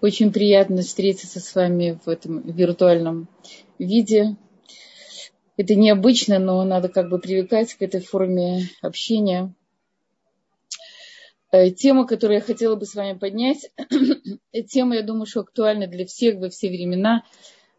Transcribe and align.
Очень 0.00 0.32
приятно 0.32 0.82
встретиться 0.82 1.40
с 1.40 1.54
вами 1.56 1.98
в 2.04 2.08
этом 2.08 2.40
виртуальном 2.42 3.28
виде. 3.80 4.36
Это 5.56 5.74
необычно, 5.74 6.38
но 6.38 6.62
надо 6.62 6.88
как 6.88 7.08
бы 7.08 7.18
привыкать 7.18 7.74
к 7.74 7.82
этой 7.82 8.00
форме 8.00 8.68
общения. 8.80 9.52
Э, 11.50 11.70
тема, 11.70 12.06
которую 12.06 12.38
я 12.38 12.44
хотела 12.44 12.76
бы 12.76 12.86
с 12.86 12.94
вами 12.94 13.18
поднять, 13.18 13.72
тема, 14.68 14.94
я 14.94 15.02
думаю, 15.02 15.26
что 15.26 15.40
актуальна 15.40 15.88
для 15.88 16.06
всех 16.06 16.38
во 16.38 16.48
все 16.48 16.68
времена, 16.68 17.24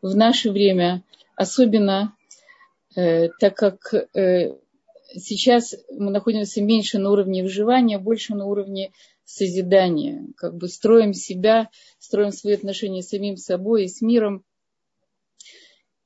в 0.02 0.14
наше 0.14 0.52
время, 0.52 1.04
особенно 1.36 2.18
э, 2.98 3.30
так 3.40 3.56
как 3.56 3.94
э, 3.94 4.58
сейчас 5.16 5.74
мы 5.90 6.12
находимся 6.12 6.62
меньше 6.62 7.00
на 7.00 7.12
уровне 7.12 7.44
выживания, 7.44 7.98
больше 7.98 8.36
на 8.36 8.46
уровне 8.46 8.92
созидания, 9.30 10.26
как 10.36 10.56
бы 10.56 10.68
строим 10.68 11.14
себя, 11.14 11.70
строим 12.00 12.32
свои 12.32 12.56
отношения 12.56 13.04
с 13.04 13.10
самим 13.10 13.38
собой 13.38 13.86
и 13.86 13.88
с 13.88 14.02
миром. 14.02 14.44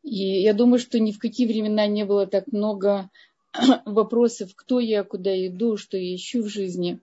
И 0.02 0.42
я 0.42 0.54
думаю, 0.54 0.80
что 0.80 1.00
ни 1.00 1.14
в 1.14 1.20
какие 1.20 1.48
времена 1.48 1.88
не 1.88 2.04
было 2.04 2.28
так 2.28 2.48
много 2.52 3.10
вопросов, 3.86 4.52
кто 4.56 4.82
я, 4.82 5.06
куда 5.06 5.34
иду, 5.48 5.78
что 5.78 5.96
я 5.96 6.14
ищу 6.14 6.44
в 6.44 6.50
жизни, 6.50 7.00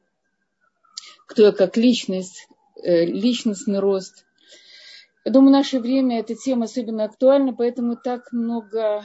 кто 1.26 1.42
я 1.42 1.52
как 1.52 1.78
личность, 1.78 2.48
э, 2.82 3.06
личностный 3.06 3.78
рост. 3.78 4.26
Я 5.24 5.32
думаю, 5.32 5.48
в 5.48 5.52
наше 5.52 5.80
время 5.80 6.20
эта 6.20 6.34
тема 6.34 6.64
особенно 6.64 7.04
актуальна, 7.04 7.54
поэтому 7.54 7.96
так 7.96 8.30
много 8.32 9.04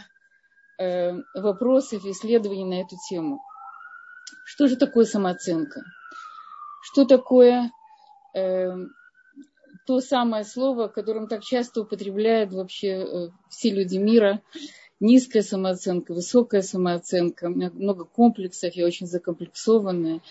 э, 0.77 1.13
вопросов, 1.33 2.05
исследований 2.05 2.65
на 2.65 2.81
эту 2.81 2.97
тему. 3.09 3.39
Что 4.43 4.67
же 4.67 4.75
такое 4.75 5.05
самооценка? 5.05 5.81
Что 6.85 7.03
такое 7.03 7.71
э, 8.35 8.75
то 9.87 10.01
самое 10.01 10.43
слово, 10.43 10.87
которым 10.87 11.27
так 11.27 11.43
часто 11.43 11.81
употребляют 11.81 12.53
вообще 12.53 12.89
э, 12.89 13.29
все 13.49 13.71
люди 13.71 13.97
мира. 13.97 14.43
Низкая 14.99 15.41
самооценка, 15.41 16.13
высокая 16.13 16.61
самооценка. 16.61 17.45
У 17.45 17.49
меня 17.49 17.71
много 17.71 18.05
комплексов, 18.05 18.75
я 18.75 18.85
очень 18.85 19.07
закомплексованная. 19.07 20.21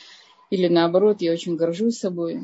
Или 0.50 0.68
наоборот, 0.68 1.22
я 1.22 1.32
очень 1.32 1.56
горжусь 1.56 1.98
собой. 1.98 2.42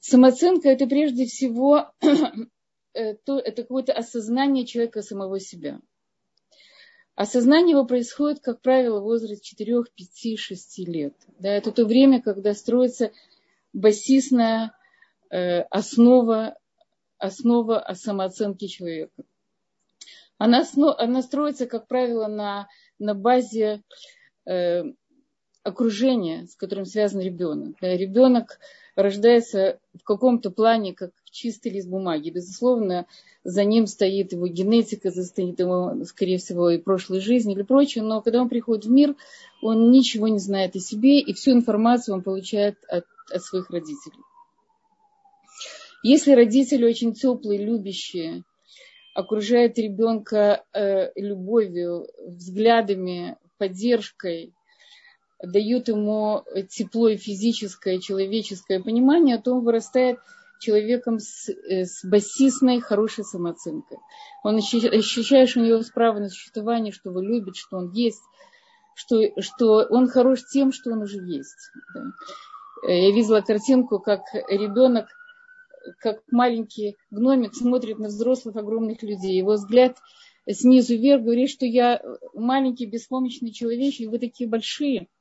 Самооценка– 0.00 0.68
это 0.70 0.88
прежде 0.88 1.26
всего 1.26 1.92
э, 2.94 3.14
то, 3.24 3.38
это 3.38 3.62
какое-то 3.62 3.92
осознание 3.92 4.66
человека 4.66 5.02
самого 5.02 5.38
себя– 5.38 5.80
Осознание 7.14 7.72
его 7.72 7.84
происходит, 7.84 8.40
как 8.40 8.62
правило, 8.62 9.00
в 9.00 9.04
возрасте 9.04 9.44
4, 9.44 9.84
5, 9.94 10.38
6 10.38 10.78
лет. 10.88 11.14
Да, 11.38 11.50
это 11.50 11.70
то 11.70 11.84
время, 11.84 12.22
когда 12.22 12.54
строится 12.54 13.12
басисная 13.74 14.72
э, 15.30 15.60
основа, 15.62 16.56
основа 17.18 17.80
о 17.80 17.94
самооценке 17.94 18.66
человека. 18.66 19.24
Она, 20.38 20.64
она 20.98 21.22
строится, 21.22 21.66
как 21.66 21.86
правило, 21.86 22.26
на, 22.28 22.68
на 22.98 23.14
базе 23.14 23.82
э, 24.46 24.82
окружения, 25.62 26.46
с 26.46 26.56
которым 26.56 26.86
связан 26.86 27.20
ребенок. 27.20 27.76
Ребенок 27.80 28.58
рождается 28.96 29.78
в 29.94 30.04
каком-то 30.04 30.50
плане 30.50 30.94
как 30.94 31.10
чистый 31.30 31.72
лист 31.72 31.88
бумаги. 31.88 32.30
Безусловно, 32.30 33.06
за 33.44 33.64
ним 33.64 33.86
стоит 33.86 34.32
его 34.32 34.46
генетика, 34.46 35.10
стоит 35.10 35.58
его, 35.58 36.04
скорее 36.04 36.38
всего, 36.38 36.70
и 36.70 36.78
прошлой 36.78 37.20
жизни 37.20 37.54
или 37.54 37.62
прочее, 37.62 38.04
но 38.04 38.20
когда 38.20 38.40
он 38.40 38.48
приходит 38.48 38.84
в 38.84 38.90
мир, 38.90 39.16
он 39.62 39.90
ничего 39.90 40.28
не 40.28 40.38
знает 40.38 40.76
о 40.76 40.80
себе, 40.80 41.20
и 41.20 41.32
всю 41.32 41.52
информацию 41.52 42.14
он 42.14 42.22
получает 42.22 42.76
от, 42.88 43.04
от 43.32 43.42
своих 43.42 43.70
родителей. 43.70 44.20
Если 46.02 46.32
родители 46.32 46.84
очень 46.84 47.14
теплые, 47.14 47.64
любящие, 47.64 48.42
окружают 49.14 49.78
ребенка 49.78 50.64
э, 50.72 51.12
любовью, 51.14 52.08
взглядами, 52.26 53.36
поддержкой, 53.58 54.52
дают 55.42 55.88
ему 55.88 56.44
тепло 56.68 57.08
и 57.08 57.16
физическое, 57.16 57.98
человеческое 57.98 58.80
понимание, 58.80 59.38
то 59.38 59.52
он 59.52 59.64
вырастает 59.64 60.18
человеком 60.62 61.18
с, 61.18 61.48
э, 61.48 61.84
с 61.84 62.04
басистной 62.04 62.80
хорошей 62.80 63.24
самооценкой. 63.24 63.98
Он 64.44 64.56
ощущает, 64.56 65.48
что 65.48 65.60
у 65.60 65.64
него 65.64 65.82
право 65.92 66.20
на 66.20 66.28
существование, 66.28 66.92
что 66.92 67.10
его 67.10 67.20
любит, 67.20 67.56
что 67.56 67.78
он 67.78 67.90
есть, 67.90 68.22
что, 68.94 69.16
что 69.40 69.86
он 69.90 70.08
хорош 70.08 70.44
тем, 70.52 70.72
что 70.72 70.92
он 70.92 71.02
уже 71.02 71.18
есть. 71.18 71.70
Э, 72.86 72.92
я 72.92 73.12
видела 73.12 73.40
картинку, 73.40 73.98
как 73.98 74.22
ребенок, 74.48 75.08
как 75.98 76.20
маленький 76.30 76.96
гномик 77.10 77.54
смотрит 77.54 77.98
на 77.98 78.06
взрослых 78.06 78.54
огромных 78.54 79.02
людей. 79.02 79.36
Его 79.36 79.54
взгляд 79.54 79.96
снизу 80.48 80.94
вверх 80.94 81.24
говорит, 81.24 81.50
что 81.50 81.66
я 81.66 82.00
маленький 82.34 82.86
беспомощный 82.86 83.50
человечек, 83.50 84.10
вы 84.10 84.20
такие 84.20 84.48
большие– 84.48 85.08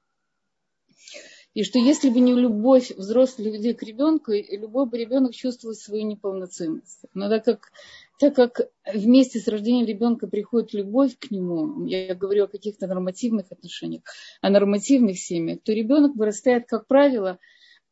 и 1.53 1.63
что 1.63 1.79
если 1.79 2.09
бы 2.09 2.19
не 2.21 2.33
любовь 2.33 2.91
взрослых 2.91 3.47
людей 3.47 3.73
к 3.73 3.83
ребенку, 3.83 4.31
любой 4.31 4.85
бы 4.85 4.97
ребенок 4.97 5.33
чувствовал 5.33 5.75
свою 5.75 6.05
неполноценность. 6.05 7.01
Но 7.13 7.27
так 7.27 7.43
как, 7.43 7.71
так 8.19 8.35
как 8.35 8.69
вместе 8.85 9.39
с 9.39 9.47
рождением 9.49 9.85
ребенка 9.85 10.27
приходит 10.27 10.73
любовь 10.73 11.17
к 11.19 11.29
нему, 11.29 11.85
я 11.85 12.15
говорю 12.15 12.45
о 12.45 12.47
каких-то 12.47 12.87
нормативных 12.87 13.51
отношениях, 13.51 14.03
о 14.39 14.49
нормативных 14.49 15.19
семьях, 15.19 15.59
то 15.63 15.73
ребенок 15.73 16.15
вырастает, 16.15 16.67
как 16.67 16.87
правило, 16.87 17.37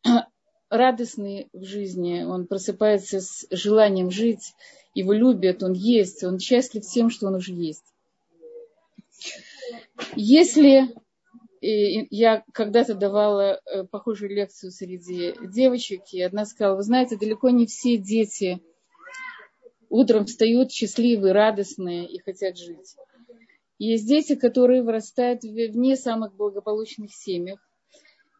радостный 0.69 1.49
в 1.51 1.65
жизни, 1.65 2.23
он 2.23 2.47
просыпается 2.47 3.19
с 3.19 3.45
желанием 3.51 4.09
жить, 4.09 4.53
его 4.93 5.11
любят, 5.11 5.63
он 5.63 5.73
есть, 5.73 6.23
он 6.23 6.39
счастлив 6.39 6.85
тем, 6.85 7.09
что 7.09 7.27
он 7.27 7.35
уже 7.35 7.51
есть. 7.51 7.83
Если 10.15 10.93
и 11.61 12.07
я 12.15 12.43
когда-то 12.53 12.95
давала 12.95 13.59
э, 13.65 13.83
похожую 13.83 14.29
лекцию 14.29 14.71
среди 14.71 15.35
девочек, 15.47 16.01
и 16.11 16.21
одна 16.21 16.45
сказала, 16.45 16.75
вы 16.75 16.83
знаете, 16.83 17.17
далеко 17.17 17.49
не 17.49 17.65
все 17.65 17.97
дети 17.97 18.61
утром 19.89 20.25
встают 20.25 20.71
счастливые, 20.71 21.33
радостные 21.33 22.07
и 22.07 22.19
хотят 22.19 22.57
жить. 22.57 22.95
Есть 23.77 24.07
дети, 24.07 24.35
которые 24.35 24.83
вырастают 24.83 25.43
вне 25.43 25.95
самых 25.95 26.35
благополучных 26.35 27.13
семьях, 27.13 27.59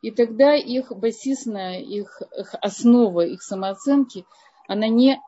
и 0.01 0.12
тогда 0.12 0.56
их 0.56 0.91
басисная, 0.96 1.80
их, 1.80 2.22
их 2.38 2.56
основа, 2.62 3.25
их 3.25 3.41
самооценки, 3.41 4.25
она 4.68 4.88
не 4.88 5.19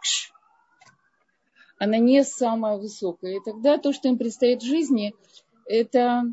она 1.78 1.97
не 1.97 2.23
самая 2.23 2.78
высокая. 2.78 3.38
И 3.38 3.44
тогда 3.44 3.79
то, 3.79 3.91
что 3.91 4.08
им 4.08 4.19
предстоит 4.19 4.62
в 4.62 4.66
жизни, 4.66 5.16
это 5.66 6.25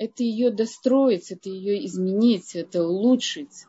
это 0.00 0.22
ее 0.22 0.50
достроить, 0.50 1.30
это 1.30 1.50
ее 1.50 1.84
изменить, 1.84 2.56
это 2.56 2.86
улучшить. 2.86 3.66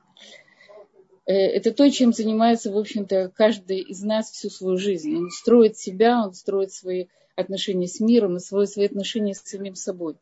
Э, 1.26 1.34
это 1.34 1.74
то, 1.74 1.92
чем 1.92 2.14
занимается, 2.14 2.72
в 2.72 2.78
общем-то, 2.78 3.34
каждый 3.36 3.82
из 3.82 4.02
нас 4.02 4.32
всю 4.32 4.50
свою 4.50 4.78
жизнь. 4.78 5.14
Он 5.14 5.30
строит 5.30 5.78
себя, 5.78 6.24
он 6.24 6.34
строит 6.34 6.72
свои 6.72 7.08
отношения 7.36 7.90
с 7.90 8.00
миром 8.00 8.38
и 8.38 8.40
свои, 8.40 8.66
свои 8.66 8.86
отношения 8.86 9.34
с 9.34 9.42
самим 9.42 9.76
собой. 9.76 10.16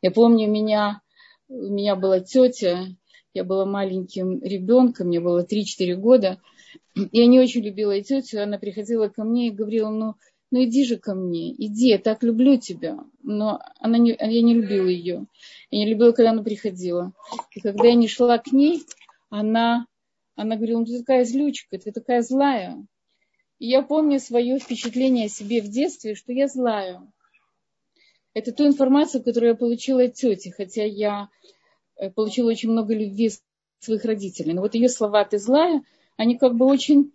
Я 0.00 0.12
помню, 0.12 0.48
у 0.48 0.50
меня, 0.50 1.02
у 1.48 1.68
меня 1.68 1.94
была 1.94 2.20
тетя, 2.20 2.86
я 3.34 3.44
была 3.44 3.66
маленьким 3.66 4.42
ребенком, 4.42 5.08
мне 5.08 5.20
было 5.20 5.44
3-4 5.44 5.94
года. 5.96 6.40
Я 6.94 7.26
не 7.26 7.38
очень 7.38 7.60
любила 7.60 8.00
тетю, 8.00 8.40
она 8.40 8.56
приходила 8.56 9.08
ко 9.08 9.24
мне 9.24 9.48
и 9.48 9.54
говорила, 9.54 9.90
ну, 9.90 10.14
ну 10.50 10.64
иди 10.64 10.84
же 10.84 10.96
ко 10.96 11.14
мне, 11.14 11.52
иди, 11.52 11.88
я 11.88 11.98
так 11.98 12.22
люблю 12.22 12.56
тебя. 12.56 12.98
Но 13.22 13.60
она 13.80 13.98
не, 13.98 14.10
я 14.10 14.42
не 14.42 14.54
любила 14.54 14.86
ее. 14.86 15.26
Я 15.70 15.78
не 15.78 15.90
любила, 15.90 16.12
когда 16.12 16.30
она 16.30 16.42
приходила. 16.42 17.12
И 17.52 17.60
когда 17.60 17.88
я 17.88 17.94
не 17.94 18.08
шла 18.08 18.38
к 18.38 18.52
ней, 18.52 18.82
она, 19.28 19.86
она 20.36 20.56
говорила, 20.56 20.80
ну 20.80 20.86
ты 20.86 20.98
такая 20.98 21.24
злючка, 21.24 21.78
ты 21.78 21.90
такая 21.90 22.22
злая. 22.22 22.86
И 23.58 23.68
я 23.68 23.82
помню 23.82 24.20
свое 24.20 24.58
впечатление 24.58 25.26
о 25.26 25.30
себе 25.30 25.60
в 25.60 25.68
детстве, 25.68 26.14
что 26.14 26.32
я 26.32 26.46
злая. 26.46 27.02
Это 28.34 28.52
ту 28.52 28.66
информацию, 28.66 29.24
которую 29.24 29.50
я 29.50 29.56
получила 29.56 30.04
от 30.04 30.14
тети, 30.14 30.50
хотя 30.50 30.84
я 30.84 31.30
э, 31.96 32.10
получила 32.10 32.50
очень 32.50 32.70
много 32.70 32.94
любви 32.94 33.30
своих 33.78 34.04
родителей. 34.04 34.52
Но 34.52 34.60
вот 34.60 34.74
ее 34.74 34.90
слова 34.90 35.24
«ты 35.24 35.38
злая», 35.38 35.82
они 36.16 36.36
как 36.36 36.54
бы 36.54 36.66
очень 36.66 37.12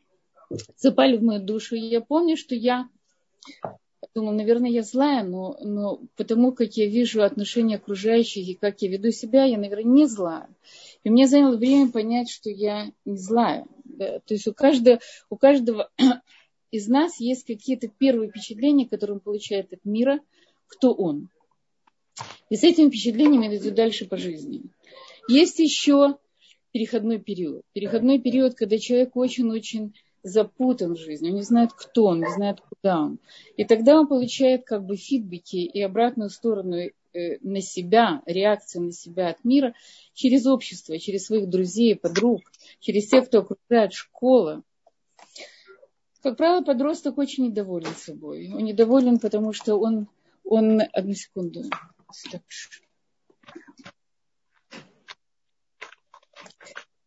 запали 0.78 1.18
в 1.18 1.24
мою 1.24 1.42
душу. 1.42 1.76
И 1.76 1.80
я 1.80 2.02
помню, 2.02 2.38
что 2.38 2.56
я 2.56 2.90
думала, 4.14 4.34
наверное, 4.34 4.70
я 4.70 4.84
злая, 4.84 5.24
но, 5.24 5.58
но 5.62 6.02
потому 6.16 6.52
как 6.52 6.74
я 6.74 6.88
вижу 6.88 7.24
отношения 7.24 7.76
окружающих 7.76 8.48
и 8.48 8.56
как 8.56 8.82
я 8.82 8.90
веду 8.90 9.12
себя, 9.12 9.46
я, 9.46 9.58
наверное, 9.58 9.84
не 9.84 10.06
злая. 10.06 10.50
И 11.04 11.10
мне 11.10 11.28
заняло 11.28 11.56
время 11.56 11.92
понять, 11.92 12.30
что 12.30 12.50
я 12.50 12.92
не 13.06 13.18
злая. 13.18 13.66
Да? 13.86 14.20
То 14.20 14.34
есть 14.34 14.48
у 14.48 14.54
каждого, 14.54 15.00
у 15.30 15.38
каждого 15.38 15.90
из 16.72 16.88
нас 16.88 17.20
есть 17.20 17.46
какие-то 17.46 17.88
первые 17.88 18.30
впечатления, 18.30 18.88
которые 18.88 19.16
он 19.16 19.22
получает 19.22 19.72
от 19.74 19.84
мира, 19.86 20.20
кто 20.68 20.94
он. 20.94 21.30
И 22.50 22.56
с 22.56 22.64
этими 22.64 22.90
впечатлениями 22.90 23.56
идет 23.56 23.76
дальше 23.76 24.06
по 24.06 24.18
жизни. 24.18 24.64
Есть 25.28 25.60
еще 25.60 26.18
переходной 26.72 27.20
период. 27.20 27.64
Переходной 27.74 28.20
период, 28.20 28.56
когда 28.56 28.78
человек 28.78 29.16
очень-очень 29.16 29.94
запутан 30.24 30.94
в 30.94 31.00
жизни, 31.00 31.30
он 31.30 31.36
не 31.36 31.42
знает, 31.42 31.72
кто 31.74 32.06
он, 32.06 32.20
не 32.20 32.32
знает, 32.32 32.60
куда 32.62 33.02
он. 33.02 33.20
И 33.58 33.66
тогда 33.66 34.00
он 34.00 34.08
получает 34.08 34.66
как 34.66 34.86
бы 34.86 34.96
фидбэки 34.96 35.58
и 35.58 35.82
обратную 35.82 36.30
сторону 36.30 36.76
э, 36.76 36.92
на 37.42 37.62
себя, 37.62 38.22
реакцию 38.26 38.86
на 38.86 38.92
себя 38.92 39.30
от 39.30 39.44
мира 39.44 39.74
через 40.14 40.46
общество, 40.46 40.98
через 41.00 41.26
своих 41.26 41.50
друзей, 41.50 41.96
подруг, 41.96 42.42
через 42.80 43.08
тех, 43.08 43.28
кто 43.28 43.40
окружает 43.40 43.94
школа. 43.94 44.64
Как 46.22 46.38
правило, 46.38 46.64
подросток 46.64 47.18
очень 47.18 47.48
недоволен 47.48 47.94
собой. 47.96 48.52
Он 48.54 48.64
недоволен, 48.64 49.20
потому 49.20 49.54
что 49.54 49.78
он, 49.78 50.08
он 50.44 50.82
одну 50.94 51.14
секунду. 51.14 51.64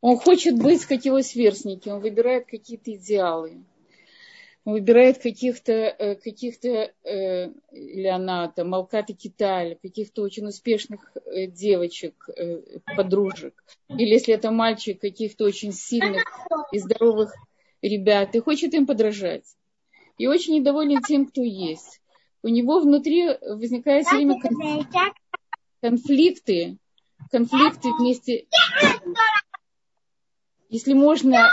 Он 0.04 0.18
хочет 0.18 0.58
быть, 0.58 0.84
как 0.84 1.06
его 1.06 1.22
сверстники, 1.22 1.88
он 1.88 2.02
выбирает 2.02 2.44
какие-то 2.44 2.92
идеалы. 2.92 3.64
Он 4.66 4.74
выбирает 4.74 5.16
каких-то, 5.16 5.72
э, 5.72 6.16
каких-то 6.16 6.92
э, 7.04 7.50
Леоната, 7.72 8.66
Малката 8.66 9.14
Киталя, 9.14 9.78
каких-то 9.80 10.20
очень 10.20 10.46
успешных 10.46 11.10
э, 11.24 11.46
девочек, 11.46 12.28
э, 12.36 12.80
подружек. 12.94 13.64
Или 13.88 14.10
если 14.10 14.34
это 14.34 14.50
мальчик, 14.50 15.00
каких-то 15.00 15.46
очень 15.46 15.72
сильных 15.72 16.22
и 16.70 16.80
здоровых 16.80 17.32
ребят. 17.80 18.34
И 18.34 18.40
хочет 18.40 18.74
им 18.74 18.86
подражать. 18.86 19.56
И 20.18 20.26
очень 20.26 20.56
недоволен 20.56 21.00
тем, 21.00 21.24
кто 21.24 21.40
есть. 21.42 22.02
У 22.42 22.48
него 22.48 22.78
внутри 22.78 23.26
возникает 23.40 24.04
все 24.04 24.16
время 24.16 24.38
конфликты, 25.80 26.76
конфликты 27.30 27.88
вместе 27.98 28.44
если 30.74 30.92
можно, 30.92 31.50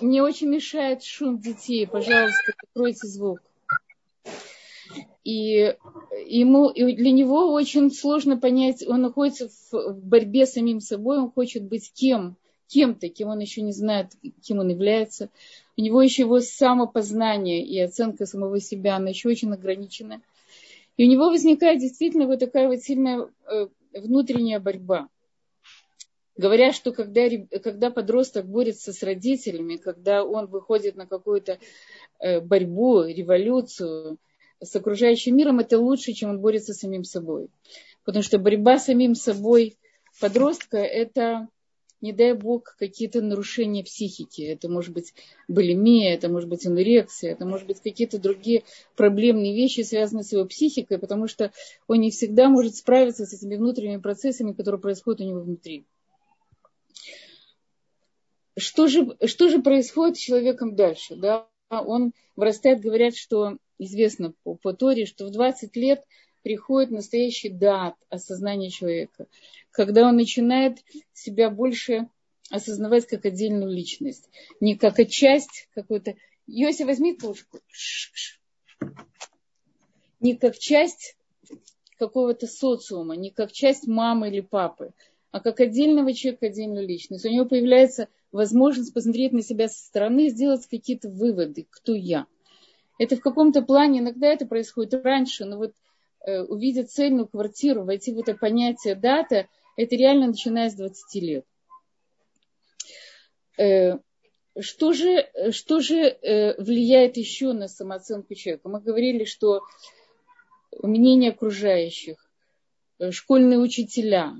мне 0.00 0.22
очень 0.22 0.48
мешает 0.48 1.02
шум 1.02 1.38
детей. 1.38 1.86
Пожалуйста, 1.86 2.54
закройте 2.64 3.06
звук. 3.06 3.42
И 5.24 5.76
ему, 6.26 6.70
и 6.70 6.96
для 6.96 7.12
него 7.12 7.52
очень 7.52 7.92
сложно 7.92 8.38
понять, 8.38 8.82
он 8.88 9.02
находится 9.02 9.50
в, 9.70 9.98
борьбе 10.02 10.46
с 10.46 10.54
самим 10.54 10.80
собой, 10.80 11.18
он 11.18 11.30
хочет 11.30 11.64
быть 11.64 11.92
кем, 11.92 12.38
кем-то, 12.66 13.10
кем 13.10 13.28
он 13.28 13.40
еще 13.40 13.60
не 13.60 13.72
знает, 13.72 14.12
кем 14.42 14.60
он 14.60 14.70
является. 14.70 15.28
У 15.76 15.82
него 15.82 16.00
еще 16.00 16.22
его 16.22 16.40
самопознание 16.40 17.62
и 17.62 17.78
оценка 17.78 18.24
самого 18.24 18.58
себя, 18.58 18.96
она 18.96 19.10
еще 19.10 19.28
очень 19.28 19.52
ограничена. 19.52 20.22
И 20.96 21.04
у 21.04 21.10
него 21.10 21.28
возникает 21.28 21.78
действительно 21.78 22.26
вот 22.26 22.38
такая 22.38 22.68
вот 22.68 22.80
сильная 22.80 23.28
э, 23.50 23.68
внутренняя 23.92 24.60
борьба. 24.60 25.08
Говорят, 26.36 26.74
что 26.74 26.92
когда, 26.92 27.28
когда 27.62 27.90
подросток 27.90 28.46
борется 28.46 28.92
с 28.92 29.02
родителями, 29.02 29.76
когда 29.76 30.24
он 30.24 30.46
выходит 30.46 30.96
на 30.96 31.06
какую-то 31.06 31.58
э, 32.20 32.40
борьбу, 32.40 33.02
революцию 33.02 34.18
с 34.58 34.74
окружающим 34.74 35.36
миром, 35.36 35.58
это 35.58 35.78
лучше, 35.78 36.12
чем 36.12 36.30
он 36.30 36.40
борется 36.40 36.72
с 36.72 36.78
самим 36.78 37.04
собой. 37.04 37.48
Потому 38.04 38.22
что 38.22 38.38
борьба 38.38 38.78
с 38.78 38.86
самим 38.86 39.14
собой 39.14 39.76
подростка– 40.20 40.78
это, 40.78 41.48
не 42.00 42.14
дай 42.14 42.32
бог, 42.32 42.76
какие-то 42.78 43.20
нарушения 43.20 43.84
психики. 43.84 44.40
Это 44.40 44.70
может 44.70 44.94
быть 44.94 45.12
булимия, 45.48 46.14
это 46.14 46.30
может 46.30 46.48
быть 46.48 46.64
анорексия, 46.64 47.32
это 47.32 47.44
может 47.44 47.66
быть 47.66 47.80
какие-то 47.82 48.18
другие 48.18 48.64
проблемные 48.96 49.54
вещи, 49.54 49.82
связанные 49.82 50.24
с 50.24 50.32
его 50.32 50.46
психикой, 50.46 50.98
потому 50.98 51.28
что 51.28 51.52
он 51.88 52.00
не 52.00 52.10
всегда 52.10 52.48
может 52.48 52.76
справиться 52.76 53.26
с 53.26 53.34
этими 53.34 53.56
внутренними 53.56 54.00
процессами, 54.00 54.52
которые 54.52 54.80
происходят 54.80 55.20
у 55.20 55.24
него 55.24 55.40
внутри 55.40 55.84
что 58.56 58.86
же, 58.86 59.16
что 59.26 59.48
же 59.48 59.62
происходит 59.62 60.16
с 60.16 60.20
человеком 60.20 60.74
дальше? 60.74 61.16
Да? 61.16 61.48
Он 61.70 62.12
вырастает, 62.36 62.80
говорят, 62.80 63.16
что 63.16 63.56
известно 63.78 64.34
по, 64.42 64.54
по 64.54 64.72
Торе, 64.72 65.06
что 65.06 65.26
в 65.26 65.30
20 65.30 65.74
лет 65.76 66.04
приходит 66.42 66.90
настоящий 66.90 67.48
дат 67.48 67.94
осознания 68.08 68.70
человека, 68.70 69.26
когда 69.70 70.08
он 70.08 70.16
начинает 70.16 70.78
себя 71.12 71.50
больше 71.50 72.08
осознавать 72.50 73.06
как 73.06 73.24
отдельную 73.24 73.72
личность, 73.72 74.28
не 74.60 74.76
как 74.76 74.96
часть 75.08 75.68
какой-то. 75.74 76.14
Йося, 76.46 76.84
возьми 76.84 77.14
кружку. 77.14 77.60
Не 80.20 80.36
как 80.36 80.58
часть 80.58 81.16
какого-то 81.98 82.46
социума, 82.46 83.16
не 83.16 83.30
как 83.30 83.52
часть 83.52 83.86
мамы 83.86 84.28
или 84.28 84.40
папы, 84.40 84.92
а 85.32 85.40
как 85.40 85.60
отдельного 85.60 86.12
человека, 86.12 86.46
отдельную 86.46 86.86
личность. 86.86 87.24
У 87.24 87.28
него 87.30 87.46
появляется 87.46 88.08
возможность 88.30 88.94
посмотреть 88.94 89.32
на 89.32 89.42
себя 89.42 89.68
со 89.68 89.84
стороны 89.84 90.28
сделать 90.28 90.66
какие-то 90.66 91.08
выводы, 91.08 91.66
кто 91.70 91.94
я. 91.94 92.26
Это 92.98 93.16
в 93.16 93.20
каком-то 93.20 93.62
плане, 93.62 94.00
иногда 94.00 94.28
это 94.28 94.46
происходит 94.46 94.94
раньше, 95.04 95.46
но 95.46 95.56
вот 95.56 95.72
э, 96.24 96.42
увидеть 96.42 96.92
цельную 96.92 97.26
квартиру, 97.26 97.84
войти 97.84 98.12
в 98.12 98.18
это 98.18 98.34
понятие 98.34 98.94
дата, 98.94 99.48
это 99.76 99.96
реально 99.96 100.28
начиная 100.28 100.70
с 100.70 100.74
20 100.74 101.22
лет. 101.22 101.44
Э, 103.58 103.98
что 104.60 104.92
же, 104.92 105.30
что 105.50 105.80
же 105.80 105.96
э, 105.96 106.60
влияет 106.62 107.16
еще 107.16 107.54
на 107.54 107.68
самооценку 107.68 108.34
человека? 108.34 108.68
Мы 108.68 108.80
говорили, 108.80 109.24
что 109.24 109.62
мнение 110.82 111.30
окружающих, 111.30 112.16
э, 112.98 113.10
школьные 113.12 113.58
учителя. 113.58 114.34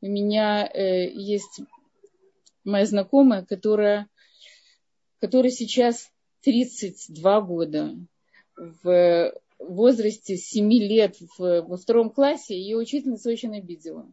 У 0.00 0.06
меня 0.06 0.66
э, 0.66 1.10
есть 1.10 1.60
моя 2.64 2.86
знакомая, 2.86 3.44
которая, 3.44 4.08
которая 5.20 5.50
сейчас 5.50 6.10
32 6.42 7.40
года, 7.42 7.96
в 8.56 9.32
возрасте 9.58 10.36
7 10.36 10.72
лет 10.72 11.16
в, 11.38 11.62
во 11.62 11.76
втором 11.76 12.10
классе, 12.10 12.58
ее 12.58 12.76
учительница 12.76 13.30
очень 13.30 13.56
обидела. 13.56 14.10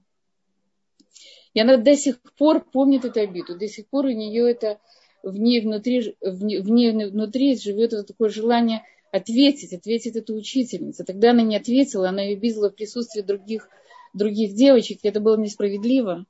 И 1.53 1.59
она 1.59 1.77
до 1.77 1.95
сих 1.95 2.19
пор 2.38 2.63
помнит 2.63 3.06
эту 3.06 3.19
обиду, 3.19 3.57
до 3.57 3.68
сих 3.68 3.88
пор 3.88 4.06
у 4.06 4.12
нее 4.12 4.50
это 4.50 4.80
в 5.21 5.38
ней 5.38 5.62
внутри, 5.62 6.15
в 6.21 6.44
ней, 6.44 6.59
в 6.59 6.69
ней 6.69 6.91
внутри 6.91 7.57
живет 7.57 7.94
это 7.94 8.03
такое 8.03 8.30
желание 8.30 8.83
ответить, 9.12 9.74
ответить 9.74 10.15
эту 10.15 10.33
учительницу. 10.33 11.06
Тогда 11.06 11.31
она 11.31 11.44
не 11.44 11.56
ответила, 11.56 12.09
она 12.09 12.24
ее 12.24 12.35
обидела 12.35 12.69
в 12.69 12.75
присутствии 12.75 13.21
других, 13.21 13.69
других 14.13 14.56
девочек, 14.56 15.00
и 15.04 15.07
это 15.07 15.19
было 15.19 15.38
несправедливо 15.38 16.25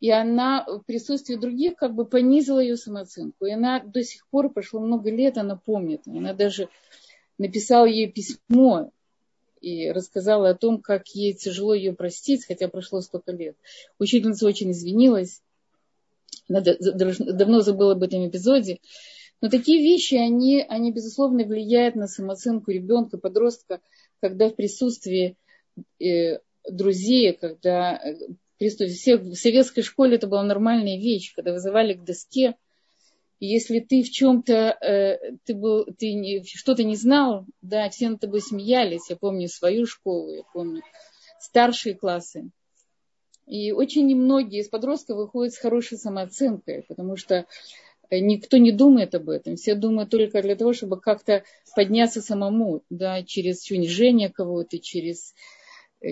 и 0.00 0.10
она 0.10 0.64
в 0.64 0.82
присутствии 0.82 1.34
других 1.34 1.76
как 1.76 1.94
бы 1.94 2.04
понизила 2.04 2.60
ее 2.60 2.76
самооценку. 2.76 3.46
И 3.46 3.50
она 3.50 3.80
до 3.80 4.04
сих 4.04 4.28
пор, 4.28 4.52
прошло 4.52 4.80
много 4.80 5.10
лет, 5.10 5.38
она 5.38 5.56
помнит. 5.56 6.02
Она 6.06 6.34
даже 6.34 6.68
написала 7.36 7.86
ей 7.86 8.10
письмо 8.10 8.92
и 9.60 9.90
рассказала 9.90 10.50
о 10.50 10.54
том, 10.54 10.80
как 10.80 11.08
ей 11.08 11.34
тяжело 11.34 11.74
ее 11.74 11.92
простить, 11.92 12.44
хотя 12.46 12.68
прошло 12.68 13.00
столько 13.00 13.32
лет. 13.32 13.56
Учительница 13.98 14.46
очень 14.46 14.70
извинилась. 14.70 15.42
Она 16.48 16.60
давно 16.60 17.60
забыла 17.60 17.92
об 17.92 18.02
этом 18.02 18.28
эпизоде. 18.28 18.78
Но 19.40 19.48
такие 19.48 19.82
вещи, 19.82 20.14
они, 20.14 20.64
они 20.68 20.92
безусловно 20.92 21.44
влияют 21.44 21.96
на 21.96 22.06
самооценку 22.06 22.70
ребенка, 22.70 23.18
подростка, 23.18 23.80
когда 24.20 24.48
в 24.48 24.54
присутствии 24.54 25.36
э, 26.00 26.38
друзей, 26.70 27.32
когда 27.32 28.00
всех, 28.58 29.20
в 29.20 29.34
советской 29.34 29.82
школе 29.82 30.16
это 30.16 30.26
была 30.26 30.42
нормальная 30.42 30.98
вещь, 30.98 31.32
когда 31.34 31.52
вызывали 31.52 31.94
к 31.94 32.04
доске. 32.04 32.56
Если 33.40 33.78
ты 33.78 34.02
в 34.02 34.10
чем-то, 34.10 34.52
э, 34.52 35.36
ты, 35.44 35.54
был, 35.54 35.86
ты 35.96 36.12
не, 36.12 36.42
что-то 36.42 36.82
не 36.82 36.96
знал, 36.96 37.46
да, 37.62 37.88
все 37.88 38.08
над 38.08 38.20
тобой 38.20 38.40
смеялись. 38.40 39.08
Я 39.10 39.16
помню 39.16 39.48
свою 39.48 39.86
школу, 39.86 40.30
я 40.30 40.42
помню 40.52 40.82
старшие 41.38 41.94
классы. 41.94 42.50
И 43.46 43.70
очень 43.70 44.06
немногие 44.06 44.62
из 44.62 44.68
подростков 44.68 45.16
выходят 45.16 45.54
с 45.54 45.58
хорошей 45.58 45.98
самооценкой, 45.98 46.84
потому 46.88 47.16
что 47.16 47.46
никто 48.10 48.56
не 48.56 48.72
думает 48.72 49.14
об 49.14 49.28
этом. 49.28 49.54
Все 49.54 49.76
думают 49.76 50.10
только 50.10 50.42
для 50.42 50.56
того, 50.56 50.72
чтобы 50.72 51.00
как-то 51.00 51.44
подняться 51.76 52.20
самому, 52.20 52.82
да, 52.90 53.22
через 53.22 53.70
унижение 53.70 54.30
кого-то, 54.30 54.80
через 54.80 55.32
Э, 55.32 55.57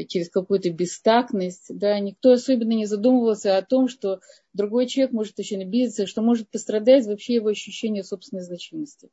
через 0.08 0.30
какую-то 0.30 0.70
бестактность, 0.70 1.66
да, 1.68 1.98
никто 1.98 2.32
особенно 2.32 2.72
не 2.72 2.86
задумывался 2.86 3.56
о 3.56 3.62
том, 3.62 3.88
что 3.88 4.20
другой 4.52 4.86
человек 4.86 5.12
может 5.12 5.38
очень 5.38 5.62
обидеться, 5.62 6.06
что 6.06 6.22
может 6.22 6.50
пострадать 6.50 7.06
вообще 7.06 7.34
его 7.34 7.48
ощущение 7.48 8.02
собственной 8.02 8.42
значимости. 8.42 9.10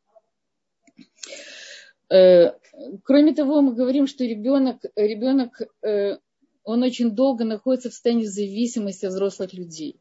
Э, 2.10 2.54
кроме 3.04 3.34
того, 3.34 3.62
мы 3.62 3.74
говорим, 3.74 4.08
что 4.08 4.24
ребенок, 4.24 4.84
ребенок 4.96 5.62
э, 5.82 6.18
он 6.64 6.84
очень 6.84 7.12
долго 7.12 7.44
находится 7.44 7.90
в 7.90 7.94
состоянии 7.94 8.26
зависимости 8.26 9.06
от 9.06 9.12
взрослых 9.12 9.54
людей 9.54 10.00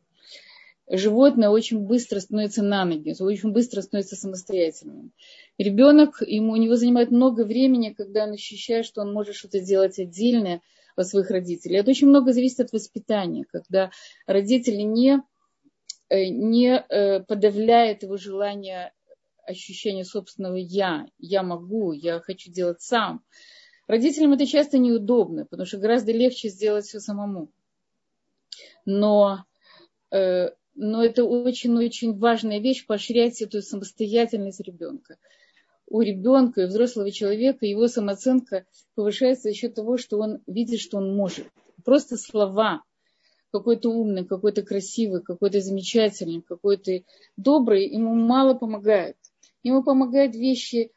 животное 0.96 1.48
очень 1.48 1.80
быстро 1.80 2.20
становится 2.20 2.62
на 2.62 2.84
ноги, 2.84 3.14
очень 3.18 3.52
быстро 3.52 3.80
становится 3.80 4.16
самостоятельным. 4.16 5.12
Ребенок, 5.58 6.22
ему, 6.26 6.52
у 6.52 6.56
него 6.56 6.76
занимает 6.76 7.10
много 7.10 7.44
времени, 7.44 7.94
когда 7.96 8.24
он 8.24 8.32
ощущает, 8.32 8.86
что 8.86 9.00
он 9.00 9.12
может 9.12 9.34
что-то 9.34 9.58
сделать 9.58 9.98
отдельное, 9.98 10.60
во 10.96 11.04
своих 11.04 11.30
родителей. 11.30 11.76
Это 11.78 11.90
очень 11.90 12.08
много 12.08 12.32
зависит 12.32 12.60
от 12.60 12.72
воспитания, 12.72 13.44
когда 13.50 13.90
родители 14.26 14.82
не, 14.82 15.22
э, 16.08 16.26
не 16.26 16.76
э, 16.76 17.20
подавляют 17.20 18.02
его 18.02 18.16
желание 18.16 18.92
ощущения 19.44 20.04
собственного 20.04 20.56
«я», 20.56 21.06
«я 21.18 21.42
могу», 21.42 21.92
«я 21.92 22.20
хочу 22.20 22.50
делать 22.50 22.80
сам». 22.80 23.24
Родителям 23.88 24.32
это 24.32 24.46
часто 24.46 24.78
неудобно, 24.78 25.44
потому 25.44 25.66
что 25.66 25.78
гораздо 25.78 26.12
легче 26.12 26.48
сделать 26.48 26.84
все 26.84 27.00
самому. 27.00 27.50
Но, 28.84 29.44
э, 30.10 30.50
но 30.74 31.04
это 31.04 31.24
очень-очень 31.24 32.18
важная 32.18 32.60
вещь, 32.60 32.86
поощрять 32.86 33.42
эту 33.42 33.62
самостоятельность 33.62 34.60
ребенка 34.60 35.18
у 35.92 36.00
ребенка 36.00 36.62
и 36.62 36.66
взрослого 36.66 37.10
человека 37.10 37.66
его 37.66 37.86
самооценка 37.86 38.64
повышается 38.94 39.50
за 39.50 39.54
счет 39.54 39.74
того, 39.74 39.98
что 39.98 40.18
он 40.18 40.38
видит, 40.46 40.80
что 40.80 40.96
он 40.96 41.14
может. 41.14 41.46
Просто 41.84 42.16
слова, 42.16 42.82
какой-то 43.52 43.90
умный, 43.90 44.24
какой-то 44.24 44.62
красивый, 44.62 45.22
какой-то 45.22 45.60
замечательный, 45.60 46.40
какой-то 46.40 47.02
добрый, 47.36 47.86
ему 47.90 48.14
мало 48.14 48.54
помогает. 48.54 49.18
Ему 49.62 49.82
помогают 49.82 50.34
вещи, 50.34 50.92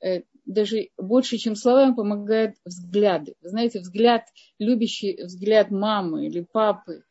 э, 0.00 0.22
даже 0.46 0.88
больше, 0.96 1.36
чем 1.36 1.54
слова, 1.54 1.82
ему 1.82 1.96
помогают 1.96 2.56
взгляды. 2.64 3.34
Знаете, 3.42 3.80
взгляд, 3.80 4.24
любящий 4.58 5.22
взгляд 5.22 5.70
мамы 5.70 6.26
или 6.26 6.40
папы, 6.40 7.02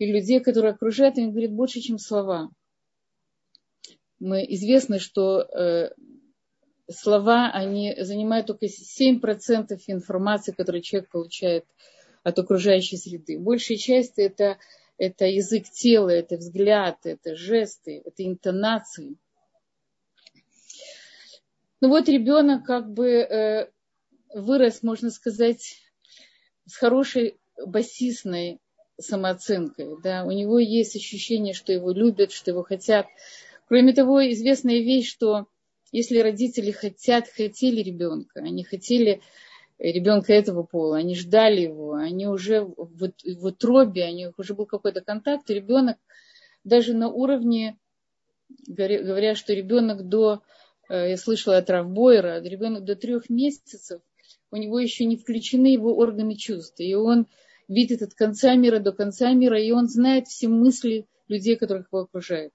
и 0.00 0.10
людей, 0.10 0.40
которые 0.40 0.72
окружают, 0.72 1.18
им 1.18 1.30
говорит 1.30 1.52
больше, 1.52 1.80
чем 1.80 1.98
слова. 1.98 2.50
Мы 4.18 4.46
известно, 4.48 4.98
что 4.98 5.42
э, 5.42 5.90
слова, 6.90 7.50
они 7.52 7.94
занимают 7.98 8.46
только 8.46 8.66
7% 8.66 9.78
информации, 9.88 10.52
которую 10.52 10.80
человек 10.80 11.10
получает 11.10 11.66
от 12.22 12.38
окружающей 12.38 12.96
среды. 12.96 13.38
Большая 13.38 13.76
часть 13.76 14.18
это, 14.18 14.56
это 14.96 15.26
язык 15.26 15.68
тела, 15.68 16.08
это 16.08 16.38
взгляд, 16.38 17.00
это 17.04 17.36
жесты, 17.36 18.02
это 18.02 18.24
интонации. 18.24 19.16
Ну 21.82 21.90
вот 21.90 22.08
ребенок 22.08 22.64
как 22.64 22.90
бы 22.90 23.06
э, 23.06 23.70
вырос, 24.34 24.82
можно 24.82 25.10
сказать, 25.10 25.76
с 26.64 26.76
хорошей 26.76 27.38
басистной 27.66 28.60
самооценкой. 29.00 29.96
Да? 30.02 30.24
У 30.24 30.30
него 30.30 30.58
есть 30.58 30.96
ощущение, 30.96 31.54
что 31.54 31.72
его 31.72 31.90
любят, 31.92 32.32
что 32.32 32.50
его 32.50 32.62
хотят. 32.62 33.06
Кроме 33.68 33.92
того, 33.92 34.20
известная 34.30 34.78
вещь, 34.80 35.10
что 35.10 35.46
если 35.92 36.18
родители 36.18 36.70
хотят, 36.70 37.28
хотели 37.28 37.82
ребенка, 37.82 38.40
они 38.40 38.64
хотели 38.64 39.20
ребенка 39.78 40.32
этого 40.32 40.62
пола, 40.62 40.98
они 40.98 41.16
ждали 41.16 41.62
его, 41.62 41.94
они 41.94 42.26
уже 42.26 42.62
в, 42.62 42.76
в 42.76 43.44
утробе, 43.46 44.08
у 44.08 44.14
них 44.14 44.38
уже 44.38 44.54
был 44.54 44.66
какой-то 44.66 45.00
контакт, 45.00 45.50
и 45.50 45.54
ребенок 45.54 45.96
даже 46.64 46.94
на 46.94 47.08
уровне, 47.08 47.78
говоря, 48.66 49.34
что 49.34 49.54
ребенок 49.54 50.06
до, 50.08 50.42
э, 50.88 51.10
я 51.10 51.16
слышала 51.16 51.56
от 51.56 51.70
Равбойера, 51.70 52.42
ребенок 52.42 52.84
до 52.84 52.94
трех 52.94 53.30
месяцев, 53.30 54.02
у 54.50 54.56
него 54.56 54.78
еще 54.78 55.04
не 55.06 55.16
включены 55.16 55.68
его 55.68 55.96
органы 55.96 56.36
чувств, 56.36 56.78
и 56.78 56.94
он 56.94 57.26
видит 57.70 58.02
от 58.02 58.14
конца 58.14 58.54
мира 58.56 58.80
до 58.80 58.92
конца 58.92 59.32
мира, 59.32 59.58
и 59.58 59.70
он 59.70 59.88
знает 59.88 60.26
все 60.26 60.48
мысли 60.48 61.06
людей, 61.28 61.56
которых 61.56 61.86
его 61.92 62.02
окружают. 62.02 62.52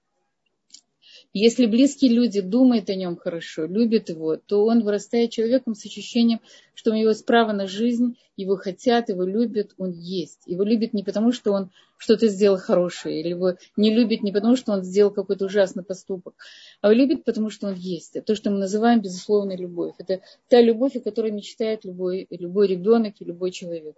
Если 1.32 1.66
близкие 1.66 2.12
люди 2.12 2.40
думают 2.40 2.88
о 2.90 2.94
нем 2.94 3.16
хорошо, 3.16 3.66
любят 3.66 4.10
его, 4.10 4.36
то 4.36 4.64
он 4.64 4.82
вырастает 4.84 5.30
человеком 5.30 5.74
с 5.74 5.84
ощущением, 5.84 6.40
что 6.74 6.90
у 6.90 6.94
него 6.94 7.10
есть 7.10 7.24
право 7.24 7.52
на 7.52 7.66
жизнь, 7.66 8.18
его 8.36 8.56
хотят, 8.56 9.08
его 9.08 9.22
любят, 9.22 9.72
он 9.78 9.92
есть. 9.92 10.40
Его 10.46 10.62
любят 10.62 10.92
не 10.92 11.02
потому, 11.02 11.32
что 11.32 11.52
он 11.52 11.70
что-то 11.96 12.28
сделал 12.28 12.58
хорошее, 12.58 13.20
или 13.20 13.28
его 13.30 13.54
не 13.76 13.94
любят 13.94 14.22
не 14.22 14.32
потому, 14.32 14.56
что 14.56 14.72
он 14.72 14.82
сделал 14.82 15.10
какой-то 15.10 15.46
ужасный 15.46 15.82
поступок, 15.82 16.34
а 16.82 16.92
любят, 16.92 17.24
потому 17.24 17.48
что 17.48 17.68
он 17.68 17.74
есть. 17.74 18.16
Это 18.16 18.26
то, 18.26 18.34
что 18.34 18.50
мы 18.50 18.58
называем 18.58 19.00
безусловной 19.00 19.56
любовь. 19.56 19.94
Это 19.98 20.20
та 20.48 20.60
любовь, 20.60 20.96
о 20.96 21.00
которой 21.00 21.32
мечтает 21.32 21.84
любой, 21.84 22.26
любой 22.30 22.66
ребенок 22.66 23.14
и 23.20 23.24
любой 23.24 23.50
человек. 23.50 23.96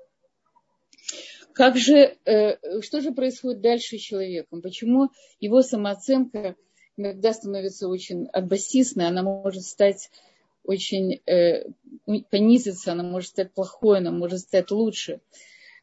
Как 1.52 1.76
же, 1.76 2.16
э, 2.24 2.80
что 2.82 3.00
же 3.00 3.12
происходит 3.12 3.60
дальше 3.60 3.98
с 3.98 4.00
человеком? 4.00 4.62
Почему 4.62 5.10
его 5.40 5.62
самооценка– 5.62 6.54
иногда 6.98 7.32
становится 7.32 7.88
очень 7.88 8.26
отбасисной, 8.32 9.06
она 9.06 9.22
может 9.22 9.62
стать 9.62 10.10
очень 10.64 11.20
э, 11.26 11.64
понизиться, 12.30 12.92
она 12.92 13.02
может 13.02 13.30
стать 13.30 13.54
плохой, 13.54 13.98
она 13.98 14.10
может 14.10 14.40
стать 14.40 14.70
лучше. 14.70 15.20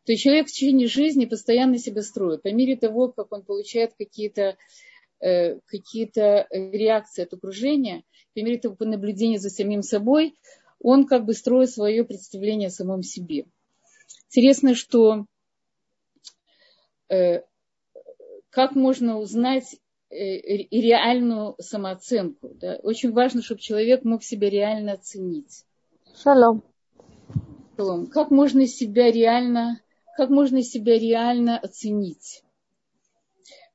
То 0.06 0.12
есть 0.12 0.24
человек 0.24 0.48
в 0.48 0.52
течение 0.52 0.88
жизни 0.88 1.26
постоянно 1.26 1.80
себя 1.80 2.04
строит. 2.04 2.44
По 2.44 2.54
мере 2.54 2.76
того, 2.76 3.08
как 3.08 3.32
он 3.32 3.44
получает 3.44 3.94
какие-то 3.98 4.58
э, 5.22 5.60
какие 5.66 6.12
реакции 6.76 7.24
от 7.24 7.34
окружения, 7.34 8.04
по 8.36 8.40
мере 8.40 8.60
того, 8.60 8.76
по 8.76 8.86
наблюдению 8.86 9.40
за 9.40 9.50
самим 9.50 9.82
собой, 9.82 10.36
он 10.80 11.08
как 11.08 11.26
бы 11.26 11.34
строит 11.34 11.72
свое 11.72 12.04
представление 12.04 12.68
о 12.68 12.72
самом 12.72 13.02
себе. 13.02 13.46
Интересно, 14.28 14.76
что 14.76 15.26
э, 17.10 17.42
как 18.50 18.76
можно 18.76 19.18
узнать 19.20 19.80
Э, 20.16 20.38
реальную 20.72 21.56
самооценку. 21.60 22.52
Да. 22.54 22.76
Очень 22.84 23.12
важно, 23.12 23.42
чтобы 23.42 23.60
человек 23.60 24.06
мог 24.06 24.24
себя 24.24 24.50
реально 24.50 24.94
оценить. 24.94 25.66
Шалом. 26.24 26.64
Шалом. 27.76 28.08
Как 28.08 28.32
можно 28.32 28.66
себя 28.66 29.12
реально, 29.12 29.82
как 30.16 30.30
можно 30.30 30.62
себя 30.62 30.98
реально 30.98 31.58
оценить? 31.58 32.44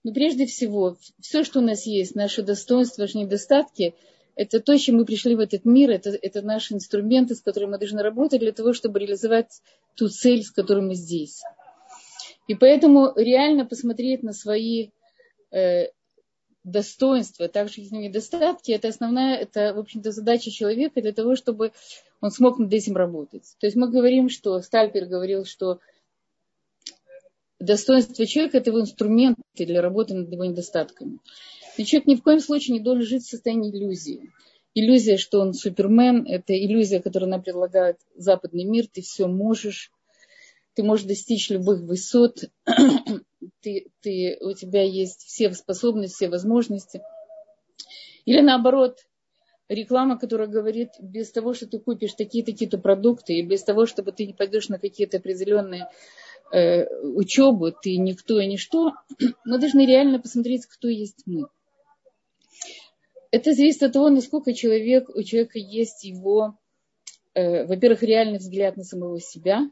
Ну, 0.02 0.14
прежде 0.14 0.46
всего, 0.46 0.96
все, 1.20 1.44
что 1.44 1.58
у 1.58 1.62
нас 1.62 1.84
есть, 1.84 2.14
наши 2.14 2.42
достоинства, 2.42 3.02
наши 3.02 3.18
недостатки, 3.18 3.94
это 4.36 4.60
то, 4.60 4.76
чем 4.78 4.96
мы 4.96 5.04
пришли 5.04 5.34
в 5.34 5.40
этот 5.40 5.64
мир, 5.64 5.90
это, 5.90 6.10
это 6.10 6.42
наши 6.42 6.74
инструменты, 6.74 7.34
с 7.34 7.40
которыми 7.40 7.72
мы 7.72 7.78
должны 7.78 8.02
работать 8.02 8.40
для 8.40 8.52
того, 8.52 8.72
чтобы 8.72 8.98
реализовать 8.98 9.62
ту 9.94 10.08
цель, 10.08 10.42
с 10.42 10.50
которой 10.50 10.82
мы 10.82 10.94
здесь. 10.94 11.42
И 12.48 12.54
поэтому 12.54 13.12
реально 13.16 13.64
посмотреть 13.64 14.22
на 14.22 14.32
свои 14.32 14.90
э, 15.52 15.88
достоинства, 16.64 17.48
также 17.48 17.80
есть 17.80 17.92
недостатки, 17.92 18.72
это 18.72 18.88
основная, 18.88 19.36
это, 19.36 19.72
в 19.74 19.78
общем-то, 19.78 20.10
задача 20.12 20.50
человека 20.50 21.00
для 21.00 21.12
того, 21.12 21.36
чтобы 21.36 21.72
он 22.20 22.30
смог 22.30 22.58
над 22.58 22.72
этим 22.72 22.96
работать. 22.96 23.54
То 23.60 23.66
есть 23.66 23.76
мы 23.76 23.88
говорим, 23.88 24.28
что 24.28 24.60
Стальпер 24.60 25.06
говорил, 25.06 25.44
что 25.44 25.80
достоинство 27.58 28.26
человека– 28.26 28.58
это 28.58 28.70
его 28.70 28.80
инструменты 28.80 29.42
для 29.54 29.80
работы 29.80 30.14
над 30.14 30.32
его 30.32 30.44
недостатками. 30.44 31.18
И 31.76 31.84
человек 31.84 32.06
ни 32.08 32.14
в 32.16 32.22
коем 32.22 32.40
случае 32.40 32.78
не 32.78 32.84
должен 32.84 33.04
жить 33.04 33.24
в 33.24 33.30
состоянии 33.30 33.70
иллюзии. 33.70 34.32
Иллюзия, 34.74 35.16
что 35.16 35.40
он 35.40 35.52
супермен, 35.52 36.26
это 36.26 36.56
иллюзия, 36.56 37.00
которую 37.00 37.30
нам 37.30 37.42
предлагает 37.42 37.98
западный 38.14 38.64
мир, 38.64 38.86
ты 38.86 39.02
все 39.02 39.26
можешь, 39.26 39.90
ты 40.74 40.84
можешь 40.84 41.06
достичь 41.06 41.50
любых 41.50 41.80
высот, 41.80 42.44
ты, 43.60 43.88
ты, 44.00 44.38
у 44.40 44.52
тебя 44.52 44.82
есть 44.82 45.24
все 45.24 45.52
способности, 45.52 46.14
все 46.14 46.28
возможности. 46.28 47.02
Или 48.26 48.40
наоборот, 48.40 48.98
реклама, 49.68 50.18
которая 50.18 50.48
говорит, 50.48 50.90
без 51.00 51.30
того, 51.30 51.54
что 51.54 51.66
ты 51.66 51.78
купишь 51.78 52.14
такие-такие-то 52.14 52.78
продукты, 52.78 53.34
и 53.34 53.42
без 53.42 53.62
того, 53.64 53.86
чтобы 53.86 54.12
ты 54.12 54.26
не 54.26 54.34
пойдешь 54.34 54.68
на 54.68 54.78
какие-то 54.78 55.18
определенные 55.18 55.88
э, 56.52 56.86
учебу, 57.02 57.72
ты 57.72 57.96
никто 57.96 58.38
и 58.40 58.46
ничто, 58.46 58.92
мы 59.44 59.58
должны 59.58 59.86
реально 59.86 60.20
посмотреть, 60.20 60.66
кто 60.66 60.88
есть 60.88 61.22
мы. 61.26 61.48
Это 63.30 63.52
зависит 63.52 63.82
от 63.82 63.92
того, 63.92 64.08
насколько 64.08 64.52
человек, 64.52 65.08
у 65.08 65.22
человека 65.22 65.58
есть 65.58 66.04
его, 66.04 66.58
э, 67.34 67.64
во-первых, 67.66 68.02
реальный 68.02 68.38
взгляд 68.38 68.76
на 68.76 68.84
самого 68.84 69.20
себя, 69.20 69.70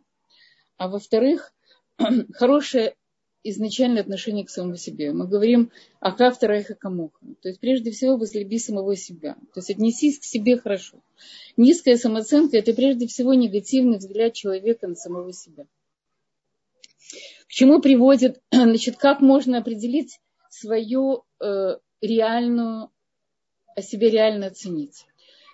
а 0.77 0.89
во-вторых, 0.89 1.53
хорошее 2.33 2.95
изначальное 3.43 4.03
отношение 4.03 4.45
к 4.45 4.51
самому 4.51 4.77
себе. 4.77 5.13
Мы 5.13 5.27
говорим 5.27 5.71
о 6.01 6.13
кавтора 6.13 6.61
и 6.61 6.63
хакамуха. 6.63 7.19
То 7.41 7.49
есть 7.49 7.61
прежде 7.61 7.91
всего 7.91 8.17
возлюби 8.17 8.59
самого 8.59 8.97
себя. 8.97 9.35
То 9.55 9.61
есть 9.61 9.71
отнесись 9.71 10.19
к 10.19 10.25
себе 10.25 10.59
хорошо. 10.59 10.99
Низкая 11.57 11.97
самооценка– 11.97 12.57
это 12.59 12.73
прежде 12.75 13.07
всего 13.07 13.35
негативный 13.35 13.99
взгляд 13.99 14.35
человека 14.35 14.87
на 14.87 14.95
самого 14.95 15.33
себя. 15.33 15.67
К 17.47 17.51
чему 17.51 17.81
приводит, 17.81 18.41
значит, 18.53 18.97
как 18.97 19.21
можно 19.21 19.59
определить 19.59 20.21
свою 20.51 21.25
э, 21.41 21.79
реальную, 22.01 22.91
о 23.79 23.83
себе 23.83 24.11
реально 24.11 24.49
оценить. 24.49 25.07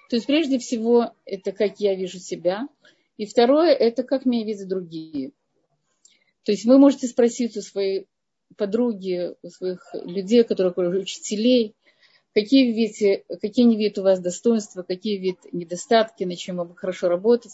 То 0.09 0.17
есть 0.17 0.27
прежде 0.27 0.59
всего 0.59 1.13
это 1.25 1.53
как 1.53 1.81
я 1.81 1.95
вижу 1.95 2.19
себя. 2.19 2.69
И 3.17 3.27
второе– 3.27 3.73
это 3.75 4.03
как 4.03 4.25
меня 4.25 4.45
видят 4.45 4.69
другие. 4.69 5.33
То 6.43 6.53
есть 6.53 6.65
вы 6.65 6.79
можете 6.79 7.07
спросить 7.07 7.57
у 7.57 7.63
своей 7.63 8.07
подруги, 8.57 9.35
у 9.43 9.49
своих 9.49 9.95
людей, 9.95 10.43
которые 10.45 10.73
учителей, 11.01 11.75
какие, 12.35 12.73
видите, 12.73 13.25
какие 13.41 13.65
не 13.65 13.77
видят 13.77 13.99
у 13.99 14.03
вас 14.03 14.21
достоинства, 14.21 14.83
какие 14.83 15.19
видят 15.19 15.53
недостатки, 15.53 16.25
на 16.25 16.37
чем 16.37 16.57
вам 16.57 16.75
хорошо 16.75 17.09
работать. 17.09 17.53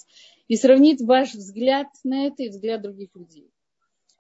и 0.49 0.57
сравнить 0.57 1.01
ваш 1.01 1.35
взгляд 1.35 1.87
на 2.03 2.27
это 2.27 2.43
и 2.43 2.49
взгляд 2.49 2.83
других 2.83 3.11
людей. 3.15 3.51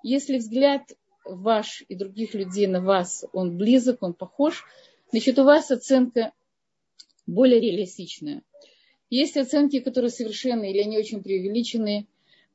Если 0.02 0.38
взгляд 0.38 0.82
ваш 1.24 1.82
и 1.88 1.94
других 1.94 2.34
людей 2.34 2.66
на 2.66 2.80
вас, 2.80 3.24
он 3.32 3.56
близок, 3.56 4.02
он 4.02 4.14
похож, 4.14 4.64
значит, 5.10 5.38
у 5.38 5.44
вас 5.44 5.70
оценка 5.70 6.32
более 7.26 7.60
реалистичная. 7.60 8.42
Есть 9.10 9.36
оценки, 9.36 9.80
которые 9.80 10.10
совершенные 10.10 10.72
или 10.72 10.80
они 10.80 10.98
очень 10.98 11.22
преувеличенные, 11.22 12.06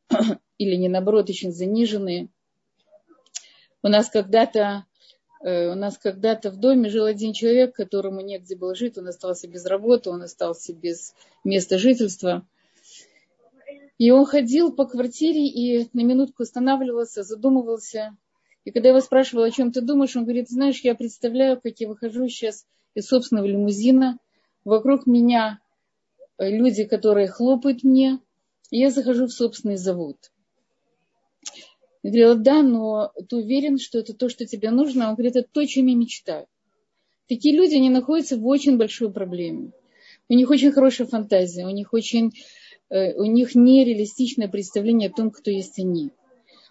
или 0.58 0.76
не 0.76 0.90
наоборот 0.90 1.30
очень 1.30 1.52
заниженные. 1.52 2.30
У 3.84 3.88
нас 3.88 4.10
когда-то 4.10 4.86
э, 5.44 5.72
у 5.72 5.76
нас 5.76 5.98
когда-то 5.98 6.50
в 6.52 6.58
доме 6.58 6.90
жил 6.90 7.06
один 7.06 7.34
человек, 7.34 7.76
которому 7.76 8.22
негде 8.22 8.56
было 8.56 8.74
жить, 8.74 8.98
он 8.98 9.08
остался 9.08 9.48
без 9.48 9.66
работы, 9.66 10.10
он 10.10 10.24
остался 10.24 10.74
без 10.74 11.14
места 11.44 11.78
жительства. 11.78 12.48
И 13.98 14.12
он 14.12 14.26
ходил 14.26 14.74
по 14.74 14.86
квартире 14.86 15.48
и 15.48 15.88
на 15.94 16.04
минутку 16.04 16.44
останавливался, 16.44 17.24
задумывался. 17.24 18.18
И 18.66 18.72
когда 18.72 18.90
я 18.90 18.96
его 18.96 19.02
спрашивала, 19.02 19.46
о 19.46 19.52
чем 19.52 19.72
ты 19.72 19.82
думаешь, 19.82 20.16
он 20.16 20.24
говорит, 20.24 20.50
знаешь, 20.50 20.82
я 20.82 20.96
представляю, 20.96 21.62
как 21.62 21.80
я 21.80 21.88
выхожу 21.88 22.28
сейчас 22.28 22.66
из 22.94 23.08
собственного 23.08 23.46
лимузина, 23.46 24.18
вокруг 24.66 25.06
меня 25.06 25.60
э, 26.38 26.50
люди, 26.50 26.84
которые 26.84 27.28
хлопают 27.28 27.84
мне, 27.84 28.20
и 28.72 28.80
я 28.80 28.90
захожу 28.90 29.28
в 29.28 29.32
собственный 29.32 29.78
завод. 29.78 30.18
Я 32.04 32.12
говорила, 32.12 32.36
да, 32.36 32.62
но 32.62 33.12
ты 33.30 33.38
уверен, 33.38 33.80
что 33.80 34.00
это 34.00 34.14
то, 34.14 34.30
что 34.30 34.46
тебе 34.46 34.70
нужно? 34.72 35.08
Он 35.08 35.16
говорит, 35.16 35.36
это 35.36 35.48
то, 35.50 35.66
чем 35.66 35.88
я 35.88 35.96
мечтаю. 35.96 36.48
Такие 37.28 37.56
люди, 37.56 37.76
они 37.76 37.90
находятся 37.90 38.38
в 38.38 38.46
очень 38.46 38.78
большой 38.78 39.12
проблеме. 39.12 39.72
У 40.30 40.34
них 40.34 40.50
очень 40.50 40.72
хорошая 40.72 41.08
фантазия, 41.08 41.66
у 41.66 41.72
них 41.72 41.94
очень, 41.94 42.32
э, 42.90 43.14
у 43.16 43.26
них 43.26 43.56
нереалистичное 43.56 44.48
представление 44.48 45.10
о 45.10 45.14
том, 45.14 45.32
кто 45.32 45.50
есть 45.50 45.80
они. 45.80 46.12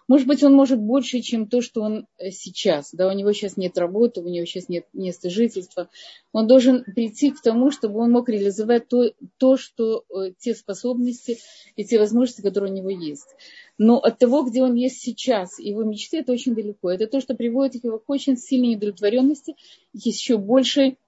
Может 0.06 0.26
быть, 0.26 0.42
он 0.42 0.52
может 0.52 0.78
больше, 0.78 1.20
чем 1.20 1.48
то, 1.48 1.62
что 1.62 1.80
он 1.80 2.06
э, 2.18 2.30
сейчас. 2.30 2.92
Да, 2.92 3.08
у 3.08 3.12
него 3.12 3.32
сейчас 3.32 3.56
нет 3.56 3.78
работы, 3.78 4.20
у 4.20 4.28
него 4.28 4.44
сейчас 4.44 4.68
нет 4.68 4.86
места 4.92 5.30
жительства. 5.30 5.88
Он 6.32 6.46
должен 6.46 6.84
прийти 6.84 7.30
к 7.30 7.40
тому, 7.40 7.70
чтобы 7.70 8.00
он 8.00 8.10
мог 8.10 8.28
реализовать 8.28 8.88
то, 8.88 9.12
то 9.38 9.56
что, 9.56 10.04
э, 10.10 10.32
те 10.38 10.54
способности 10.54 11.38
и 11.76 11.84
те 11.84 11.98
возможности, 11.98 12.42
которые 12.42 12.72
у 12.72 12.76
него 12.76 12.90
есть. 12.90 13.34
Но 13.78 13.98
от 13.98 14.18
того, 14.18 14.42
где 14.42 14.62
он 14.62 14.74
есть 14.74 15.00
сейчас, 15.00 15.58
его 15.58 15.82
мечты, 15.84 16.18
это 16.18 16.32
очень 16.32 16.54
далеко. 16.54 16.90
Это 16.90 17.06
то, 17.06 17.20
что 17.20 17.34
приводит 17.34 17.84
его 17.84 17.98
к 17.98 18.08
очень 18.10 18.36
сильной 18.36 18.74
недовлетворенности 18.74 19.56
еще 19.94 20.36
большей, 20.36 20.98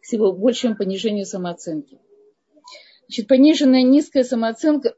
всего 0.00 0.32
большему 0.32 0.76
понижению 0.76 1.26
самооценки. 1.26 1.98
Значит, 3.08 3.26
пониженная 3.26 3.82
низкая 3.82 4.22
самооценка 4.22 4.94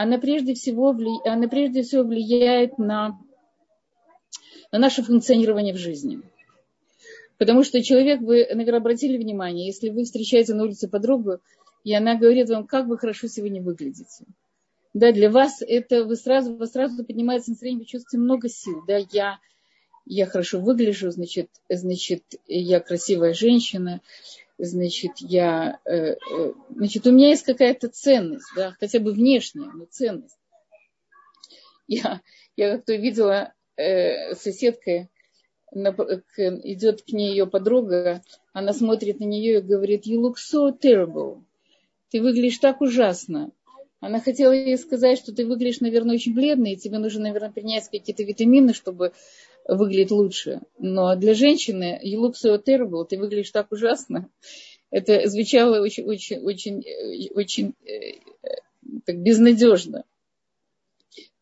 она 0.00 0.18
прежде 0.18 0.54
всего, 0.54 0.92
вли... 0.92 1.10
она 1.24 1.48
прежде 1.48 1.82
всего 1.82 2.04
влияет 2.04 2.78
на, 2.78 3.18
на 4.70 4.78
наше 4.78 5.02
функционирование 5.02 5.74
в 5.74 5.76
жизни. 5.76 6.20
Потому 7.36 7.64
что 7.64 7.82
человек, 7.82 8.20
вы, 8.20 8.46
наверное, 8.48 8.78
обратили 8.78 9.16
внимание, 9.16 9.66
если 9.66 9.88
вы 9.88 10.04
встречаете 10.04 10.54
на 10.54 10.62
улице 10.62 10.88
подругу, 10.88 11.40
и 11.82 11.92
она 11.92 12.14
говорит 12.14 12.48
вам, 12.48 12.64
как 12.68 12.86
вы 12.86 12.96
хорошо 12.96 13.26
сегодня 13.26 13.60
выглядите. 13.60 14.24
Да, 14.94 15.10
для 15.10 15.30
вас 15.30 15.62
это 15.66 16.04
вы 16.04 16.14
сразу, 16.14 16.54
вы 16.54 16.68
сразу 16.68 17.04
поднимается 17.04 17.50
настроение, 17.50 17.80
вы 17.80 17.86
чувствуете 17.86 18.22
много 18.22 18.48
сил. 18.48 18.84
Да, 18.86 18.98
я, 19.10 19.40
я 20.06 20.26
хорошо 20.26 20.60
выгляжу, 20.60 21.10
значит, 21.10 21.50
значит, 21.68 22.22
я 22.46 22.78
красивая 22.78 23.34
женщина, 23.34 24.00
значит, 24.58 25.12
я, 25.18 25.80
э, 25.84 26.14
э, 26.14 26.52
значит, 26.70 27.06
у 27.06 27.12
меня 27.12 27.28
есть 27.28 27.44
какая-то 27.44 27.88
ценность, 27.88 28.50
да, 28.56 28.76
хотя 28.78 28.98
бы 28.98 29.12
внешняя, 29.12 29.70
но 29.72 29.86
ценность. 29.86 30.36
Я, 31.86 32.20
я 32.56 32.76
как-то 32.76 32.94
видела 32.96 33.54
э, 33.76 34.34
соседка, 34.34 35.08
идет 35.72 37.02
к 37.02 37.12
ней 37.12 37.30
ее 37.30 37.46
подруга, 37.46 38.22
она 38.52 38.72
смотрит 38.72 39.20
на 39.20 39.24
нее 39.24 39.58
и 39.58 39.62
говорит, 39.62 40.06
you 40.06 40.20
look 40.20 40.34
so 40.36 40.76
terrible. 40.76 41.42
Ты 42.10 42.22
выглядишь 42.22 42.58
так 42.58 42.80
ужасно. 42.80 43.52
Она 44.00 44.20
хотела 44.20 44.52
ей 44.52 44.78
сказать, 44.78 45.18
что 45.18 45.34
ты 45.34 45.44
выглядишь, 45.44 45.80
наверное, 45.80 46.14
очень 46.14 46.34
бледной, 46.34 46.72
и 46.72 46.76
тебе 46.76 46.98
нужно, 46.98 47.24
наверное, 47.24 47.50
принять 47.50 47.88
какие-то 47.90 48.22
витамины, 48.22 48.72
чтобы 48.72 49.12
выглядеть 49.68 50.10
лучше. 50.10 50.62
Но 50.78 51.14
для 51.14 51.34
женщины 51.34 52.00
you 52.02 52.20
look 52.20 52.32
so 52.32 52.60
terrible, 52.60 53.04
ты 53.06 53.18
выглядишь 53.18 53.50
так 53.50 53.70
ужасно. 53.70 54.28
Это 54.90 55.28
звучало 55.28 55.80
очень, 55.80 56.04
очень, 56.04 56.38
очень, 56.38 56.82
очень 57.34 57.74
э, 57.84 58.18
так 59.04 59.18
безнадежно. 59.18 60.04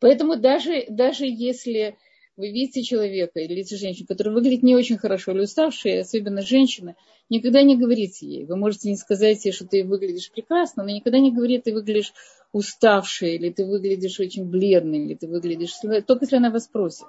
Поэтому 0.01 0.37
даже, 0.37 0.85
даже 0.89 1.27
если 1.27 1.97
вы 2.37 2.49
видите 2.49 2.83
человека 2.83 3.39
или 3.39 3.55
видите 3.55 3.77
женщину, 3.77 4.09
которая 4.09 4.35
выглядит 4.35 4.65
не 4.65 4.75
очень 4.75 4.99
хорошо 4.99 5.33
или 5.33 5.41
уставшая, 5.41 6.01
особенно 6.01 6.43
женщина, 6.43 6.97
никогда 7.31 7.63
не 7.63 7.77
говорите 7.77 8.27
ей. 8.27 8.45
Вы 8.45 8.57
можете 8.57 8.91
не 8.91 8.97
сказать 8.97 9.43
ей, 9.45 9.53
что 9.53 9.67
ты 9.67 9.85
выглядишь 9.85 10.31
прекрасно, 10.31 10.83
но 10.83 10.91
никогда 10.91 11.19
не 11.21 11.33
говорите, 11.33 11.63
ты 11.63 11.73
выглядишь 11.73 12.13
уставшей, 12.53 13.37
или 13.37 13.51
ты 13.51 13.65
выглядишь 13.65 14.19
очень 14.19 14.45
бледной, 14.45 15.07
или 15.07 15.15
ты 15.15 15.29
выглядишь... 15.29 15.75
Только 16.07 16.25
если 16.25 16.37
она 16.37 16.51
вас 16.51 16.67
просит 16.67 17.07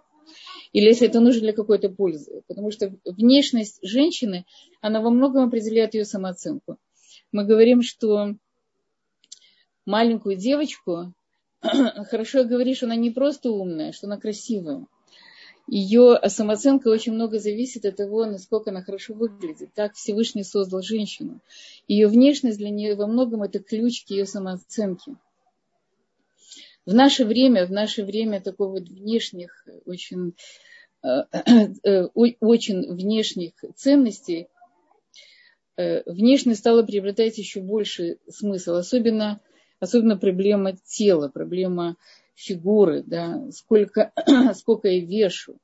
или 0.74 0.86
если 0.86 1.08
это 1.08 1.20
нужно 1.20 1.42
для 1.42 1.54
какой-то 1.54 1.90
пользы. 1.90 2.42
Потому 2.48 2.72
что 2.72 2.96
внешность 3.06 3.80
женщины, 3.82 4.46
она 4.82 5.02
во 5.02 5.10
многом 5.10 5.48
определяет 5.48 5.94
ее 5.94 6.06
самооценку. 6.06 6.78
Мы 7.32 7.46
говорим, 7.46 7.82
что 7.82 8.36
маленькую 9.86 10.36
девочку 10.36 11.14
хорошо 11.62 12.44
говоришь, 12.44 12.84
она 12.84 12.96
не 12.96 13.12
просто 13.12 13.52
умная, 13.52 13.92
что 13.92 14.08
она 14.08 14.18
красивая. 14.18 14.86
Ее 15.70 16.18
самооценка 16.28 16.88
очень 16.88 17.12
много 17.12 17.40
зависит 17.40 17.86
от 17.86 17.98
того, 17.98 18.26
насколько 18.26 18.70
она 18.70 18.82
хорошо 18.82 19.14
выглядит. 19.14 19.74
Так 19.74 19.96
Всевышний 19.96 20.44
создал 20.44 20.82
женщину. 20.82 21.42
Ее 21.90 22.08
внешность 22.08 22.58
для 22.58 22.70
нее 22.70 22.96
во 22.96 23.06
многом 23.06 23.44
это 23.44 23.60
ключ 23.60 24.06
к 24.06 24.12
ее 24.12 24.26
самооценке 24.26 25.18
в 26.88 26.94
наше 26.94 27.26
время, 27.26 27.66
в 27.66 27.72
наше 27.72 28.04
время 28.06 28.40
такого 28.42 28.80
вот 28.80 28.88
внешних, 28.88 29.68
очень, 29.86 30.36
э, 31.04 31.24
э, 31.84 32.06
очень 32.40 32.94
внешних 32.94 33.52
ценностей, 33.76 34.48
э, 35.76 36.10
внешность 36.10 36.62
стала 36.62 36.84
приобретать 36.84 37.38
еще 37.38 37.60
больше 37.60 38.20
смысл, 38.30 38.76
особенно, 38.76 39.42
особенно 39.82 40.18
проблема 40.18 40.78
тела, 40.86 41.28
проблема 41.28 41.98
фигуры, 42.36 43.04
да, 43.06 43.52
сколько, 43.52 44.14
сколько 44.56 44.88
я 44.88 45.02
вешу, 45.02 45.58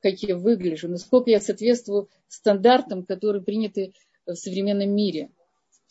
как 0.00 0.14
я 0.24 0.36
выгляжу, 0.36 0.88
насколько 0.88 1.30
я 1.30 1.40
соответствую 1.40 2.08
стандартам, 2.26 3.04
которые 3.04 3.44
приняты 3.44 3.92
в 4.26 4.34
современном 4.34 4.90
мире. 4.90 5.30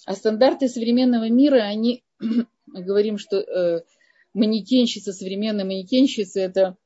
А 0.05 0.13
стандарты 0.13 0.67
современного 0.67 1.29
мира, 1.29 1.61
они, 1.61 2.03
говорим, 2.67 3.17
что 3.17 3.85
манекенщица, 4.37 5.11
современная 5.11 5.65
манекенщица, 5.65 6.39
это 6.39 6.77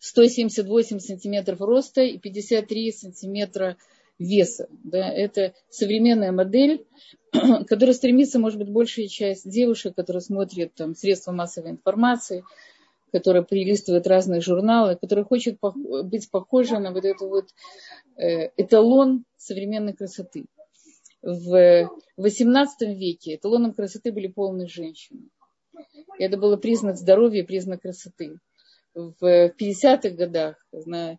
178 0.00 0.98
сантиметров 0.98 1.60
роста 1.60 2.02
и 2.02 2.18
53 2.18 2.92
сантиметра 2.92 3.76
веса. 4.18 4.68
Да, 4.82 5.08
это 5.08 5.54
современная 5.70 6.32
модель, 6.32 6.86
которая 7.68 7.94
стремится, 7.94 8.38
может 8.38 8.58
быть, 8.58 8.70
большая 8.70 9.06
часть 9.06 9.48
девушек, 9.48 9.94
которые 9.94 10.20
смотрят 10.20 10.74
там, 10.74 10.94
средства 10.94 11.32
массовой 11.32 11.70
информации, 11.70 12.44
которые 13.12 13.44
перелистывают 13.44 14.06
разные 14.06 14.40
журналы, 14.40 14.96
которые 14.96 15.24
хочет 15.24 15.58
быть 15.60 16.30
похожа 16.30 16.78
на 16.78 16.92
вот 16.92 17.04
этот 17.04 17.28
вот 17.28 17.48
э, 18.16 18.48
эталон 18.56 19.24
современной 19.36 19.92
красоты. 19.92 20.46
В 21.20 21.88
XVIII 22.18 22.66
веке 22.80 23.36
эталоном 23.36 23.74
красоты 23.74 24.10
были 24.10 24.26
полные 24.26 24.66
женщины. 24.66 25.28
Это 26.18 26.36
было 26.36 26.56
признак 26.56 26.96
здоровья, 26.96 27.44
признак 27.44 27.82
красоты. 27.82 28.38
В 28.94 29.52
50-х 29.58 30.10
годах, 30.10 30.56
знаю, 30.72 31.18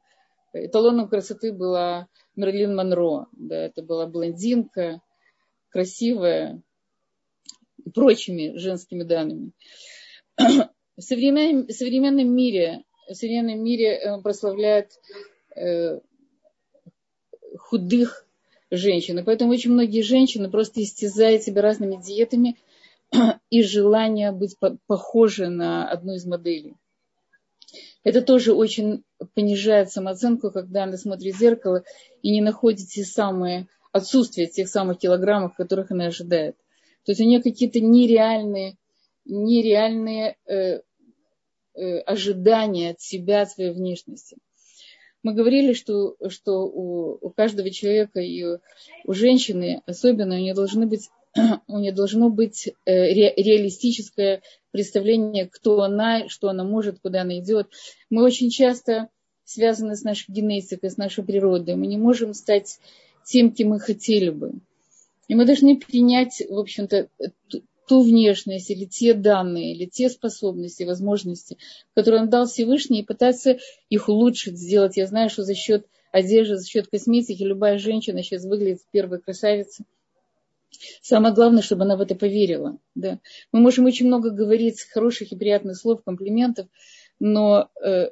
эталоном 0.54 1.10
красоты 1.10 1.52
была 1.52 2.08
Мерлин 2.36 2.76
Монро. 2.76 3.28
Да, 3.34 3.56
это 3.56 3.82
была 3.82 4.06
блондинка, 4.06 5.02
красивая, 5.70 6.62
и 7.84 7.90
прочими 7.90 8.56
женскими 8.58 9.04
данными. 9.04 9.52
В 10.38 11.02
современном, 11.02 11.68
в 11.68 11.72
современном 11.72 12.34
мире, 12.36 12.84
в 13.10 13.16
современном 13.16 13.64
мире 13.64 13.96
э, 13.96 14.22
прославляют 14.22 14.92
э, 15.56 16.00
худых 17.58 18.28
женщин. 18.70 19.18
И 19.18 19.24
поэтому 19.24 19.52
очень 19.52 19.72
многие 19.72 20.02
женщины 20.02 20.52
просто 20.52 20.84
истязают 20.84 21.42
себя 21.42 21.64
разными 21.64 22.00
диетами– 22.00 22.58
и 23.50 23.64
желание 23.64 24.32
быть 24.32 24.58
похожей 24.88 25.50
на 25.50 25.90
одну 25.90 26.14
из 26.14 26.26
моделей. 26.26 26.76
Это 28.04 28.22
тоже 28.22 28.54
очень 28.54 29.04
понижает 29.34 29.92
самооценку, 29.92 30.52
когда 30.52 30.84
она 30.84 30.98
смотрит 30.98 31.36
в 31.36 31.40
зеркало 31.40 31.84
и 32.22 32.32
не 32.32 32.42
находит 32.42 32.90
те 32.90 33.04
самые 33.04 33.68
отсутствие 33.92 34.48
тех 34.48 34.68
самых 34.68 35.00
килограммов, 35.00 35.56
которых 35.56 35.92
она 35.92 36.08
ожидает. 36.08 36.58
То 37.06 37.12
есть 37.12 37.22
у 37.22 37.26
нее 37.26 37.42
какие-то 37.42 37.80
нереальные, 37.80 38.78
нереальные 39.26 40.38
э, 40.46 40.82
э, 41.76 42.00
ожидания 42.00 42.92
от 42.92 43.02
себя, 43.02 43.44
от 43.44 43.52
своей 43.52 43.72
внешности. 43.72 44.38
Мы 45.22 45.34
говорили, 45.34 45.74
что, 45.74 46.18
что 46.28 46.66
у, 46.66 47.18
у 47.22 47.30
каждого 47.30 47.70
человека 47.70 48.20
и 48.20 48.44
у 49.06 49.14
женщины 49.14 49.82
особенно 49.86 50.36
у 50.36 50.40
нее 50.40 50.54
должны 50.54 50.86
быть 50.86 51.10
у 51.68 51.80
нее 51.80 51.92
должно 51.92 52.30
быть 52.30 52.68
э, 52.68 52.92
ре, 53.14 53.34
реалистическое 53.36 54.42
представление, 54.72 55.48
кто 55.48 55.82
она, 55.82 56.28
что 56.30 56.50
она 56.50 56.64
может, 56.64 57.00
куда 57.00 57.22
она 57.22 57.40
идет. 57.40 57.68
Мы 58.10 58.24
очень 58.24 58.50
часто 58.50 59.10
связаны 59.46 59.96
с 59.96 60.04
нашей 60.04 60.32
генетикой, 60.32 60.90
с 60.90 60.98
нашей 60.98 61.24
природой. 61.24 61.76
Мы 61.76 61.88
не 61.88 61.98
можем 61.98 62.34
стать 62.34 62.80
тем, 63.26 63.52
кем 63.52 63.70
мы 63.70 63.80
хотели 63.80 64.30
бы. 64.30 64.54
И 65.28 65.36
мы 65.36 65.46
должны 65.46 65.80
принять, 65.80 66.42
в 66.48 66.58
общем-то, 66.58 67.08
ту 67.88 68.02
внешность 68.02 68.70
или 68.70 68.86
те 68.86 69.14
данные, 69.14 69.74
или 69.74 69.86
те 69.86 70.10
способности, 70.10 70.84
возможности, 70.84 71.58
которые 71.96 72.24
он 72.24 72.30
дал 72.30 72.46
Всевышний, 72.46 73.02
и 73.02 73.06
пытаться 73.06 73.58
их 73.90 74.10
улучшить, 74.10 74.58
сделать. 74.58 74.98
Я 74.98 75.08
знаю, 75.08 75.30
что 75.30 75.44
за 75.44 75.56
счет 75.56 75.86
одежды, 76.12 76.58
за 76.58 76.68
счет 76.68 76.88
косметики 76.88 77.44
любая 77.44 77.80
женщина 77.80 78.24
сейчас 78.24 78.46
выглядит 78.46 78.82
первой 78.92 79.20
красавицей. 79.20 79.86
Самое 81.02 81.34
главное, 81.34 81.62
чтобы 81.62 81.84
она 81.84 81.96
в 81.96 82.02
это 82.02 82.16
поверила. 82.16 82.78
Да. 82.96 83.20
Мы 83.52 83.60
можем 83.60 83.86
очень 83.86 84.08
много 84.08 84.30
говорить 84.30 84.82
хороших 84.82 85.32
и 85.32 85.38
приятных 85.38 85.78
слов, 85.78 86.04
комплиментов, 86.04 86.68
но 87.20 87.70
э, 87.84 88.10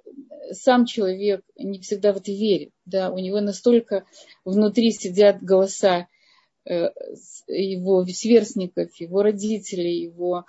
сам 0.52 0.86
человек 0.86 1.42
не 1.58 1.80
всегда 1.80 2.14
в 2.14 2.18
это 2.18 2.32
верит. 2.32 2.72
Да. 2.86 3.12
У 3.12 3.18
него 3.18 3.42
настолько 3.42 4.06
внутри 4.46 4.92
сидят 4.92 5.42
голоса 5.42 6.08
э, 6.66 6.90
его 7.48 8.06
сверстников, 8.06 8.96
его 9.00 9.24
родителей, 9.24 10.02
его 10.02 10.46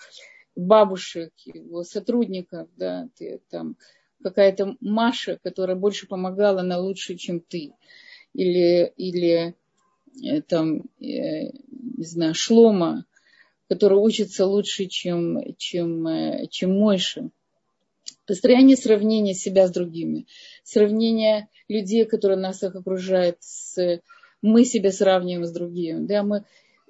бабушек, 0.54 1.32
его 1.44 1.82
сотрудников, 1.82 2.68
да, 2.76 3.08
ты, 3.16 3.40
там 3.50 3.76
какая-то 4.22 4.76
Маша, 4.80 5.38
которая 5.42 5.76
больше 5.76 6.06
помогала, 6.06 6.60
она 6.60 6.78
лучше, 6.78 7.16
чем 7.16 7.40
ты. 7.40 7.72
Или, 8.34 8.92
или 8.96 9.54
там, 10.48 10.82
э, 11.00 11.50
не 11.50 12.04
знаю, 12.04 12.34
Шлома, 12.34 13.04
который 13.68 13.98
учится 13.98 14.46
лучше, 14.46 14.86
чем, 14.86 15.38
чем, 15.56 16.06
э, 16.06 16.46
чем 16.50 16.78
Мойша. 16.78 17.30
Построение 18.26 18.76
сравнения 18.76 19.34
себя 19.34 19.66
с 19.66 19.72
другими, 19.72 20.26
сравнение 20.62 21.48
людей, 21.68 22.04
которые 22.04 22.38
нас 22.38 22.62
окружают, 22.62 23.36
с, 23.40 24.00
мы 24.42 24.64
себя 24.64 24.92
сравниваем 24.92 25.44
с 25.44 25.52
другими. 25.52 26.06
Да, 26.06 26.22
мы, 26.22 26.44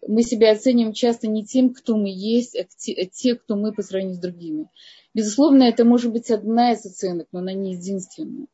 мы 0.07 0.23
себя 0.23 0.53
оцениваем 0.53 0.93
часто 0.93 1.29
не 1.29 1.45
тем, 1.45 1.73
кто 1.73 1.97
мы 1.97 2.11
есть, 2.11 2.57
а 2.57 2.65
те, 2.65 2.93
а 2.95 3.07
те, 3.07 3.37
кто 3.37 3.57
мы 3.57 3.73
по 3.73 3.83
сравнению 3.83 4.17
с 4.17 4.21
другими. 4.21 4.67
Безусловно, 5.15 5.65
это 5.65 5.85
может 5.85 6.13
быть 6.13 6.31
одна 6.31 6.73
из 6.73 6.85
оценок, 6.85 7.29
но 7.33 7.39
она 7.41 7.53
не 7.53 7.75
единственная 7.75 8.47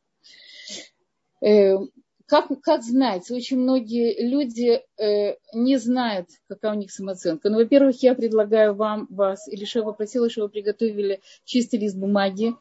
как, 2.29 2.47
как 2.61 2.83
знать? 2.83 3.31
Очень 3.31 3.57
многие 3.57 4.21
люди 4.21 4.81
э, 4.97 5.35
не 5.53 5.77
знают, 5.77 6.27
какая 6.47 6.73
у 6.73 6.75
них 6.75 6.91
самооценка. 6.91 7.49
Ну, 7.49 7.57
во-первых, 7.57 8.01
я 8.03 8.13
предлагаю 8.13 8.75
вам, 8.75 9.07
вас, 9.09 9.47
или 9.47 9.65
что 9.65 9.79
я 9.79 9.85
попросила, 9.85 10.29
чтобы 10.29 10.45
вы 10.45 10.51
приготовили 10.51 11.21
чистый 11.43 11.79
лист 11.79 11.97
бумаги 11.97 12.53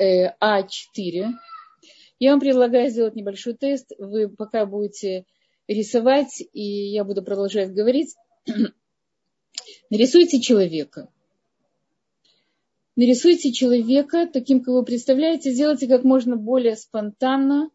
э, 0.00 0.28
А4. 0.40 1.32
Я 2.20 2.30
вам 2.30 2.40
предлагаю 2.40 2.88
сделать 2.90 3.16
небольшой 3.16 3.54
тест. 3.54 3.90
Вы 3.98 4.28
пока 4.28 4.66
будете 4.66 5.24
рисовать, 5.66 6.40
и 6.52 6.62
я 6.62 7.02
буду 7.02 7.22
продолжать 7.22 7.74
говорить. 7.74 8.14
Нарисуйте 9.90 10.40
человека. 10.40 11.08
Нарисуйте 12.94 13.52
человека 13.52 14.28
таким, 14.32 14.60
как 14.60 14.74
вы 14.74 14.84
представляете. 14.84 15.50
Сделайте 15.50 15.88
как 15.88 16.04
можно 16.04 16.36
более 16.36 16.76
спонтанно, 16.76 17.70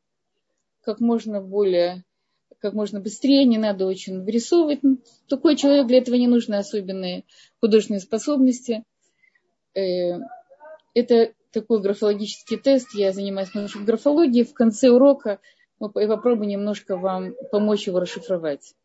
как 0.84 1.00
можно 1.00 1.42
более, 1.42 2.04
как 2.60 2.74
можно 2.74 3.00
быстрее, 3.00 3.46
не 3.46 3.58
надо 3.58 3.86
очень 3.86 4.24
вырисовывать. 4.24 4.82
Такой 5.28 5.56
человек, 5.56 5.88
для 5.88 6.00
этого 6.00 6.16
не 6.16 6.28
нужны 6.28 6.56
особенные 6.56 7.24
художественные 7.60 8.02
способности. 8.02 8.84
Э, 9.74 10.20
это 10.94 11.34
такой 11.52 11.82
графологический 11.82 12.58
тест, 12.58 12.94
я 12.94 13.12
занимаюсь 13.12 13.54
немножко 13.54 13.80
графологией. 13.80 14.46
В 14.46 14.54
конце 14.54 14.90
урока 14.90 15.40
я 15.80 16.08
попробую 16.08 16.48
немножко 16.48 16.98
вам 16.98 17.34
помочь 17.52 17.88
его 17.88 18.00
расшифровать. 18.00 18.76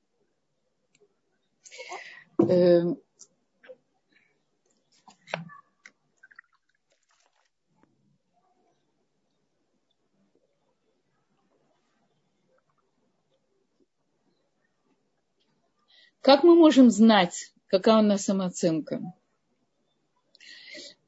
Как 16.21 16.43
мы 16.43 16.55
можем 16.55 16.91
знать, 16.91 17.53
какая 17.69 17.99
у 17.99 18.03
нас 18.03 18.25
самооценка? 18.25 19.01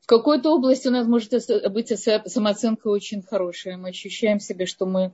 В 0.00 0.06
какой-то 0.06 0.50
области 0.54 0.88
у 0.88 0.92
нас 0.92 1.06
может 1.06 1.32
быть 1.72 1.88
самооценка 1.98 2.88
очень 2.88 3.22
хорошая. 3.22 3.76
Мы 3.76 3.90
ощущаем 3.90 4.40
себя, 4.40 4.66
что 4.66 4.86
мы 4.86 5.12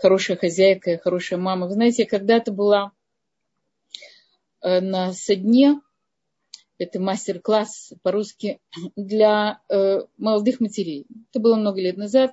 хорошая 0.00 0.36
хозяйка, 0.36 0.98
хорошая 0.98 1.38
мама. 1.38 1.66
Вы 1.66 1.74
знаете, 1.74 2.02
я 2.02 2.08
когда-то 2.08 2.52
была 2.52 2.92
э, 4.62 4.80
на 4.80 5.12
садне, 5.12 5.80
это 6.78 6.98
мастер-класс 6.98 7.92
по-русски 8.02 8.60
для 8.96 9.60
э, 9.68 10.00
молодых 10.16 10.60
матерей. 10.60 11.06
Это 11.30 11.40
было 11.40 11.56
много 11.56 11.80
лет 11.80 11.96
назад. 11.96 12.32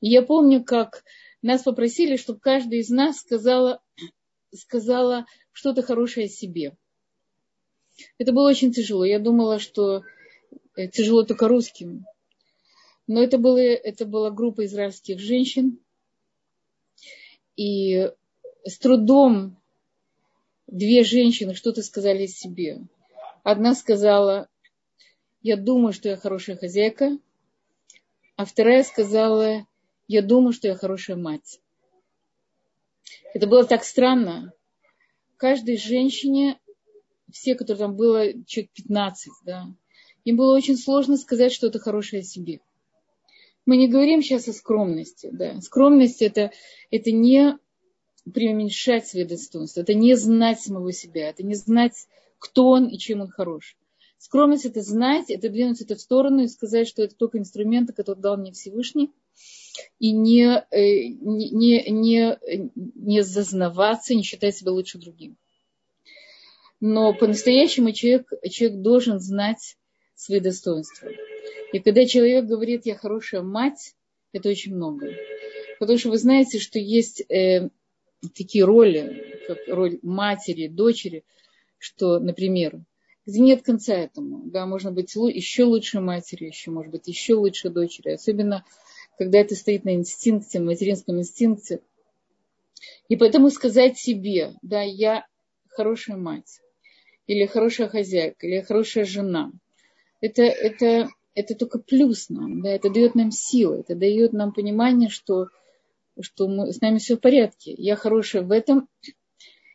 И 0.00 0.08
я 0.08 0.22
помню, 0.22 0.64
как 0.64 1.04
нас 1.42 1.62
попросили, 1.62 2.16
чтобы 2.16 2.40
каждая 2.40 2.80
из 2.80 2.88
нас 2.88 3.18
сказала 3.18 3.82
сказала 4.56 5.26
что-то 5.52 5.82
хорошее 5.82 6.26
о 6.26 6.30
себе. 6.30 6.76
Это 8.18 8.32
было 8.32 8.48
очень 8.48 8.72
тяжело. 8.72 9.04
Я 9.04 9.18
думала, 9.18 9.58
что 9.58 10.02
э, 10.76 10.88
тяжело 10.88 11.22
только 11.22 11.48
русским. 11.48 12.04
Но 13.06 13.22
это, 13.22 13.38
было, 13.38 13.58
это 13.58 14.04
была 14.04 14.30
группа 14.30 14.64
израильских 14.64 15.20
женщин. 15.20 15.78
И 17.56 18.10
с 18.64 18.78
трудом 18.78 19.56
две 20.66 21.04
женщины 21.04 21.54
что-то 21.54 21.82
сказали 21.82 22.24
о 22.24 22.28
себе. 22.28 22.80
Одна 23.44 23.74
сказала, 23.74 24.48
я 25.40 25.56
думаю, 25.56 25.92
что 25.92 26.08
я 26.08 26.16
хорошая 26.16 26.56
хозяйка. 26.56 27.18
А 28.34 28.44
вторая 28.44 28.82
сказала, 28.82 29.66
я 30.08 30.20
думаю, 30.20 30.52
что 30.52 30.68
я 30.68 30.74
хорошая 30.74 31.16
мать. 31.16 31.60
Это 33.34 33.46
было 33.46 33.64
так 33.64 33.84
странно. 33.84 34.52
Каждой 35.36 35.76
женщине, 35.76 36.58
все, 37.30 37.54
которые 37.54 37.86
там 37.86 37.96
было, 37.96 38.32
человек 38.44 38.70
15, 38.72 39.32
да, 39.44 39.66
им 40.24 40.36
было 40.36 40.56
очень 40.56 40.76
сложно 40.76 41.16
сказать 41.16 41.52
что-то 41.52 41.78
хорошее 41.78 42.20
о 42.20 42.24
себе. 42.24 42.60
Мы 43.66 43.76
не 43.76 43.88
говорим 43.88 44.22
сейчас 44.22 44.48
о 44.48 44.52
скромности. 44.52 45.28
Да. 45.32 45.60
Скромность 45.60 46.22
это, 46.22 46.52
это 46.90 47.10
не 47.12 47.58
преуменьшать 48.32 49.06
свои 49.06 49.24
достоинства, 49.24 49.82
это 49.82 49.94
не 49.94 50.14
знать 50.14 50.60
самого 50.60 50.92
себя, 50.92 51.28
это 51.28 51.44
не 51.44 51.54
знать, 51.54 51.94
кто 52.38 52.68
он 52.68 52.88
и 52.88 52.98
чем 52.98 53.20
он 53.20 53.28
хорош. 53.28 53.76
Скромность 54.18 54.64
это 54.64 54.80
знать, 54.80 55.30
это 55.30 55.48
двинуть 55.48 55.80
это 55.80 55.94
в 55.94 56.00
сторону 56.00 56.42
и 56.42 56.48
сказать, 56.48 56.88
что 56.88 57.02
это 57.02 57.14
только 57.14 57.38
инструменты, 57.38 57.92
которые 57.92 58.22
дал 58.22 58.36
мне 58.36 58.52
Всевышний– 58.52 59.12
и 59.98 60.12
не, 60.12 60.64
э, 60.70 61.08
не, 61.08 61.90
не, 61.90 62.38
не 62.74 63.22
зазнаваться, 63.22 64.14
не 64.14 64.22
считать 64.22 64.56
себя 64.56 64.72
лучше 64.72 64.98
другим. 64.98 65.36
Но 66.80 67.14
по-настоящему 67.14 67.92
человек, 67.92 68.30
человек 68.50 68.80
должен 68.80 69.18
знать 69.18 69.76
свои 70.14 70.40
достоинства. 70.40 71.10
И 71.72 71.78
когда 71.78 72.04
человек 72.06 72.44
говорит, 72.44 72.86
я 72.86 72.94
хорошая 72.94 73.42
мать, 73.42 73.94
это 74.32 74.48
очень 74.48 74.74
много. 74.74 75.10
Потому 75.78 75.98
что 75.98 76.10
вы 76.10 76.18
знаете, 76.18 76.58
что 76.58 76.78
есть 76.78 77.20
э, 77.30 77.70
такие 78.34 78.64
роли, 78.64 79.40
как 79.46 79.58
роль 79.68 79.98
матери, 80.02 80.68
дочери, 80.68 81.24
что, 81.78 82.18
например, 82.18 82.80
где 83.26 83.40
нет 83.40 83.62
конца 83.62 83.94
этому. 83.94 84.42
Да, 84.50 84.66
можно 84.66 84.92
быть 84.92 85.14
еще 85.14 85.64
лучше 85.64 86.00
матери, 86.00 86.44
еще, 86.44 86.70
может 86.70 86.92
быть, 86.92 87.08
еще 87.08 87.34
лучше 87.34 87.70
дочери. 87.70 88.10
Особенно 88.10 88.64
когда 89.16 89.38
это 89.38 89.54
стоит 89.54 89.84
на 89.84 89.94
инстинкте, 89.94 90.60
материнском 90.60 91.18
инстинкте. 91.18 91.80
И 93.08 93.16
поэтому 93.16 93.50
сказать 93.50 93.98
себе, 93.98 94.54
да, 94.62 94.82
я 94.82 95.26
хорошая 95.68 96.16
мать, 96.16 96.60
или 97.26 97.46
хорошая 97.46 97.88
хозяйка, 97.88 98.46
или 98.46 98.60
хорошая 98.60 99.04
жена, 99.04 99.52
это, 100.20 100.42
это, 100.42 101.08
это 101.34 101.54
только 101.54 101.78
плюс 101.78 102.28
нам, 102.28 102.62
да, 102.62 102.70
это 102.70 102.90
дает 102.90 103.14
нам 103.14 103.30
силы, 103.30 103.80
это 103.80 103.94
дает 103.94 104.32
нам 104.32 104.52
понимание, 104.52 105.08
что, 105.08 105.48
что 106.20 106.48
мы, 106.48 106.72
с 106.72 106.80
нами 106.80 106.98
все 106.98 107.16
в 107.16 107.20
порядке. 107.20 107.74
Я 107.76 107.96
хорошая 107.96 108.42
в 108.42 108.50
этом, 108.50 108.88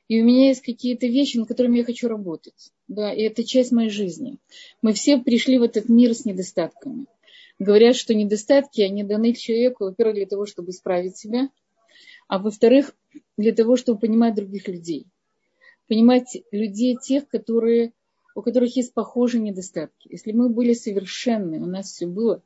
и 0.08 0.22
у 0.22 0.26
меня 0.26 0.48
есть 0.50 0.62
какие-то 0.62 1.08
вещи, 1.08 1.38
над 1.38 1.48
которыми 1.48 1.78
я 1.78 1.86
хочу 1.86 2.08
работать. 2.08 2.72
Да, 2.88 3.14
и 3.14 3.22
это 3.22 3.46
часть 3.46 3.72
моей 3.72 3.90
жизни. 3.90 4.40
Мы 4.82 4.92
все 4.92 5.18
пришли 5.18 5.58
в 5.58 5.64
этот 5.64 5.88
мир 5.88 6.14
с 6.14 6.26
недостатками. 6.26 7.06
Говорят, 7.62 7.96
что 7.96 8.16
недостатки, 8.16 8.82
они 8.82 9.04
даны 9.04 9.36
человеку, 9.36 9.84
во-первых, 9.84 10.16
для 10.16 10.26
того, 10.26 10.48
чтобы 10.48 10.72
исправить 10.72 11.16
себя, 11.16 11.48
а 12.28 12.40
во-вторых, 12.40 12.96
для 13.38 13.54
того, 13.54 13.76
чтобы 13.76 14.00
понимать 14.00 14.34
других 14.34 14.68
людей. 14.68 15.06
Понимать 15.88 16.42
людей 16.52 16.98
тех, 17.00 17.28
которые, 17.28 17.94
у 18.34 18.42
которых 18.42 18.76
есть 18.76 18.96
похожие 18.96 19.44
недостатки. 19.44 20.08
Если 20.10 20.32
мы 20.32 20.50
были 20.50 20.74
совершенны, 20.74 21.60
у 21.62 21.68
нас 21.68 21.92
все 21.92 22.08
было, 22.08 22.42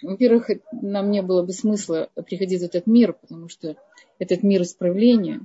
во-первых, 0.00 0.50
нам 0.70 1.10
не 1.10 1.22
было 1.22 1.42
бы 1.42 1.52
смысла 1.52 2.10
приходить 2.14 2.60
в 2.60 2.66
этот 2.66 2.86
мир, 2.86 3.12
потому 3.12 3.48
что 3.48 3.74
этот 4.20 4.44
мир 4.44 4.62
исправления. 4.62 5.40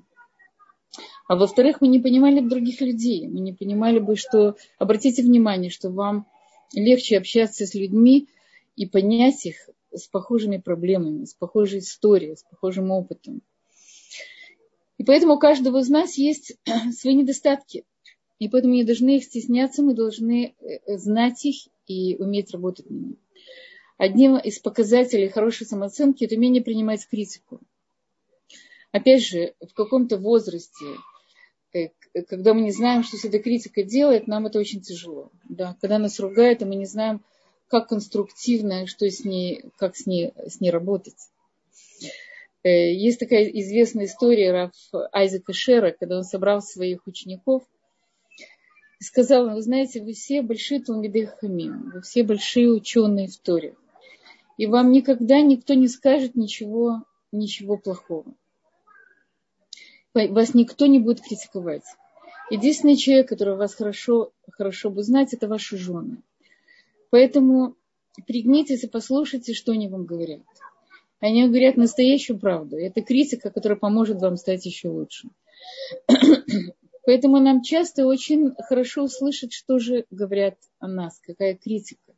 А 1.28 1.36
во-вторых, 1.36 1.82
мы 1.82 1.88
не 1.88 2.00
понимали 2.00 2.42
бы 2.42 2.50
других 2.50 2.80
людей. 2.80 3.28
Мы 3.28 3.40
не 3.40 3.54
понимали 3.54 3.98
бы, 3.98 4.16
что... 4.16 4.56
Обратите 4.78 5.24
внимание, 5.24 5.72
что 5.72 5.90
вам 5.90 6.28
легче 6.76 7.18
общаться 7.18 7.66
с 7.66 7.74
людьми 7.74 8.28
и 8.80 8.86
понять 8.86 9.46
их 9.46 9.70
с 9.94 10.08
похожими 10.08 10.56
проблемами, 10.56 11.26
с 11.26 11.34
похожей 11.34 11.80
историей, 11.80 12.38
с 12.38 12.44
похожим 12.44 12.92
опытом. 12.92 13.42
И 14.98 15.04
поэтому 15.04 15.34
у 15.34 15.38
каждого 15.38 15.80
из 15.80 15.90
нас 15.90 16.18
есть 16.18 16.58
свои 16.98 17.14
недостатки. 17.14 17.84
И 18.40 18.48
поэтому 18.48 18.76
не 18.76 18.86
должны 18.86 19.18
их 19.18 19.26
стесняться, 19.26 19.84
мы 19.84 19.96
должны 19.96 20.56
э, 20.62 20.98
знать 20.98 21.44
их 21.44 21.68
и 21.88 22.16
уметь 22.16 22.52
работать 22.52 22.90
ними. 22.90 23.18
Одним 23.98 24.38
из 24.38 24.60
показателей 24.60 25.28
хорошей 25.28 25.68
самооценки– 25.68 26.24
это 26.26 26.36
умение 26.36 26.64
принимать 26.64 27.06
критику. 27.06 27.60
Опять 28.94 29.24
же, 29.26 29.56
в 29.60 29.74
каком-то 29.74 30.18
возрасте, 30.18 30.86
э, 31.74 31.90
когда 32.30 32.54
мы 32.54 32.62
не 32.62 32.72
знаем, 32.72 33.04
что 33.04 33.18
с 33.18 33.26
этой 33.26 33.42
критикой 33.42 33.84
делать, 33.84 34.28
нам 34.28 34.46
это 34.46 34.58
очень 34.58 34.80
тяжело. 34.80 35.34
Да? 35.50 35.76
Когда 35.82 36.00
нас 36.00 36.18
ругают, 36.18 36.62
и 36.62 36.66
мы 36.66 36.76
не 36.76 36.86
знаем, 36.86 37.22
как 37.70 37.90
конструктивно, 37.90 38.88
что 38.88 39.10
с 39.10 39.24
ней, 39.24 39.64
как 39.78 39.96
с 39.96 40.06
ней, 40.06 40.34
с 40.48 40.60
ней 40.60 40.72
работать. 40.72 41.16
Э, 42.64 42.94
есть 42.94 43.20
такая 43.20 43.46
известная 43.46 44.06
история 44.06 44.52
Раф 44.52 44.74
Айзека 45.12 45.54
Шера, 45.54 45.92
когда 45.92 46.18
он 46.18 46.24
собрал 46.24 46.62
своих 46.62 47.08
учеников 47.08 47.64
и 49.00 49.04
сказал, 49.04 49.50
вы 49.52 49.62
знаете, 49.62 50.02
вы 50.02 50.14
все 50.14 50.42
большие 50.42 50.82
Талмидей 50.82 51.28
Хамим, 51.28 51.92
вы 51.92 52.02
все 52.02 52.24
большие 52.24 52.70
ученые 52.70 53.28
в 53.28 53.38
Торе. 53.38 53.76
И 54.58 54.66
вам 54.66 54.92
никогда 54.92 55.40
никто 55.40 55.74
не 55.74 55.88
скажет 55.88 56.36
ничего, 56.36 57.04
ничего 57.32 57.78
плохого. 57.78 58.26
Вас 60.14 60.54
никто 60.54 60.88
не 60.88 61.00
будет 61.00 61.22
критиковать. 61.22 61.86
Единственный 62.50 62.98
человек, 62.98 63.30
который 63.30 63.56
вас 63.56 63.76
хорошо, 63.76 64.34
хорошо 64.52 64.90
бы 64.90 65.04
знать, 65.04 65.34
это 65.34 65.48
ваши 65.48 65.78
жены. 65.78 66.18
Поэтому 67.10 67.76
пригнитесь 68.28 68.84
и 68.84 68.88
послушайте, 68.88 69.54
что 69.54 69.72
они 69.72 69.88
вам 69.88 70.06
говорят. 70.06 70.42
Они 71.20 71.48
говорят 71.48 71.76
настоящую 71.76 72.40
правду. 72.40 72.78
Это 72.78 73.02
критика, 73.02 73.50
которая 73.50 73.78
поможет 73.78 74.22
вам 74.22 74.38
стать 74.38 74.66
еще 74.66 74.90
лучше. 74.90 75.30
Поэтому 77.06 77.40
нам 77.40 77.62
часто 77.62 78.06
очень 78.06 78.54
хорошо 78.58 79.04
услышать, 79.04 79.52
что 79.52 79.80
же 79.80 80.06
говорят 80.12 80.56
о 80.80 80.88
нас, 80.88 81.20
какая 81.20 81.56
критика. 81.56 82.14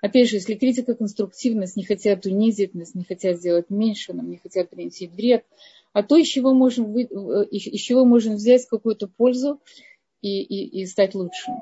Опять 0.00 0.28
же, 0.28 0.36
если 0.36 0.54
критика 0.54 0.94
конструктивность, 0.94 1.76
не 1.76 1.84
хотят 1.84 2.26
унизить 2.26 2.74
нас, 2.74 2.94
не 2.94 3.04
хотят 3.04 3.38
сделать 3.38 3.70
меньше, 3.70 4.12
нам 4.12 4.30
не 4.30 4.38
хотят 4.38 4.70
принести 4.70 5.06
вред, 5.06 5.44
а 5.92 6.02
то, 6.02 6.16
из 6.16 6.26
чего 6.26 6.54
можем, 6.54 6.96
из 6.96 7.80
чего 7.80 8.04
можем 8.04 8.34
взять 8.34 8.66
какую-то 8.66 9.06
пользу 9.06 9.60
и, 10.20 10.42
и, 10.42 10.80
и 10.80 10.86
стать 10.86 11.14
лучше. 11.14 11.52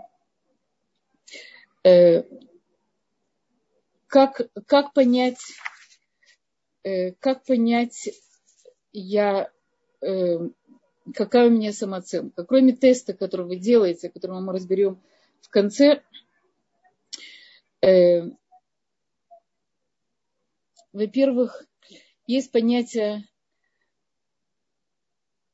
Э, 4.11 4.27
как, 4.27 4.43
как 4.67 4.93
понять, 4.93 5.39
Э, 6.83 7.13
как 7.13 7.45
понять, 7.45 8.09
я, 8.93 9.51
э, 10.01 10.39
какая 11.15 11.49
у 11.49 11.51
меня 11.51 11.73
самооценка. 11.73 12.45
Кроме 12.45 12.73
теста, 12.73 13.13
который 13.13 13.47
вы 13.47 13.57
делаете, 13.57 14.09
который 14.09 14.41
мы 14.41 14.53
разберем 14.53 14.99
в 15.43 15.51
конце, 15.51 16.03
э, 17.83 18.31
во-первых, 20.93 21.67
есть 22.27 22.51
понятие 22.51 23.29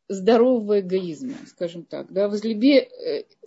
здорового 0.08 0.80
эгоизма, 0.80 1.34
скажем 1.48 1.84
так. 1.84 2.12
Да, 2.12 2.28
возлюби 2.28 2.88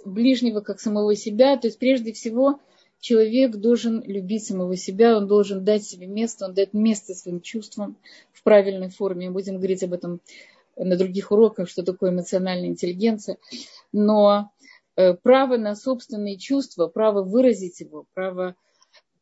ближнего 0.03 0.59
как 0.59 0.81
самого 0.81 1.15
себя. 1.15 1.55
То 1.55 1.67
есть 1.67 1.79
прежде 1.79 2.11
всего 2.11 2.59
человек 2.99 3.55
должен 3.55 4.03
любить 4.03 4.45
самого 4.45 4.75
себя, 4.75 5.17
он 5.17 5.27
должен 5.27 5.63
дать 5.63 5.83
себе 5.83 6.07
место, 6.07 6.45
он 6.45 6.53
дает 6.53 6.73
место 6.73 7.13
своим 7.13 7.41
чувствам 7.41 7.97
в 8.33 8.43
правильной 8.43 8.89
форме. 8.89 9.27
Мы 9.27 9.33
будем 9.33 9.57
говорить 9.57 9.83
об 9.83 9.93
этом 9.93 10.21
на 10.75 10.95
других 10.97 11.31
уроках, 11.31 11.69
что 11.69 11.83
такое 11.83 12.11
эмоциональная 12.11 12.69
интеллигенция. 12.69 13.37
Но 13.91 14.51
э, 14.95 15.13
право 15.13 15.57
на 15.57 15.75
собственные 15.75 16.37
чувства, 16.37 16.87
право 16.87 17.23
выразить 17.23 17.79
его, 17.79 18.05
право 18.13 18.55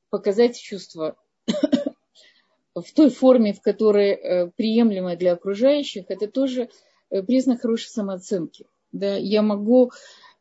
показать 0.10 0.60
чувства 0.60 1.16
в 2.76 2.94
той 2.94 3.10
форме, 3.10 3.54
в 3.54 3.62
которой 3.62 4.12
э, 4.12 4.52
приемлемо 4.56 5.16
для 5.16 5.34
окружающих, 5.34 6.06
это 6.10 6.28
тоже 6.28 6.70
э, 7.10 7.22
признак 7.24 7.62
хорошей 7.62 7.90
самооценки. 7.90 8.66
Да, 8.92 9.18
я 9.18 9.42
могу, 9.42 9.92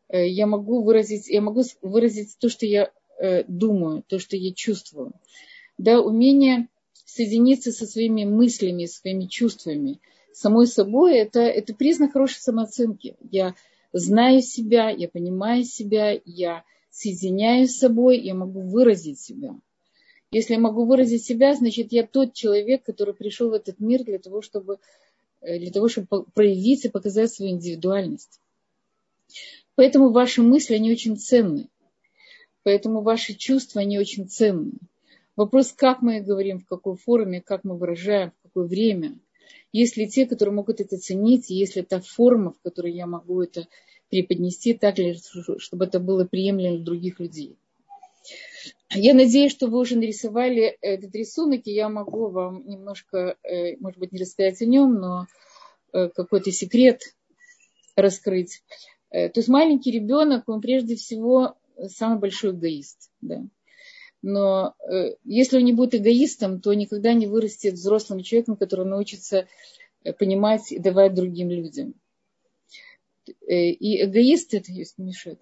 я 0.09 0.46
могу 0.46 0.85
выразить, 0.85 1.29
я 1.29 1.40
могу 1.40 1.64
выразить 1.83 2.37
то, 2.38 2.49
что 2.49 2.64
я 2.64 2.92
Э, 3.19 3.45
думаю, 3.49 4.03
то, 4.07 4.19
что 4.19 4.37
я 4.37 4.53
чувствую. 4.53 5.13
Да, 5.79 6.01
умение 6.01 6.69
соединиться 7.05 7.73
со 7.73 7.87
своими 7.87 8.25
мыслями, 8.25 8.87
своими 8.87 9.27
чувствами, 9.27 10.01
самой 10.33 10.67
собой, 10.67 11.17
это, 11.17 11.41
это 11.41 11.75
признак 11.75 12.13
хорошей 12.13 12.41
самооценки. 12.41 13.17
Я 13.31 13.55
знаю 13.93 14.43
себя, 14.43 14.91
я 14.91 15.09
понимаю 15.09 15.65
себя, 15.65 16.21
я 16.25 16.65
соединяюсь 16.91 17.73
с 17.73 17.79
собой, 17.79 18.21
я 18.21 18.35
могу 18.35 18.61
выразить 18.61 19.21
себя. 19.21 19.55
Если 20.31 20.55
я 20.55 20.61
могу 20.61 20.85
выразить 20.85 21.25
себя, 21.25 21.55
значит, 21.55 21.93
я 21.93 22.07
тот 22.07 22.35
человек, 22.35 22.83
который 22.85 23.15
пришел 23.15 23.51
в 23.51 23.55
этот 23.55 23.81
мир 23.81 24.05
для 24.05 24.19
того, 24.19 24.43
чтобы, 24.43 24.79
э, 25.41 25.59
для 25.59 25.71
того, 25.71 25.89
чтобы 25.89 26.25
проявить 26.35 26.85
и 26.85 26.91
показать 26.91 27.33
свою 27.33 27.53
индивидуальность. 27.53 28.41
Поэтому 29.75 30.11
ваши 30.11 30.43
мысли, 30.43 30.75
они 30.75 30.91
очень 30.91 31.17
ценны. 31.17 31.69
Поэтому 32.67 33.01
ваши 33.01 33.35
чувства, 33.35 33.83
они 33.83 33.97
очень 33.97 34.29
ценны. 34.29 34.73
Вопрос, 35.37 35.71
как 35.71 36.03
мы 36.03 36.21
говорим, 36.21 36.59
в 36.59 36.67
какой 36.67 36.97
форме, 36.97 37.41
как 37.41 37.63
мы 37.63 37.79
выражаем, 37.79 38.33
в 38.33 38.43
какое 38.43 38.67
время. 38.67 39.21
Есть 39.71 39.97
ли 39.97 40.09
те, 40.09 40.27
которые 40.27 40.53
могут 40.53 40.81
это 40.81 40.99
ценить, 40.99 41.49
есть 41.49 41.77
ли 41.77 41.83
та 41.83 42.01
форма, 42.01 42.51
в 42.51 42.61
которой 42.63 42.93
я 42.93 43.07
могу 43.07 43.41
это 43.41 43.69
преподнести 44.11 44.75
так, 44.75 44.97
чтобы 45.59 45.85
это 45.85 46.01
было 46.01 46.25
приемлемо 46.25 46.75
для 46.79 46.85
других 46.85 47.21
людей. 47.21 47.55
Я 48.91 49.15
надеюсь, 49.15 49.53
что 49.53 49.69
вы 49.69 49.79
уже 49.79 49.97
нарисовали 49.97 50.77
этот 50.81 51.15
рисунок, 51.15 51.69
и 51.69 51.73
я 51.73 51.89
могу 51.89 52.31
вам 52.31 52.67
немножко, 52.67 53.37
э, 53.45 53.77
может 53.77 54.01
быть, 54.01 54.11
не 54.11 54.19
рассказать 54.19 54.61
о 54.61 54.67
нем, 54.67 54.95
но 54.95 55.27
э, 55.93 56.09
какой-то 56.09 56.51
секрет 56.51 57.15
раскрыть. 57.95 58.65
Э, 59.11 59.29
то 59.29 59.39
есть 59.39 59.49
маленький 59.49 59.93
ребенок, 59.93 60.49
он 60.49 60.61
прежде 60.61 60.97
всего 60.97 61.55
самый 61.89 62.19
большой 62.19 62.53
эгоист. 62.53 63.11
Да. 63.21 63.45
Но 64.23 64.75
э, 64.91 65.17
если 65.25 65.59
он 65.59 65.65
не 65.65 65.73
будет 65.73 65.95
эгоистом, 65.95 66.61
то 66.61 66.73
никогда 66.75 67.12
не 67.12 67.27
вырастет 67.27 67.75
взрослым 67.75 68.23
человеком, 68.23 68.57
который 68.57 68.87
научится 68.87 69.47
э, 70.03 70.12
понимать 70.12 70.73
и 70.73 70.79
давать 70.79 71.15
другим 71.15 71.51
людям. 71.51 71.95
Э, 73.47 73.71
и 73.71 74.05
эгоист 74.05 74.55
это 74.55 74.73
есть 74.73 74.99
мешает. 74.99 75.41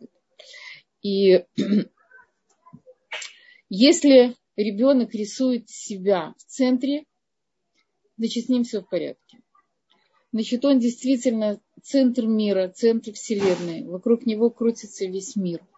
И 1.03 1.45
если 3.69 4.35
ребенок 4.57 5.15
рисует 5.15 5.71
себя 5.71 6.35
в 6.37 6.45
центре, 6.45 7.05
значит, 8.19 8.47
с 8.47 8.49
ним 8.49 8.65
все 8.65 8.81
в 8.81 8.89
порядке. 8.89 9.39
Значит, 10.33 10.65
он 10.65 10.81
действительно 10.81 11.61
центр 11.83 12.27
мира, 12.27 12.69
центр 12.69 13.13
Вселенной. 13.13 13.85
Вокруг 13.85 14.27
него 14.27 14.51
крутится 14.51 15.07
весь 15.07 15.37
мир– 15.37 15.65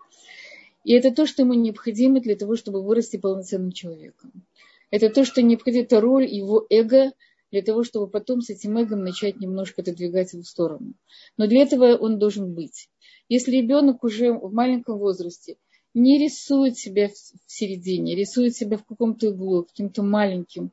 и 0.86 0.92
это 0.92 1.10
то, 1.10 1.26
что 1.26 1.42
ему 1.42 1.54
необходимо 1.54 2.20
для 2.20 2.36
того, 2.36 2.54
чтобы 2.54 2.80
вырасти 2.80 3.16
полноценным 3.16 3.72
человеком. 3.72 4.46
Это 4.92 5.10
то, 5.10 5.24
что 5.24 5.42
необходимо, 5.42 5.82
это 5.82 6.00
роль 6.00 6.26
его 6.32 6.64
эго 6.70 7.12
для 7.50 7.62
того, 7.62 7.82
чтобы 7.82 8.06
потом 8.06 8.40
с 8.40 8.50
этим 8.50 8.80
эгом 8.80 9.02
начать 9.02 9.40
немножко 9.40 9.82
отодвигать 9.82 10.32
его 10.32 10.44
в 10.44 10.46
сторону. 10.46 10.94
Но 11.36 11.48
для 11.48 11.62
этого 11.62 11.96
он 11.96 12.20
должен 12.20 12.54
быть. 12.54 12.88
Если 13.28 13.56
ребенок 13.56 14.04
уже 14.04 14.32
в 14.32 14.52
маленьком 14.52 14.98
возрасте 14.98 15.56
не 15.92 16.22
рисует 16.22 16.78
себя 16.78 17.08
в 17.08 17.52
середине, 17.52 18.14
рисует 18.14 18.54
себя 18.54 18.76
в 18.76 18.84
каком-то 18.84 19.30
углу, 19.30 19.64
каким-то 19.64 20.04
маленьким, 20.04 20.70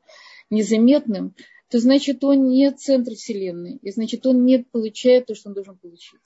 незаметным, 0.48 1.34
то 1.70 1.80
значит 1.80 2.22
он 2.22 2.46
не 2.46 2.70
центр 2.70 3.14
Вселенной, 3.14 3.80
и 3.82 3.90
значит 3.90 4.24
он 4.26 4.44
не 4.44 4.58
получает 4.58 5.26
то, 5.26 5.34
что 5.34 5.48
он 5.48 5.54
должен 5.54 5.76
получить. 5.76 6.20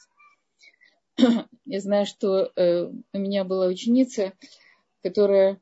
Я 1.64 1.80
знаю, 1.80 2.06
что 2.06 2.52
э, 2.54 2.90
у 3.12 3.18
меня 3.18 3.44
была 3.44 3.66
ученица, 3.66 4.32
которая, 5.02 5.60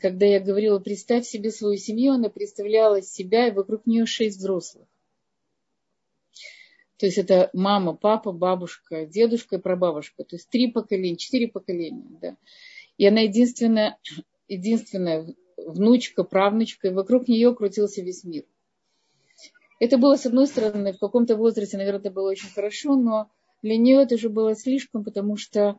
когда 0.00 0.26
я 0.26 0.40
говорила, 0.40 0.78
представь 0.78 1.26
себе 1.26 1.50
свою 1.50 1.76
семью, 1.76 2.14
она 2.14 2.28
представляла 2.28 3.02
себя, 3.02 3.48
и 3.48 3.52
вокруг 3.52 3.86
нее 3.86 4.06
шесть 4.06 4.38
взрослых. 4.38 4.86
То 6.98 7.06
есть 7.06 7.18
это 7.18 7.48
мама, 7.52 7.94
папа, 7.94 8.32
бабушка, 8.32 9.06
дедушка 9.06 9.56
и 9.56 9.60
прабабушка. 9.60 10.24
То 10.24 10.34
есть 10.34 10.48
три 10.50 10.70
поколения, 10.70 11.16
четыре 11.16 11.46
поколения. 11.46 12.04
Да. 12.20 12.36
И 12.96 13.06
она 13.06 13.20
единственная, 13.20 13.98
единственная 14.48 15.32
внучка, 15.56 16.24
правнучка, 16.24 16.88
и 16.88 16.92
вокруг 16.92 17.28
нее 17.28 17.54
крутился 17.54 18.02
весь 18.02 18.24
мир. 18.24 18.44
Это 19.78 19.96
было, 19.96 20.16
с 20.16 20.26
одной 20.26 20.48
стороны, 20.48 20.92
в 20.92 20.98
каком-то 20.98 21.36
возрасте, 21.36 21.76
наверное, 21.76 22.00
это 22.00 22.10
было 22.10 22.30
очень 22.30 22.50
хорошо, 22.50 22.96
но 22.96 23.30
для 23.62 23.76
нее 23.76 24.02
это 24.02 24.16
же 24.16 24.28
было 24.28 24.54
слишком, 24.54 25.04
потому 25.04 25.36
что, 25.36 25.78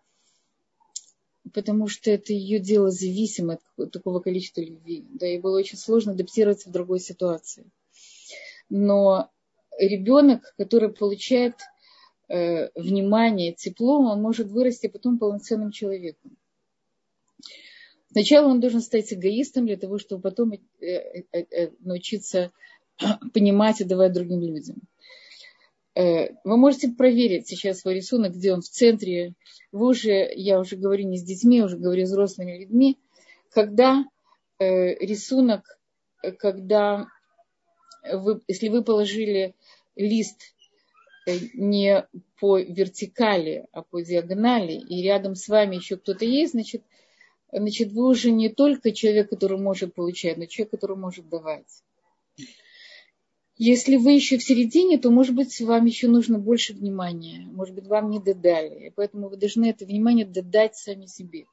потому 1.54 1.88
что 1.88 2.12
это 2.12 2.34
ее 2.34 2.60
дело 2.60 2.92
зависимо 2.92 3.60
от 3.78 3.92
такого 3.92 4.20
количества 4.20 4.62
любви. 4.62 5.06
Да, 5.10 5.28
и 5.28 5.40
было 5.40 5.58
очень 5.58 5.78
сложно 5.78 6.12
адаптироваться 6.12 6.70
в 6.70 6.74
другой 6.74 7.00
ситуации. 7.00 7.70
Но 8.70 9.30
ребенок, 9.78 10.54
который 10.58 10.90
получает 10.90 11.56
э, 12.28 12.70
внимание, 12.80 13.54
тепло, 13.54 14.00
он 14.00 14.22
может 14.22 14.48
вырасти 14.48 14.88
потом 14.88 15.18
полноценным 15.18 15.72
человеком. 15.72 16.38
Сначала 18.12 18.48
он 18.48 18.60
должен 18.60 18.82
стать 18.82 19.14
эгоистом 19.14 19.66
для 19.68 19.78
того, 19.78 20.00
чтобы 20.00 20.22
потом 20.22 20.54
э, 20.54 20.58
э, 20.82 21.24
э, 21.32 21.72
научиться 21.80 22.52
понимать 23.34 23.82
и 23.82 23.86
давать 23.86 24.14
другим 24.14 24.42
людям. 24.42 24.78
Вы 26.00 26.58
можете 26.58 26.88
проверить 26.88 27.48
сейчас 27.48 27.80
свой 27.82 27.96
рисунок, 27.96 28.34
где 28.34 28.54
он 28.54 28.62
в 28.62 28.70
центре. 28.70 29.34
Вы 29.74 29.88
уже, 29.88 30.32
я 30.34 30.60
уже 30.60 30.78
говорю 30.78 31.06
не 31.06 31.18
с 31.18 31.24
детьми, 31.24 31.62
уже 31.62 31.78
говорю 31.78 32.06
с 32.06 32.10
взрослыми 32.10 32.58
людьми, 32.58 32.98
когда 33.52 34.06
рисунок, 34.60 35.78
когда 36.38 37.08
вы, 38.14 38.40
если 38.48 38.70
вы 38.70 38.82
положили 38.82 39.56
лист 39.98 40.56
не 41.54 42.08
по 42.40 42.60
вертикали, 42.60 43.68
а 43.74 43.82
по 43.82 44.02
диагонали, 44.02 44.74
и 44.74 45.02
рядом 45.04 45.36
с 45.36 45.50
вами 45.50 45.76
еще 45.76 45.98
кто-то 45.98 46.24
есть, 46.24 46.54
значит, 46.54 46.84
значит, 47.52 47.92
вы 47.92 48.08
уже 48.08 48.32
не 48.32 48.48
только 48.48 48.94
человек, 48.94 49.30
который 49.30 49.60
может 49.60 49.94
получать, 49.96 50.38
но 50.38 50.46
человек, 50.46 50.72
который 50.72 50.96
может 50.96 51.28
давать. 51.28 51.84
Если 53.62 53.98
вы 53.98 54.14
еще 54.14 54.38
в 54.38 54.44
середине, 54.44 54.98
то, 54.98 55.12
может 55.12 55.36
быть, 55.36 55.60
вам 55.60 55.86
еще 55.86 56.08
нужно 56.08 56.40
больше 56.40 56.74
внимания. 56.74 57.46
Может 57.52 57.76
быть, 57.76 57.88
вам 57.88 58.10
не 58.10 58.22
додали. 58.22 58.94
Поэтому 58.96 59.28
вы 59.28 59.36
должны 59.36 59.70
это 59.70 59.86
внимание 59.86 60.26
додать 60.26 60.78
сами 60.78 61.08
себе. 61.08 61.44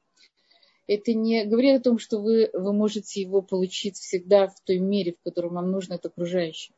Это 0.87 1.13
не 1.13 1.43
говорит 1.43 1.81
о 1.81 1.83
том, 1.83 1.99
что 1.99 2.19
вы, 2.19 2.49
вы 2.53 2.71
можете 2.71 3.19
его 3.19 3.41
получить 3.41 3.97
всегда 3.97 4.47
в 4.47 4.57
той 4.61 4.79
мере, 4.79 5.15
в 5.19 5.21
которой 5.21 5.51
вам 5.51 5.69
нужно 5.69 5.95
от 5.95 6.05
окружающих. 6.05 6.73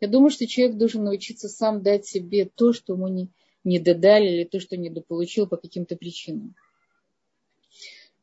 Я 0.00 0.08
думаю, 0.08 0.30
что 0.30 0.46
человек 0.46 0.78
должен 0.78 1.04
научиться 1.04 1.50
сам 1.50 1.82
дать 1.82 2.06
себе 2.06 2.46
то, 2.46 2.72
что 2.72 2.94
ему 2.94 3.08
не, 3.08 3.28
не 3.64 3.78
додали, 3.78 4.26
или 4.26 4.44
то, 4.44 4.58
что 4.58 4.78
недополучил 4.78 5.46
по 5.46 5.58
каким-то 5.58 5.96
причинам. 5.96 6.54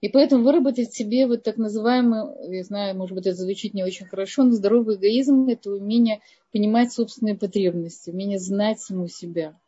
И 0.01 0.07
поэтому 0.07 0.43
выработать 0.43 0.91
в 0.91 0.97
себе 0.97 1.27
вот 1.27 1.43
так 1.43 1.57
называемый, 1.57 2.55
я 2.55 2.63
знаю, 2.63 2.95
может 2.95 3.15
быть, 3.15 3.25
это 3.25 3.35
звучит 3.35 3.73
не 3.73 3.83
очень 3.83 4.05
хорошо, 4.05 4.43
но 4.43 4.51
здоровый 4.51 4.95
эгоизм– 4.95 5.47
это 5.49 5.71
умение 5.71 6.21
понимать 6.53 6.93
собственные 6.93 7.35
потребности, 7.35 8.09
умение 8.09 8.39
знать 8.39 8.79
саму 8.79 9.09
себя. 9.09 9.59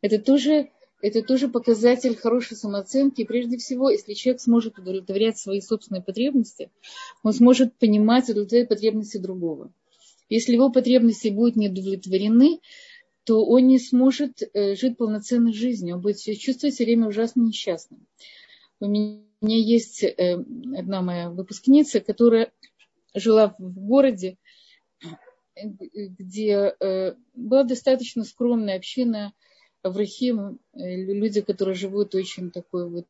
Это 0.00 0.18
тоже, 0.18 0.70
это 1.02 1.22
тоже 1.22 1.48
показатель 1.48 2.16
хорошей 2.16 2.56
самооценки. 2.56 3.20
И 3.20 3.26
прежде 3.26 3.58
всего, 3.58 3.90
если 3.90 4.14
человек 4.14 4.40
сможет 4.40 4.78
удовлетворять 4.78 5.38
свои 5.38 5.60
собственные 5.60 6.02
потребности, 6.02 6.70
он 7.22 7.34
сможет 7.34 7.74
понимать 7.74 8.30
удовлетворять 8.30 8.68
потребности 8.68 9.18
другого. 9.18 9.70
Если 10.30 10.54
его 10.54 10.70
потребности 10.70 11.28
будут 11.28 11.56
не 11.56 11.68
удовлетворены, 11.68 12.60
то 13.24 13.44
он 13.44 13.66
не 13.66 13.78
сможет 13.78 14.40
э, 14.42 14.74
жить 14.74 14.96
полноценной 14.96 15.52
жизнью, 15.52 15.96
он 15.96 16.00
будет 16.00 16.18
чувствовать 16.18 16.74
все 16.74 16.84
время 16.84 17.08
ужасно 17.08 17.42
несчастным. 17.42 18.06
У 18.78 18.86
меня 18.86 19.25
у 19.40 19.46
меня 19.46 19.58
есть 19.58 20.02
э, 20.02 20.34
одна 20.76 21.02
моя 21.02 21.30
выпускница, 21.30 22.00
которая 22.00 22.52
жила 23.14 23.54
в 23.58 23.86
городе, 23.86 24.38
где 25.54 26.74
э, 26.78 27.14
была 27.34 27.64
достаточно 27.64 28.24
скромная 28.24 28.76
община 28.76 29.32
Аврахим, 29.82 30.58
э, 30.72 30.96
люди, 30.96 31.42
которые 31.42 31.74
живут 31.74 32.14
очень 32.14 32.50
такой 32.50 32.88
вот 32.88 33.06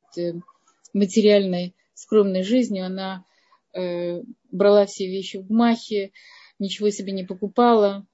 материальной, 0.93 1.75
скромной 1.95 2.43
жизнью. 2.43 2.87
Она 2.87 3.25
брала 3.73 4.87
все 4.87 5.07
вещи 5.07 5.37
в 5.37 5.47
гмахе, 5.47 6.13
ничего 6.59 6.89
себе 6.89 7.13
не 7.13 7.25
покупала. 7.25 8.07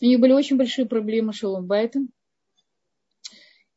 У 0.00 0.06
нее 0.06 0.16
были 0.16 0.32
очень 0.32 0.56
большие 0.56 0.86
проблемы 0.86 1.34
с 1.34 1.36
шаломбайтом. 1.36 2.10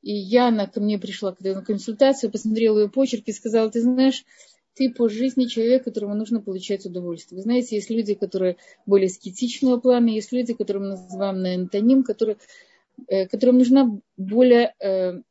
И 0.03 0.13
Яна 0.13 0.67
ко 0.67 0.81
мне 0.81 0.99
пришла 0.99 1.31
когда 1.31 1.55
на 1.55 1.63
консультацию, 1.63 2.29
посмотрела 2.29 2.79
ее 2.79 2.89
почерк 2.89 3.23
и 3.25 3.31
сказала, 3.31 3.71
ты 3.71 3.81
знаешь, 3.81 4.25
ты 4.75 4.91
по 4.91 5.07
жизни 5.07 5.45
человек, 5.45 5.85
которому 5.85 6.13
нужно 6.13 6.41
получать 6.41 6.85
удовольствие. 6.85 7.37
Вы 7.37 7.43
знаете, 7.43 7.77
есть 7.77 7.89
люди, 7.89 8.13
которые 8.13 8.57
более 8.85 9.07
скетичного 9.07 9.79
плана, 9.79 10.09
есть 10.09 10.33
люди, 10.33 10.53
которые 10.53 10.83
мы 10.83 10.89
называем 10.89 11.41
на 11.41 11.53
антоним, 11.53 12.03
которые, 12.03 12.37
э, 13.07 13.27
которым 13.27 13.59
нужна 13.59 13.97
более 14.17 14.75
э, 14.79 15.21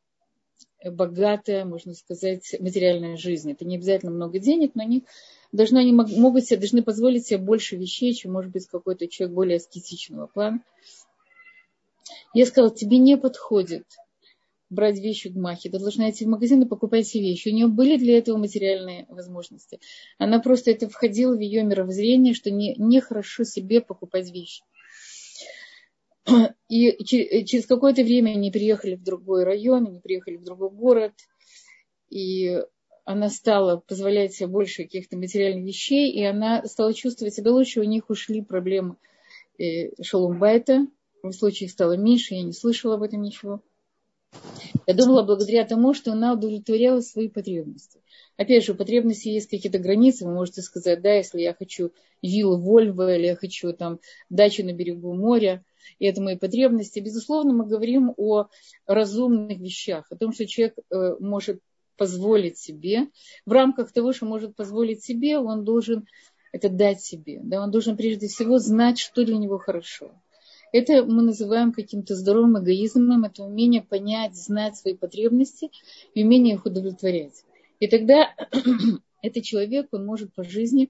богатая, 0.83 1.65
можно 1.65 1.93
сказать, 1.93 2.55
материальная 2.59 3.15
жизнь. 3.15 3.51
Это 3.51 3.65
не 3.65 3.75
обязательно 3.75 4.11
много 4.11 4.39
денег, 4.39 4.71
но 4.73 4.83
они 4.83 5.03
должны, 5.51 5.77
они 5.77 5.91
могут 5.91 6.45
себе, 6.45 6.57
должны 6.57 6.81
позволить 6.81 7.27
себе 7.27 7.37
больше 7.37 7.75
вещей, 7.75 8.13
чем 8.13 8.33
может 8.33 8.51
быть 8.51 8.65
какой-то 8.65 9.07
человек 9.07 9.35
более 9.35 9.57
аскетичного 9.57 10.27
плана. 10.27 10.63
Я 12.33 12.47
сказала, 12.47 12.73
тебе 12.73 12.97
не 12.97 13.17
подходит 13.17 13.85
брать 14.73 14.99
вещи 14.99 15.29
в 15.29 15.33
гмахе. 15.33 15.69
Ты 15.69 15.79
должна 15.79 16.09
идти 16.09 16.25
в 16.25 16.29
магазин 16.29 16.61
и 16.61 16.67
покупать 16.67 17.13
вещи. 17.13 17.49
У 17.49 17.53
нее 17.53 17.67
были 17.67 17.97
для 17.97 18.17
этого 18.17 18.37
материальные 18.37 19.05
возможности. 19.09 19.79
Она 20.17 20.39
просто 20.39 20.71
это 20.71 20.89
входила 20.89 21.35
в 21.35 21.39
ее 21.39 21.63
мировоззрение, 21.63 22.33
что 22.33 22.51
не, 22.51 22.75
нехорошо 22.77 23.43
себе 23.43 23.81
покупать 23.81 24.31
вещи. 24.31 24.63
И 26.69 27.03
через 27.03 27.65
какое-то 27.65 28.03
время 28.03 28.31
они 28.31 28.51
переехали 28.51 28.95
в 28.95 29.03
другой 29.03 29.43
район, 29.43 29.87
они 29.87 29.99
приехали 29.99 30.37
в 30.37 30.43
другой 30.43 30.69
город. 30.69 31.13
И 32.09 32.61
она 33.05 33.29
стала 33.29 33.77
позволять 33.77 34.33
себе 34.33 34.47
больше 34.47 34.83
каких-то 34.83 35.17
материальных 35.17 35.65
вещей, 35.65 36.11
и 36.11 36.23
она 36.23 36.65
стала 36.65 36.93
чувствовать 36.93 37.33
себя 37.33 37.51
лучше, 37.51 37.81
у 37.81 37.83
них 37.83 38.09
ушли 38.09 38.41
проблемы 38.41 38.95
э, 39.57 40.01
шалумбайта. 40.01 40.87
В 41.21 41.31
случае 41.31 41.67
их 41.67 41.71
стало 41.71 41.97
меньше, 41.97 42.35
я 42.35 42.43
не 42.43 42.53
слышала 42.53 42.95
об 42.95 43.03
этом 43.03 43.21
ничего. 43.21 43.61
Я 44.85 44.93
думала, 44.93 45.23
благодаря 45.23 45.65
тому, 45.65 45.93
что 45.93 46.11
она 46.11 46.33
удовлетворяла 46.33 47.01
свои 47.01 47.29
потребности. 47.29 48.01
Опять 48.35 48.65
же, 48.65 48.73
у 48.73 48.75
потребностей 48.75 49.31
есть 49.31 49.49
какие-то 49.49 49.79
границы. 49.79 50.25
Вы 50.25 50.33
можете 50.33 50.61
сказать, 50.61 51.01
да, 51.01 51.13
если 51.13 51.41
я 51.41 51.53
хочу 51.53 51.91
виллу 52.21 52.57
Вольво, 52.57 53.15
или 53.15 53.27
я 53.27 53.35
хочу 53.35 53.73
там 53.73 53.99
дачу 54.29 54.65
на 54.65 54.73
берегу 54.73 55.13
моря, 55.13 55.63
и 55.99 56.05
это 56.05 56.21
мои 56.21 56.37
потребности. 56.37 56.99
Безусловно, 56.99 57.53
мы 57.53 57.65
говорим 57.65 58.13
о 58.17 58.47
разумных 58.85 59.59
вещах, 59.59 60.05
о 60.09 60.15
том, 60.15 60.33
что 60.33 60.45
человек 60.45 60.75
э, 60.89 61.15
может 61.19 61.59
позволить 61.95 62.57
себе, 62.57 63.07
в 63.45 63.51
рамках 63.51 63.91
того, 63.91 64.13
что 64.13 64.25
может 64.25 64.55
позволить 64.55 65.03
себе, 65.03 65.37
он 65.37 65.63
должен 65.63 66.05
это 66.51 66.69
дать 66.69 67.01
себе. 67.01 67.39
Да? 67.43 67.61
Он 67.61 67.71
должен 67.71 67.97
прежде 67.97 68.27
всего 68.27 68.59
знать, 68.59 68.99
что 68.99 69.25
для 69.25 69.37
него 69.37 69.57
хорошо. 69.57 70.11
Это 70.73 71.05
мы 71.05 71.21
называем 71.21 71.71
каким-то 71.71 72.15
здоровым 72.15 72.57
эгоизмом, 72.61 73.23
это 73.25 73.43
умение 73.43 73.83
понять, 73.83 74.35
знать 74.35 74.75
свои 74.75 74.95
потребности 74.95 75.69
и 76.15 76.23
умение 76.23 76.55
их 76.55 76.65
удовлетворять. 76.65 77.45
И 77.79 77.87
тогда 77.87 78.33
этот 79.21 79.43
человек, 79.43 79.89
он 79.91 80.03
может 80.03 80.33
по 80.33 80.43
жизни, 80.43 80.89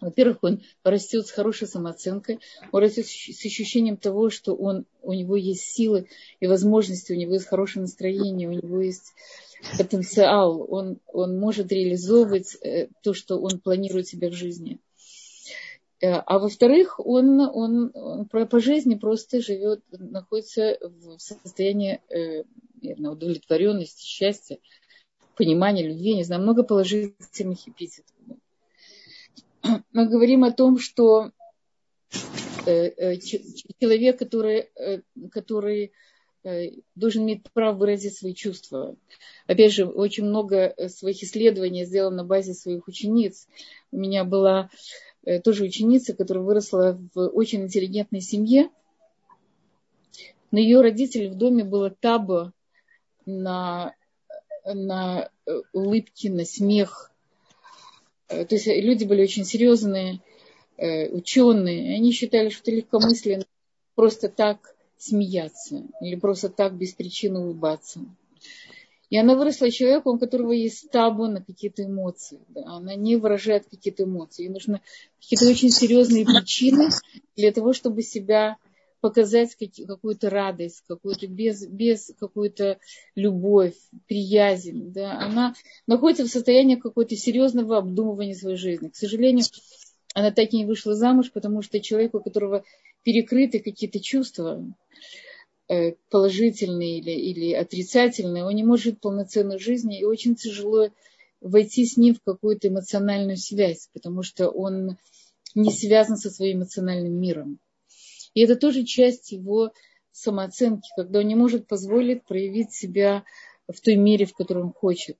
во-первых, 0.00 0.38
он 0.42 0.62
растет 0.84 1.26
с 1.26 1.32
хорошей 1.32 1.66
самооценкой, 1.66 2.38
он 2.70 2.80
растет 2.80 3.06
с 3.06 3.44
ощущением 3.44 3.96
того, 3.96 4.30
что 4.30 4.54
он, 4.54 4.86
у 5.02 5.12
него 5.12 5.34
есть 5.34 5.62
силы 5.62 6.06
и 6.38 6.46
возможности, 6.46 7.12
у 7.12 7.16
него 7.16 7.34
есть 7.34 7.46
хорошее 7.46 7.82
настроение, 7.82 8.48
у 8.48 8.52
него 8.52 8.80
есть 8.80 9.12
потенциал, 9.78 10.64
он, 10.68 10.98
он 11.12 11.40
может 11.40 11.72
реализовывать 11.72 12.56
э, 12.62 12.86
то, 13.02 13.14
что 13.14 13.40
он 13.40 13.58
планирует 13.58 14.06
себе 14.06 14.30
в 14.30 14.34
жизни. 14.34 14.78
Э, 16.02 16.14
а 16.26 16.38
во-вторых, 16.40 16.98
он, 16.98 17.40
он, 17.40 17.92
он 17.94 18.26
по 18.26 18.60
жизни 18.60 18.96
просто 18.96 19.40
живет, 19.40 19.82
находится 19.92 20.76
в 20.80 21.18
состоянии 21.18 22.00
э, 22.10 22.42
наверное, 22.82 23.12
удовлетворенности, 23.12 24.04
счастья, 24.04 24.58
понимания, 25.36 25.86
любви, 25.86 26.16
не 26.16 26.24
знаю, 26.24 26.42
много 26.42 26.64
положительных 26.64 27.68
эпитетов. 27.68 28.10
Мы 29.92 30.08
говорим 30.08 30.42
о 30.42 30.50
том, 30.50 30.78
что 30.78 31.30
э, 32.66 33.16
человек, 33.18 34.18
который, 34.18 34.70
который 35.30 35.92
должен 36.96 37.22
иметь 37.22 37.44
право 37.52 37.76
выразить 37.76 38.18
свои 38.18 38.34
чувства. 38.34 38.96
Опять 39.46 39.74
же, 39.74 39.86
очень 39.86 40.24
много 40.24 40.74
своих 40.88 41.22
исследований 41.22 41.84
сделано 41.84 42.16
на 42.16 42.24
базе 42.24 42.52
своих 42.52 42.88
учениц. 42.88 43.46
У 43.92 43.98
меня 43.98 44.24
была 44.24 44.68
тоже 45.44 45.64
ученица, 45.64 46.14
которая 46.14 46.44
выросла 46.44 46.98
в 47.14 47.28
очень 47.28 47.62
интеллигентной 47.62 48.20
семье. 48.20 48.70
Но 50.50 50.58
ее 50.58 50.80
родителей 50.80 51.28
в 51.28 51.36
доме 51.36 51.64
было 51.64 51.90
табу 51.90 52.52
на, 53.24 53.94
на 54.64 55.30
улыбки, 55.72 56.28
на 56.28 56.44
смех. 56.44 57.10
То 58.28 58.46
есть 58.50 58.66
люди 58.66 59.04
были 59.04 59.22
очень 59.22 59.44
серьезные 59.44 60.20
Э, 60.82 61.08
ученые, 61.10 61.94
они 61.94 62.10
считали, 62.10 62.48
что 62.48 62.62
это 62.62 62.72
легкомысленно 62.72 63.44
просто 63.94 64.28
так 64.28 64.74
смеяться 64.96 65.84
или 66.00 66.16
просто 66.16 66.48
так 66.48 66.74
без 66.74 66.92
причины 66.92 67.38
улыбаться. 67.38 68.00
И 69.12 69.16
она 69.18 69.34
выросла 69.34 69.70
человеком, 69.70 70.14
у 70.14 70.18
которого 70.18 70.52
есть 70.52 70.90
табу 70.90 71.26
на 71.26 71.44
какие-то 71.44 71.84
эмоции. 71.84 72.40
Да? 72.48 72.62
Она 72.64 72.94
не 72.94 73.16
выражает 73.16 73.66
какие-то 73.68 74.04
эмоции. 74.04 74.44
Ей 74.44 74.48
нужны 74.48 74.80
какие-то 75.20 75.50
очень 75.50 75.68
серьезные 75.68 76.24
причины 76.24 76.88
для 77.36 77.52
того, 77.52 77.74
чтобы 77.74 78.00
себя 78.00 78.56
показать 79.02 79.54
какую-то 79.86 80.30
радость, 80.30 80.82
какую-то 80.88 81.26
без, 81.26 81.66
без 81.66 82.10
какую-то 82.18 82.78
любовь, 83.14 83.74
приязнь. 84.08 84.94
Да? 84.94 85.18
Она 85.20 85.54
находится 85.86 86.24
в 86.24 86.28
состоянии 86.28 86.76
какого-то 86.76 87.14
серьезного 87.14 87.76
обдумывания 87.76 88.34
своей 88.34 88.56
жизни. 88.56 88.88
К 88.88 88.96
сожалению, 88.96 89.44
она 90.14 90.30
так 90.30 90.54
и 90.54 90.56
не 90.56 90.64
вышла 90.64 90.94
замуж, 90.94 91.30
потому 91.34 91.60
что 91.60 91.80
человек, 91.80 92.14
у 92.14 92.20
которого 92.20 92.64
перекрыты 93.02 93.58
какие-то 93.58 94.00
чувства, 94.00 94.64
э, 95.72 95.94
положительные 96.10 96.98
или, 96.98 97.10
или 97.12 97.52
отрицательные, 97.54 98.44
он 98.44 98.54
не 98.54 98.64
может 98.64 99.00
полноценной 99.00 99.58
жизнью, 99.58 100.00
и 100.00 100.04
очень 100.04 100.34
тяжело 100.34 100.90
войти 101.40 101.86
с 101.86 101.96
ним 101.96 102.14
в 102.14 102.22
какую-то 102.22 102.68
эмоциональную 102.68 103.36
связь, 103.36 103.88
потому 103.92 104.22
что 104.22 104.48
он 104.48 104.98
не 105.54 105.70
связан 105.70 106.16
со 106.16 106.30
своим 106.30 106.58
эмоциональным 106.58 107.14
миром. 107.14 107.58
И 108.34 108.42
это 108.42 108.56
тоже 108.56 108.84
часть 108.84 109.32
его 109.32 109.72
самооценки, 110.12 110.88
когда 110.96 111.20
он 111.20 111.28
не 111.28 111.34
может 111.34 111.66
позволить 111.66 112.24
проявить 112.24 112.72
себя 112.72 113.24
в 113.66 113.80
той 113.80 113.96
мере, 113.96 114.26
в 114.26 114.34
которой 114.34 114.64
он 114.64 114.72
хочет. 114.72 115.16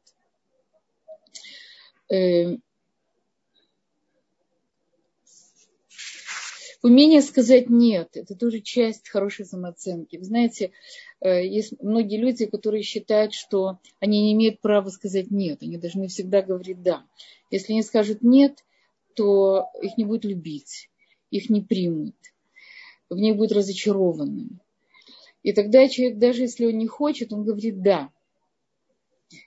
Умение 6.83 7.22
сказать 7.22 7.70
нет, 7.70 8.16
это 8.16 8.35
тоже 8.35 8.61
часть 8.61 9.09
хорошей 9.09 9.47
самооценки. 9.47 10.16
Вы 10.16 10.24
знаете, 10.24 10.72
э, 11.20 11.47
есть 11.47 11.80
многие 11.80 12.16
люди, 12.16 12.47
которые 12.47 12.83
считают, 12.83 13.35
что 13.35 13.78
они 14.01 14.20
не 14.20 14.33
имеют 14.33 14.61
права 14.61 14.89
сказать 14.89 15.30
нет, 15.30 15.62
они 15.62 15.76
должны 15.76 16.09
всегда 16.09 16.43
говорить 16.43 16.83
да. 16.83 17.05
Если 17.53 17.72
они 17.72 17.83
скажут 17.83 18.22
нет, 18.22 18.64
то 19.14 19.68
их 19.80 19.97
не 19.97 20.05
будут 20.05 20.24
любить, 20.24 20.91
их 21.30 21.51
не 21.51 21.61
примут, 21.61 22.16
в 23.09 23.16
них 23.16 23.37
будут 23.37 23.53
разочарованы. 23.53 24.49
И 25.45 25.53
тогда 25.53 25.89
человек, 25.89 26.18
даже 26.18 26.43
если 26.43 26.66
он 26.66 26.78
не 26.78 26.89
хочет, 26.89 27.33
он 27.33 27.45
говорит 27.45 27.80
да. 27.80 28.11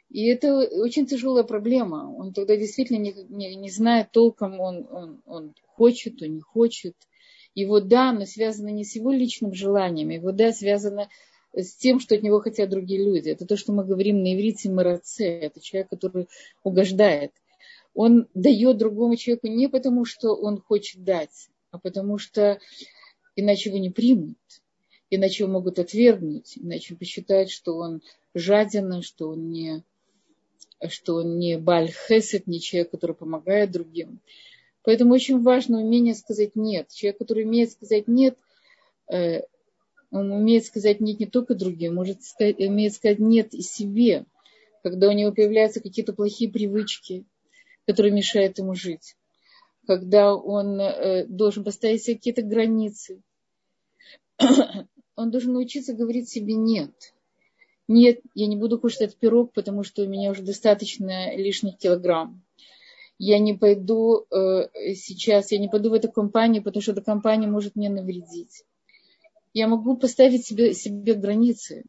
И 0.10 0.26
это 0.28 0.56
очень 0.56 1.06
тяжелая 1.06 1.44
проблема. 1.44 2.16
Он 2.16 2.32
тогда 2.32 2.56
действительно 2.56 2.98
не, 2.98 3.14
не, 3.28 3.56
не 3.56 3.70
знает 3.70 4.12
толком, 4.12 4.62
он, 4.62 4.88
он, 4.90 5.22
он 5.26 5.54
хочет, 5.66 6.22
он 6.22 6.36
не 6.36 6.42
хочет. 6.42 6.96
Его 7.56 7.80
да, 7.80 8.12
но 8.12 8.26
связано 8.26 8.68
не 8.68 8.84
с 8.84 8.96
его 8.96 9.12
личным 9.12 9.54
желанием, 9.54 10.10
его 10.10 10.32
да 10.32 10.52
связано 10.52 11.10
с 11.54 11.74
тем, 11.76 12.02
что 12.02 12.16
от 12.16 12.22
него 12.22 12.42
хотят 12.42 12.70
другие 12.70 13.04
люди. 13.04 13.30
Это 13.30 13.46
то, 13.46 13.56
что 13.56 13.72
мы 13.72 13.86
говорим 13.86 14.22
на 14.22 14.36
иврите 14.36 14.70
мараце. 14.70 15.40
Это 15.40 15.62
человек, 15.62 15.90
который 15.90 16.28
угождает. 16.64 17.32
Он 17.94 18.28
дает 18.34 18.78
другому 18.78 19.16
человеку 19.16 19.48
не 19.48 19.70
потому, 19.70 20.04
что 20.04 20.36
он 20.36 20.60
хочет 20.60 21.04
дать, 21.06 21.48
а 21.72 21.80
потому 21.80 22.18
что 22.18 22.60
иначе 23.38 23.70
его 23.70 23.80
не 23.80 23.90
примут, 23.90 24.38
иначе 25.10 25.44
его 25.44 25.54
могут 25.54 25.80
отвергнуть, 25.80 26.58
иначе 26.58 26.96
посчитают, 26.96 27.50
что 27.50 27.78
он 27.78 28.02
жаден, 28.34 29.02
что 29.02 29.30
он 29.30 29.50
не, 29.50 29.82
что 30.90 31.16
он 31.16 31.40
не 31.40 31.58
бальхесет, 31.58 32.48
не 32.48 32.60
человек, 32.60 32.92
который 32.92 33.16
помогает 33.16 33.72
другим. 33.72 34.20
Поэтому 34.86 35.16
очень 35.16 35.42
важно 35.42 35.80
умение 35.80 36.14
сказать 36.14 36.56
нет. 36.56 36.90
Человек, 36.90 37.18
который 37.18 37.44
умеет 37.44 37.72
сказать 37.72 38.08
нет, 38.08 38.38
э, 39.12 39.42
он 40.12 40.32
умеет 40.32 40.66
сказать 40.66 41.02
нет 41.02 41.20
не 41.20 41.26
только 41.26 41.56
другим, 41.56 41.96
может 41.96 42.24
сказать, 42.24 42.60
умеет 42.60 42.94
сказать 42.94 43.20
нет 43.20 43.54
и 43.54 43.62
себе, 43.62 44.26
когда 44.84 45.10
у 45.10 45.12
него 45.12 45.32
появляются 45.32 45.82
какие-то 45.82 46.14
плохие 46.14 46.52
привычки, 46.52 47.26
которые 47.88 48.14
мешают 48.14 48.60
ему 48.60 48.76
жить, 48.76 49.16
когда 49.88 50.36
он 50.36 50.80
э, 50.80 51.26
должен 51.26 51.64
поставить 51.64 52.04
себе 52.04 52.18
какие-то 52.18 52.44
границы. 52.44 53.22
Он 55.18 55.32
должен 55.32 55.54
научиться 55.54 55.94
говорить 55.94 56.30
себе 56.30 56.56
нет. 56.56 56.92
Нет, 57.88 58.20
я 58.34 58.48
не 58.48 58.58
буду 58.58 58.78
кушать 58.78 59.02
этот 59.02 59.18
пирог, 59.18 59.54
потому 59.54 59.84
что 59.84 60.04
у 60.04 60.08
меня 60.08 60.32
уже 60.32 60.44
достаточно 60.44 61.36
лишних 61.36 61.78
килограмм 61.78 62.45
я 63.18 63.40
не 63.40 63.54
пойду 63.54 64.26
э, 64.30 64.68
сейчас, 64.96 65.52
я 65.52 65.58
не 65.58 65.70
пойду 65.70 65.90
в 65.90 65.94
эту 65.94 66.12
компанию, 66.12 66.64
потому 66.64 66.82
что 66.82 66.92
эта 66.92 67.02
компания 67.02 67.48
может 67.48 67.76
мне 67.76 67.90
навредить. 67.90 68.64
Я 69.54 69.68
могу 69.68 69.96
поставить 69.96 70.46
себе, 70.46 70.74
себе 70.74 71.14
границы. 71.14 71.86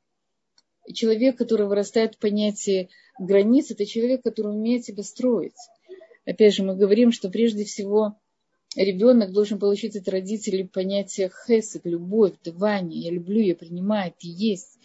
Человек, 0.93 1.37
который 1.37 1.67
вырастает 1.67 2.15
в 2.15 2.19
понятии 2.19 2.91
границ, 3.19 3.73
это 3.73 3.87
человек, 3.87 4.23
который 4.23 4.55
умеет 4.55 4.85
себя 4.85 5.03
строить. 5.03 5.57
Опять 6.25 6.55
же, 6.55 6.63
мы 6.63 6.77
говорим, 6.77 7.11
что 7.11 7.29
прежде 7.29 7.65
всего 7.65 8.17
ребенок 8.77 9.33
должен 9.33 9.59
получить 9.59 9.97
от 9.97 10.09
родителей 10.09 10.65
понятие 10.65 11.31
хесед, 11.31 11.83
любовь, 11.85 12.35
давание. 12.45 13.01
Я 13.01 13.11
люблю, 13.11 13.41
я 13.41 13.57
принимаю, 13.57 14.13
ты 14.13 14.29
есть. 14.29 14.79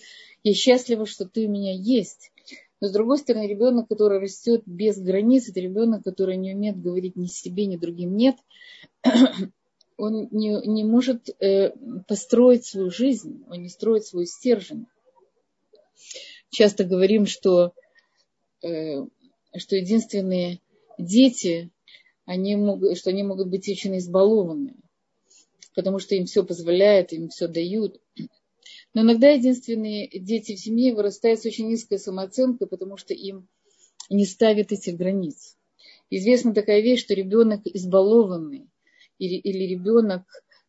Я 0.44 0.56
счастлива, 0.56 1.06
что 1.06 1.26
ты 1.26 1.46
у 1.46 1.52
меня 1.52 1.74
есть. 1.74 2.32
Но 2.82 2.88
с 2.88 2.92
другой 2.92 3.20
стороны, 3.20 3.48
ребенок, 3.48 3.88
который 3.88 4.20
растет 4.20 4.64
без 4.66 5.00
границ, 5.00 5.48
это 5.48 5.60
ребенок, 5.60 6.04
который 6.04 6.36
не 6.36 6.56
умеет 6.56 6.82
говорить 6.82 7.16
ни 7.16 7.28
себе, 7.28 7.68
ни 7.68 7.78
другим 7.78 8.18
нет. 8.18 8.36
Он 9.98 10.28
не, 10.32 10.68
не 10.68 10.84
может 10.84 11.30
э, 11.40 11.74
построить 12.08 12.66
свою 12.66 12.90
жизнь, 12.90 13.46
он 13.48 13.62
не 13.62 13.70
строит 13.70 14.04
свой 14.04 14.26
стержень. 14.26 14.88
Часто 16.50 16.86
говорим, 16.86 17.28
что, 17.28 17.74
э, 18.64 19.06
что 19.56 19.76
единственные 19.76 20.60
дети, 20.98 21.70
они 22.26 22.56
могут, 22.56 22.98
что 22.98 23.12
они 23.12 23.22
могут 23.22 23.50
быть 23.50 23.70
очень 23.70 23.96
избалованы, 24.00 24.74
потому 25.76 26.00
что 26.00 26.16
им 26.16 26.26
все 26.26 26.44
позволяют, 26.44 27.14
им 27.14 27.30
все 27.30 27.48
дают. 27.48 28.02
Но 28.94 29.02
иногда 29.02 29.30
единственные 29.30 30.10
дети 30.20 30.56
в 30.56 30.60
семье 30.60 30.94
вырастают 30.94 31.40
с 31.42 31.46
очень 31.46 31.68
низкой 31.68 31.98
самооценкой, 31.98 32.68
потому 32.68 32.98
что 32.98 33.14
им 33.14 33.48
не 34.10 34.26
ставят 34.26 34.72
этих 34.72 34.98
границ. 34.98 35.58
Известна 36.10 36.54
такая 36.54 36.82
вещь, 36.82 37.02
что 37.02 37.14
ребенок 37.14 37.62
избалованный 37.66 38.68
или, 39.18 39.36
или 39.36 39.64
ребенок, 39.64 40.24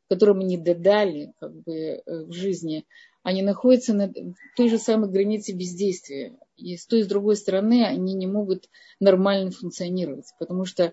которому 0.09 0.43
не 0.43 0.57
додали 0.57 1.33
как 1.41 1.53
бы, 1.63 1.75
э, 1.75 2.03
в 2.07 2.33
жизни, 2.33 2.85
они 3.25 3.43
находятся 3.43 3.95
на 3.95 4.13
той 4.57 4.69
же 4.69 4.79
самой 4.79 5.11
границе 5.11 5.53
бездействия. 5.53 6.39
И 6.57 6.77
с 6.77 6.87
той 6.87 7.01
и 7.01 7.03
с 7.03 7.07
другой 7.07 7.37
стороны 7.37 7.85
они 7.85 8.15
не 8.15 8.27
могут 8.27 8.69
нормально 9.01 9.51
функционировать, 9.51 10.27
потому 10.39 10.65
что 10.65 10.93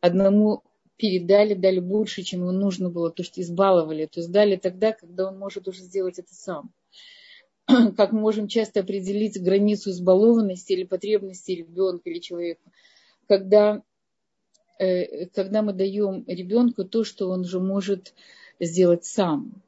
одному 0.00 0.62
передали, 0.96 1.54
дали 1.54 1.80
больше, 1.80 2.22
чем 2.22 2.40
ему 2.40 2.52
нужно 2.52 2.90
было, 2.90 3.10
то, 3.10 3.22
что 3.22 3.40
избаловали. 3.40 4.06
То 4.06 4.20
есть 4.20 4.30
дали 4.30 4.56
тогда, 4.56 4.92
когда 4.92 5.28
он 5.28 5.38
может 5.38 5.68
уже 5.68 5.80
сделать 5.80 6.18
это 6.18 6.34
сам. 6.34 6.72
Как 7.96 8.12
мы 8.12 8.20
можем 8.20 8.48
часто 8.48 8.80
определить 8.80 9.42
границу 9.42 9.90
избалованности 9.90 10.72
или 10.72 10.84
потребности 10.84 11.52
ребенка 11.52 12.08
или 12.08 12.20
человека, 12.20 12.62
когда, 13.28 13.82
э, 14.78 15.26
когда 15.26 15.62
мы 15.62 15.72
даем 15.72 16.24
ребенку 16.26 16.84
то, 16.84 17.04
что 17.04 17.28
он 17.28 17.40
уже 17.40 17.60
может 17.60 18.14
сделать 18.60 19.04
сам. 19.04 19.62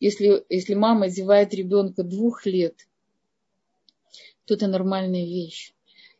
Если, 0.00 0.44
если 0.48 0.74
мама 0.74 1.06
одевает 1.06 1.54
ребенка 1.54 2.02
двух 2.02 2.46
лет, 2.46 2.88
то 4.46 4.54
это 4.54 4.66
нормальная 4.66 5.24
вещь. 5.24 5.72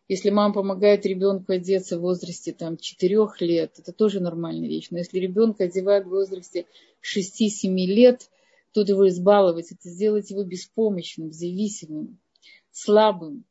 Если 0.08 0.30
мама 0.30 0.54
помогает 0.54 1.06
ребенку 1.06 1.52
одеться 1.52 1.98
в 1.98 2.02
возрасте 2.02 2.52
там, 2.52 2.76
4 2.76 3.18
лет, 3.40 3.78
это 3.78 3.92
тоже 3.92 4.20
нормальная 4.20 4.68
вещь. 4.68 4.88
Но 4.90 4.98
если 4.98 5.18
ребенка 5.18 5.64
одевают 5.64 6.06
в 6.06 6.10
возрасте 6.10 6.66
6-7 7.02 7.68
лет, 7.86 8.28
тут 8.72 8.88
его 8.88 9.08
избаловать, 9.08 9.70
это 9.70 9.88
сделать 9.88 10.30
его 10.30 10.44
беспомощным, 10.44 11.32
зависимым, 11.32 12.18
слабым. 12.70 13.44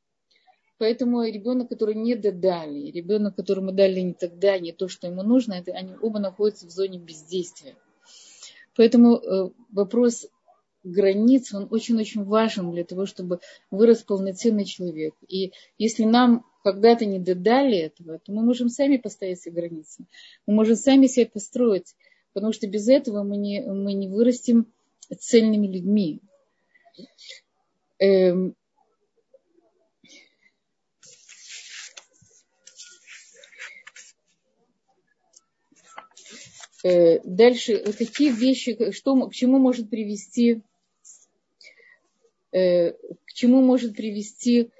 Поэтому 0.77 1.23
ребенок, 1.23 1.69
который 1.69 1.93
не 1.95 2.15
додали, 2.15 2.89
ребенок, 2.89 3.35
которому 3.35 3.71
дали 3.71 3.99
не 4.01 4.13
тогда, 4.13 4.57
не 4.57 4.71
то, 4.71 4.87
что 4.87 5.07
ему 5.07 5.21
нужно, 5.21 5.53
это, 5.53 5.71
они 5.73 5.93
оба 6.01 6.19
находятся 6.19 6.65
в 6.65 6.71
зоне 6.71 6.97
бездействия. 6.97 7.75
Поэтому 8.75 9.17
э, 9.17 9.49
вопрос 9.71 10.27
границ, 10.83 11.53
он 11.53 11.67
очень-очень 11.69 12.23
важен 12.23 12.71
для 12.71 12.83
того, 12.83 13.05
чтобы 13.05 13.39
вырос 13.69 14.03
полноценный 14.03 14.65
человек. 14.65 15.13
И 15.27 15.53
если 15.77 16.03
нам 16.03 16.45
когда-то 16.63 17.05
не 17.05 17.19
додали 17.19 17.77
этого, 17.77 18.19
то 18.19 18.31
мы 18.31 18.43
можем 18.43 18.69
сами 18.69 18.97
поставить 18.97 19.41
себе 19.41 19.61
границы. 19.61 20.05
Мы 20.45 20.53
можем 20.53 20.75
сами 20.75 21.07
себя 21.07 21.25
построить, 21.27 21.95
потому 22.33 22.53
что 22.53 22.67
без 22.67 22.87
этого 22.87 23.23
мы 23.23 23.37
не, 23.37 23.61
мы 23.61 23.93
не 23.93 24.07
вырастем 24.07 24.67
цельными 25.19 25.67
людьми. 25.67 26.21
Эм, 27.99 28.55
э, 36.83 37.19
Дальше, 37.23 37.79
какие 37.93 38.31
вещи, 38.31 38.91
что, 38.91 39.27
к 39.27 39.33
чему 39.33 39.59
может 39.59 39.89
привести, 39.89 40.51
э, 40.53 40.70
к 42.51 43.33
чему 43.33 43.61
может 43.61 43.95
привести 43.95 44.71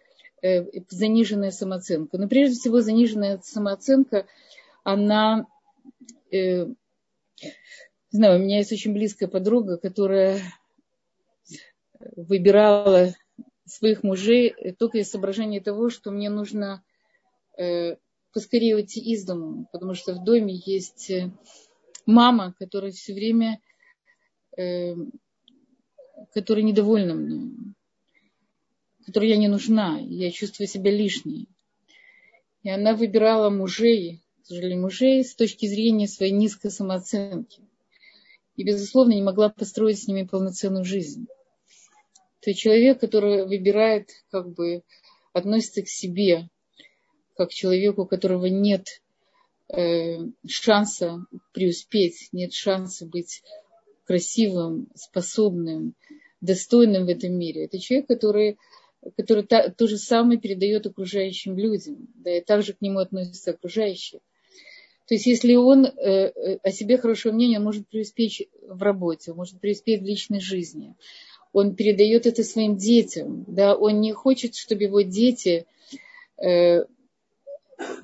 э, 0.42 0.66
заниженная 0.90 1.52
самооценка? 1.52 2.18
Ну, 2.18 2.28
прежде 2.28 2.56
всего, 2.56 2.82
заниженная 2.82 3.40
самооценка, 3.44 4.28
она, 4.84 5.48
не 6.32 6.76
знаю, 8.12 8.40
у 8.40 8.44
меня 8.44 8.58
есть 8.58 8.72
очень 8.72 8.94
близкая 8.94 9.30
подруга, 9.30 9.78
которая 9.78 10.42
выбирала 12.16 13.14
своих 13.66 14.04
мужей 14.04 14.54
только 14.78 15.00
из 15.00 15.10
соображения 15.10 15.62
того, 15.62 15.90
что 15.90 16.12
мне 16.12 16.30
нужно 16.30 16.84
э, 17.58 17.96
поскорее 18.34 18.76
уйти 18.76 19.00
из 19.00 19.26
дома, 19.26 19.66
потому 19.72 19.94
что 19.94 20.14
в 20.14 20.24
доме 20.24 20.54
есть 20.66 21.10
э, 21.10 21.32
мама, 22.06 22.54
которая 22.58 22.92
все 22.92 23.14
время, 23.14 23.62
э, 24.58 24.96
которая 26.34 26.64
недовольна 26.64 27.14
мной, 27.14 27.52
которой 29.06 29.30
я 29.30 29.38
не 29.38 29.48
нужна, 29.48 30.00
я 30.00 30.32
чувствую 30.32 30.68
себя 30.68 30.92
лишней. 30.92 31.48
И 32.64 32.70
она 32.70 32.94
выбирала 32.96 33.50
мужей, 33.50 34.22
к 34.44 34.48
сожалению, 34.48 34.82
мужей 34.82 35.24
с 35.24 35.36
точки 35.36 35.66
зрения 35.66 36.08
своей 36.08 36.32
низкой 36.32 36.72
самооценки. 36.72 37.62
И, 38.56 38.64
безусловно, 38.64 39.14
не 39.14 39.24
могла 39.24 39.50
построить 39.50 40.04
с 40.04 40.08
ними 40.08 40.24
полноценную 40.24 40.86
жизнь 40.86 41.28
то 42.42 42.54
человек, 42.54 43.00
который 43.00 43.46
выбирает, 43.46 44.10
как 44.30 44.52
бы 44.54 44.84
относится 45.32 45.84
к 45.84 45.88
себе, 45.88 46.50
как 47.36 47.50
к 47.50 47.54
человеку, 47.54 48.02
у 48.02 48.08
которого 48.08 48.48
нет 48.48 49.02
э, 49.70 50.18
шанса 50.48 51.24
преуспеть, 51.54 52.30
нет 52.32 52.54
шанса 52.54 53.06
быть 53.06 53.44
красивым, 54.12 54.90
способным, 54.94 55.94
достойным 56.42 57.06
в 57.06 57.10
этом 57.10 57.34
мире. 57.34 57.64
Это 57.64 57.80
человек, 57.80 58.08
который, 58.08 58.58
который 59.16 59.44
та, 59.46 59.70
то 59.70 59.88
же 59.88 59.98
самое 59.98 60.38
передает 60.38 60.86
окружающим 60.86 61.58
людям, 61.58 62.10
да, 62.16 62.36
и 62.36 62.42
также 62.42 62.74
к 62.74 62.82
нему 62.82 63.00
относятся 63.00 63.52
окружающие. 63.52 64.20
То 65.08 65.14
есть, 65.16 65.28
если 65.28 65.56
он 65.56 65.86
э, 65.86 65.92
э 65.96 66.58
о 66.62 66.72
себе 66.72 66.98
хорошего 66.98 67.32
мнения, 67.32 67.60
он 67.60 67.64
может 67.64 67.88
преуспеть 67.88 68.50
в 68.68 68.82
работе, 68.82 69.32
он 69.32 69.38
может 69.38 69.62
преуспеть 69.62 70.02
в 70.02 70.06
личной 70.06 70.42
жизни, 70.42 70.96
он 71.54 71.76
передает 71.76 72.26
это 72.26 72.44
своим 72.44 72.76
детям, 72.76 73.46
да, 73.48 73.78
он 73.78 74.02
не 74.02 74.12
хочет, 74.12 74.56
чтобы 74.56 74.84
его 74.84 75.02
дети 75.04 75.66
э, 76.38 76.84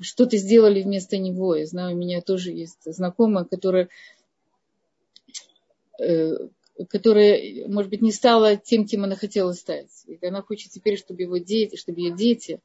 что-то 0.00 0.38
сделали 0.38 0.80
вместо 0.80 1.18
него. 1.18 1.54
Я 1.54 1.66
знаю, 1.66 1.94
у 1.94 1.98
меня 1.98 2.22
тоже 2.22 2.50
есть 2.50 2.82
знакомая, 2.86 3.44
которая, 3.44 3.90
которая, 6.86 7.68
может 7.68 7.90
быть, 7.90 8.02
не 8.02 8.12
стала 8.12 8.56
тем, 8.56 8.86
кем 8.86 9.04
она 9.04 9.16
хотела 9.16 9.52
стать. 9.52 9.90
И 10.06 10.24
она 10.24 10.42
хочет 10.42 10.70
теперь, 10.70 10.98
чтобы 10.98 11.22
его 11.22 11.38
дети, 11.38 11.76
чтобы 11.76 12.00
ее 12.00 12.14
дети, 12.14 12.60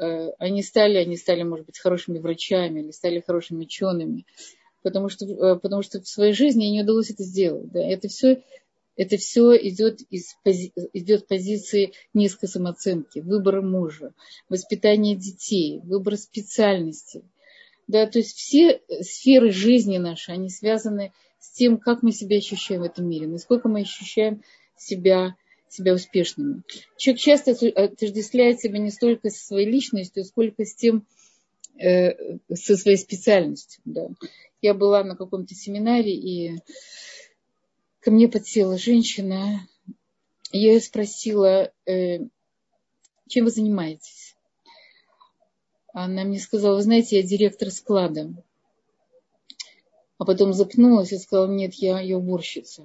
э, 0.00 0.30
они 0.38 0.62
стали, 0.62 0.96
они 0.96 1.16
стали, 1.16 1.42
может 1.42 1.66
быть, 1.66 1.78
хорошими 1.78 2.18
врачами 2.18 2.80
или 2.80 2.90
стали 2.90 3.22
хорошими 3.24 3.62
учеными, 3.62 4.26
потому 4.82 5.08
что, 5.08 5.24
э, 5.24 5.58
потому 5.58 5.82
что 5.82 6.00
в 6.00 6.08
своей 6.08 6.32
жизни 6.32 6.64
ей 6.64 6.72
не 6.72 6.82
удалось 6.82 7.10
это 7.10 7.22
сделать. 7.22 7.70
Да. 7.70 7.80
Это 7.80 8.08
все 8.08 8.42
это 8.96 9.16
все 9.16 9.56
идет 9.56 10.00
из 10.10 10.34
идет 10.92 11.28
позиции 11.28 11.92
низкой 12.14 12.48
самооценки, 12.48 13.20
выбора 13.20 13.62
мужа, 13.62 14.12
воспитания 14.48 15.14
детей, 15.14 15.80
выбора 15.84 16.16
специальности. 16.16 17.22
Да, 17.86 18.06
то 18.06 18.18
есть 18.18 18.36
все 18.36 18.82
сферы 19.00 19.52
жизни 19.52 19.98
наши, 19.98 20.32
они 20.32 20.50
связаны 20.50 21.12
с 21.27 21.27
тем, 21.58 21.78
как 21.78 22.02
мы 22.02 22.12
себя 22.12 22.38
ощущаем 22.38 22.82
в 22.82 22.84
этом 22.84 23.08
мире, 23.08 23.26
насколько 23.26 23.68
мы 23.68 23.80
ощущаем 23.80 24.42
себя, 24.76 25.36
себя 25.68 25.94
успешными. 25.94 26.62
Человек 26.96 27.20
часто 27.20 27.50
отождествляет 27.50 28.60
себя 28.60 28.78
не 28.78 28.90
столько 28.90 29.30
со 29.30 29.44
своей 29.44 29.68
личностью, 29.68 30.24
сколько 30.24 30.64
с 30.64 30.74
тем, 30.74 31.04
э, 31.76 32.38
со 32.54 32.76
своей 32.76 32.96
специальностью. 32.96 33.82
Да. 33.84 34.08
Я 34.62 34.74
была 34.74 35.02
на 35.04 35.16
каком-то 35.16 35.54
семинаре, 35.54 36.14
и 36.14 36.58
ко 38.00 38.10
мне 38.10 38.28
подсела 38.28 38.78
женщина. 38.78 39.66
Я 40.52 40.72
ее 40.74 40.80
спросила, 40.80 41.72
э, 41.86 42.20
чем 43.28 43.44
вы 43.44 43.50
занимаетесь? 43.50 44.36
Она 45.92 46.24
мне 46.24 46.38
сказала, 46.38 46.76
вы 46.76 46.82
знаете, 46.82 47.16
я 47.16 47.22
директор 47.22 47.70
склада. 47.70 48.32
А 50.18 50.24
потом 50.24 50.52
запнулась 50.52 51.12
и 51.12 51.18
сказала, 51.18 51.46
нет, 51.46 51.74
я, 51.74 52.00
я 52.00 52.18
уборщица. 52.18 52.84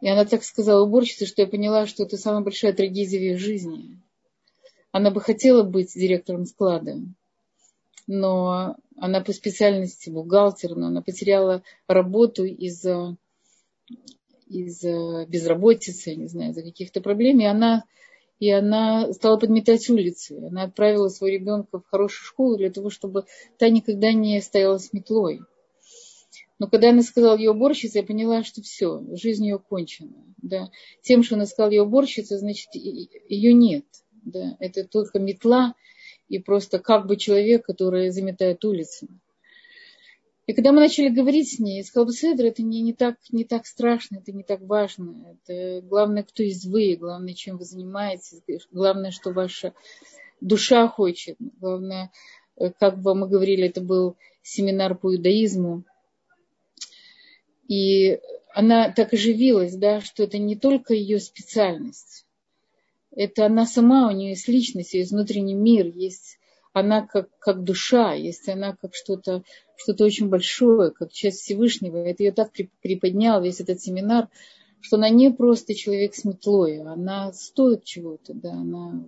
И 0.00 0.08
она 0.08 0.24
так 0.24 0.44
сказала 0.44 0.84
уборщица, 0.84 1.26
что 1.26 1.42
я 1.42 1.48
поняла, 1.48 1.86
что 1.86 2.04
это 2.04 2.16
самая 2.16 2.42
большая 2.42 2.72
трагедия 2.72 3.18
в 3.18 3.22
ее 3.22 3.36
жизни. 3.36 4.00
Она 4.92 5.10
бы 5.10 5.20
хотела 5.20 5.64
быть 5.64 5.92
директором 5.92 6.46
склада, 6.46 7.00
но 8.06 8.76
она 8.96 9.20
по 9.20 9.32
специальности 9.32 10.08
бухгалтер, 10.08 10.76
но 10.76 10.86
она 10.86 11.02
потеряла 11.02 11.62
работу 11.86 12.44
из-за 12.44 13.16
из 14.46 14.82
безработицы, 15.26 16.14
не 16.14 16.26
знаю, 16.26 16.52
из-за 16.52 16.62
каких-то 16.62 17.02
проблем, 17.02 17.40
и 17.40 17.44
она, 17.44 17.84
и 18.38 18.50
она 18.50 19.12
стала 19.12 19.36
подметать 19.36 19.88
улицы. 19.90 20.38
Она 20.46 20.64
отправила 20.64 21.08
своего 21.08 21.36
ребенка 21.36 21.80
в 21.80 21.86
хорошую 21.90 22.26
школу 22.26 22.56
для 22.56 22.70
того, 22.70 22.90
чтобы 22.90 23.24
та 23.58 23.68
никогда 23.68 24.12
не 24.12 24.40
стояла 24.40 24.78
с 24.78 24.92
метлой. 24.92 25.40
Но 26.58 26.68
когда 26.68 26.90
она 26.90 27.02
сказала 27.02 27.36
ее 27.36 27.52
уборщица, 27.52 27.98
я 27.98 28.04
поняла, 28.04 28.42
что 28.42 28.62
все, 28.62 29.04
жизнь 29.12 29.44
ее 29.44 29.58
кончена. 29.58 30.24
Да. 30.38 30.70
Тем, 31.02 31.22
что 31.22 31.36
она 31.36 31.46
сказала 31.46 31.70
ее 31.70 31.82
уборщица, 31.82 32.38
значит, 32.38 32.74
ее 32.74 33.52
нет. 33.52 33.84
Да. 34.24 34.56
Это 34.58 34.84
только 34.84 35.18
метла, 35.18 35.74
и 36.28 36.38
просто 36.38 36.78
как 36.78 37.06
бы 37.06 37.16
человек, 37.16 37.64
который 37.64 38.10
заметает 38.10 38.64
улицы. 38.64 39.08
И 40.48 40.54
когда 40.54 40.72
мы 40.72 40.80
начали 40.80 41.10
говорить 41.10 41.52
с 41.52 41.58
ней, 41.58 41.76
я 41.76 41.84
сказала, 41.84 42.10
Седр, 42.10 42.46
это 42.46 42.62
не, 42.62 42.80
не, 42.80 42.94
так, 42.94 43.16
не 43.30 43.44
так 43.44 43.66
страшно, 43.66 44.16
это 44.16 44.32
не 44.32 44.42
так 44.42 44.62
важно. 44.62 45.36
Это 45.44 45.86
главное, 45.86 46.22
кто 46.22 46.42
есть 46.42 46.64
вы, 46.64 46.96
главное, 46.96 47.34
чем 47.34 47.58
вы 47.58 47.66
занимаетесь, 47.66 48.40
главное, 48.72 49.10
что 49.10 49.32
ваша 49.32 49.74
душа 50.40 50.88
хочет. 50.88 51.36
Главное, 51.60 52.10
как 52.78 52.98
бы 52.98 53.14
мы 53.14 53.28
говорили, 53.28 53.68
это 53.68 53.82
был 53.82 54.16
семинар 54.40 54.96
по 54.96 55.14
иудаизму. 55.14 55.84
И 57.68 58.18
она 58.54 58.90
так 58.90 59.12
оживилась, 59.12 59.76
да, 59.76 60.00
что 60.00 60.22
это 60.22 60.38
не 60.38 60.56
только 60.56 60.94
ее 60.94 61.20
специальность, 61.20 62.24
это 63.14 63.44
она 63.44 63.66
сама, 63.66 64.08
у 64.08 64.12
нее 64.12 64.30
есть 64.30 64.48
личность, 64.48 64.94
есть 64.94 65.12
внутренний 65.12 65.52
мир, 65.52 65.88
есть 65.94 66.37
она 66.72 67.06
как, 67.06 67.28
как 67.38 67.64
душа, 67.64 68.14
есть 68.14 68.48
она 68.48 68.76
как 68.76 68.94
что-то 68.94 69.42
что 69.78 70.04
очень 70.04 70.28
большое, 70.28 70.90
как 70.90 71.12
часть 71.12 71.40
Всевышнего. 71.40 71.96
Это 71.96 72.24
ее 72.24 72.32
так 72.32 72.50
приподнял 72.82 73.40
весь 73.40 73.60
этот 73.60 73.80
семинар, 73.80 74.28
что 74.80 74.96
она 74.96 75.08
не 75.08 75.30
просто 75.30 75.74
человек 75.74 76.14
с 76.14 76.24
метлой, 76.24 76.80
она 76.82 77.32
стоит 77.32 77.84
чего-то, 77.84 78.34
да, 78.34 78.52
она 78.52 79.04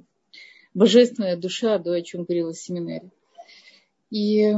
божественная 0.75 1.37
душа, 1.37 1.79
да, 1.79 1.93
о 1.93 2.03
чем 2.03 2.25
говорила 2.25 2.53
в 2.53 2.59
семинаре. 2.59 3.11
И, 4.11 4.53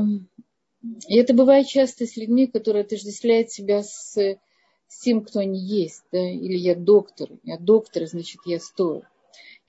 и 1.09 1.17
это 1.17 1.35
бывает 1.35 1.67
часто 1.67 2.07
с 2.07 2.17
людьми, 2.17 2.47
которые 2.47 2.83
отождествляют 2.83 3.51
себя 3.51 3.83
с, 3.83 4.15
с 4.17 4.99
тем, 5.01 5.23
кто 5.23 5.41
они 5.41 5.59
есть, 5.59 6.05
да, 6.13 6.19
или 6.19 6.57
я 6.57 6.75
доктор, 6.75 7.31
я 7.43 7.59
доктор, 7.59 8.07
значит, 8.07 8.41
я 8.45 8.61
стою. 8.61 9.03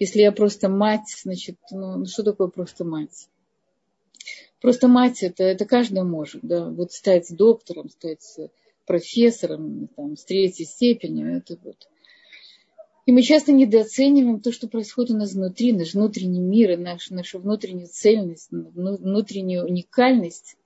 Если 0.04 0.20
я 0.20 0.34
просто 0.34 0.68
мать, 0.68 1.16
значит, 1.24 1.56
ну, 1.72 2.00
ну 2.00 2.06
что 2.06 2.24
такое 2.24 2.50
просто 2.50 2.84
мать? 2.84 3.30
Просто 4.60 4.90
мать 4.90 5.24
это, 5.24 5.46
это 5.46 5.64
каждый 5.64 6.04
может, 6.04 6.42
да, 6.42 6.70
вот 6.70 6.92
стать 6.92 7.34
доктором, 7.34 7.90
стать 7.90 8.38
профессором, 8.86 9.88
там, 9.96 10.18
с 10.18 10.26
третьей 10.26 10.66
степенью, 10.66 11.38
это 11.38 11.58
вот. 11.64 11.88
И 13.06 13.14
мы 13.14 13.22
часто 13.22 13.54
недооцениваем 13.54 14.42
то, 14.42 14.52
что 14.52 14.68
происходит 14.68 15.12
у 15.12 15.18
нас 15.20 15.36
внутри, 15.36 15.72
наш 15.72 15.94
внутренний 15.94 16.42
мир, 16.42 16.72
и 16.72 16.76
наш, 16.76 17.10
нашу 17.10 17.40
внутреннюю 17.40 17.88
цельность, 17.88 18.50
внутреннюю 18.52 19.64
уникальность, 19.64 20.58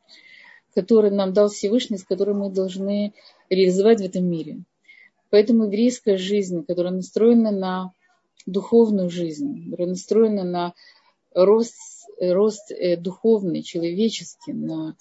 которую 0.74 1.14
нам 1.14 1.32
дал 1.32 1.50
Всевышний, 1.50 2.00
с 2.00 2.04
которой 2.04 2.34
мы 2.34 2.50
должны 2.50 3.14
реализовать 3.52 4.02
в 4.02 4.06
этом 4.06 4.26
мире. 4.26 4.64
Поэтому 5.30 5.66
еврейская 5.66 6.18
жизнь, 6.18 6.66
которая 6.66 6.92
настроена 6.92 7.52
на 7.52 7.92
духовную 8.46 9.10
жизнь, 9.10 9.74
настроена 9.78 10.44
на 10.44 10.74
рост, 11.34 11.76
рост 12.20 12.72
э, 12.72 12.98
духовный, 12.98 13.64
человеческий, 13.64 14.54
на, 14.54 14.96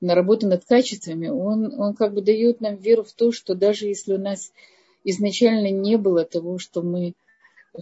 на 0.00 0.14
работу 0.14 0.46
над 0.46 0.64
качествами, 0.64 1.28
он, 1.28 1.78
он 1.78 1.94
как 1.94 2.14
бы 2.14 2.22
дает 2.22 2.60
нам 2.60 2.76
веру 2.76 3.04
в 3.04 3.12
то, 3.12 3.32
что 3.32 3.54
даже 3.54 3.86
если 3.86 4.14
у 4.14 4.18
нас 4.18 4.52
изначально 5.04 5.70
не 5.70 5.96
было 5.96 6.24
того, 6.24 6.58
что 6.58 6.82
мы 6.82 7.14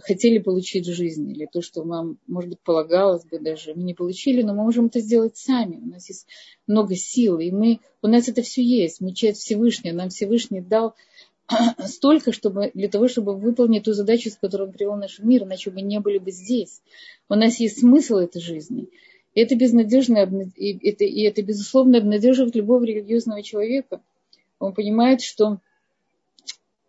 хотели 0.03 0.37
получить 0.37 0.87
в 0.87 0.93
жизни, 0.93 1.33
или 1.33 1.47
то, 1.51 1.61
что 1.61 1.83
нам, 1.83 2.19
может 2.27 2.51
быть, 2.51 2.59
полагалось 2.59 3.25
бы 3.25 3.39
даже, 3.39 3.73
мы 3.73 3.83
не 3.83 3.93
получили, 3.93 4.43
но 4.43 4.53
мы 4.53 4.63
можем 4.63 4.85
это 4.87 4.99
сделать 4.99 5.37
сами. 5.37 5.77
У 5.77 5.87
нас 5.87 6.09
есть 6.09 6.27
много 6.67 6.95
сил, 6.95 7.39
и 7.39 7.51
мы, 7.51 7.79
у 8.01 8.07
нас 8.07 8.27
это 8.27 8.41
все 8.43 8.63
есть. 8.63 9.01
Мы 9.01 9.13
часть 9.13 9.41
Всевышнего, 9.41 9.95
нам 9.95 10.09
Всевышний 10.09 10.61
дал 10.61 10.95
столько, 11.85 12.31
чтобы, 12.31 12.71
для 12.73 12.89
того, 12.89 13.07
чтобы 13.07 13.35
выполнить 13.35 13.83
ту 13.83 13.93
задачу, 13.93 14.29
с 14.29 14.37
которой 14.37 14.63
он 14.67 14.71
привел 14.71 14.95
наш 14.95 15.19
мир, 15.19 15.43
иначе 15.43 15.71
мы 15.71 15.81
не 15.81 15.99
были 15.99 16.17
бы 16.17 16.31
здесь. 16.31 16.81
У 17.27 17.35
нас 17.35 17.59
есть 17.59 17.79
смысл 17.79 18.17
этой 18.17 18.41
жизни. 18.41 18.89
И 19.33 19.41
это 19.41 19.55
безнадежно, 19.55 20.27
и 20.55 20.89
это, 20.89 21.03
и 21.05 21.21
это 21.21 21.41
безусловно 21.41 21.99
обнадеживает 21.99 22.55
любого 22.55 22.83
религиозного 22.83 23.43
человека. 23.43 24.01
Он 24.59 24.73
понимает, 24.73 25.21
что 25.21 25.59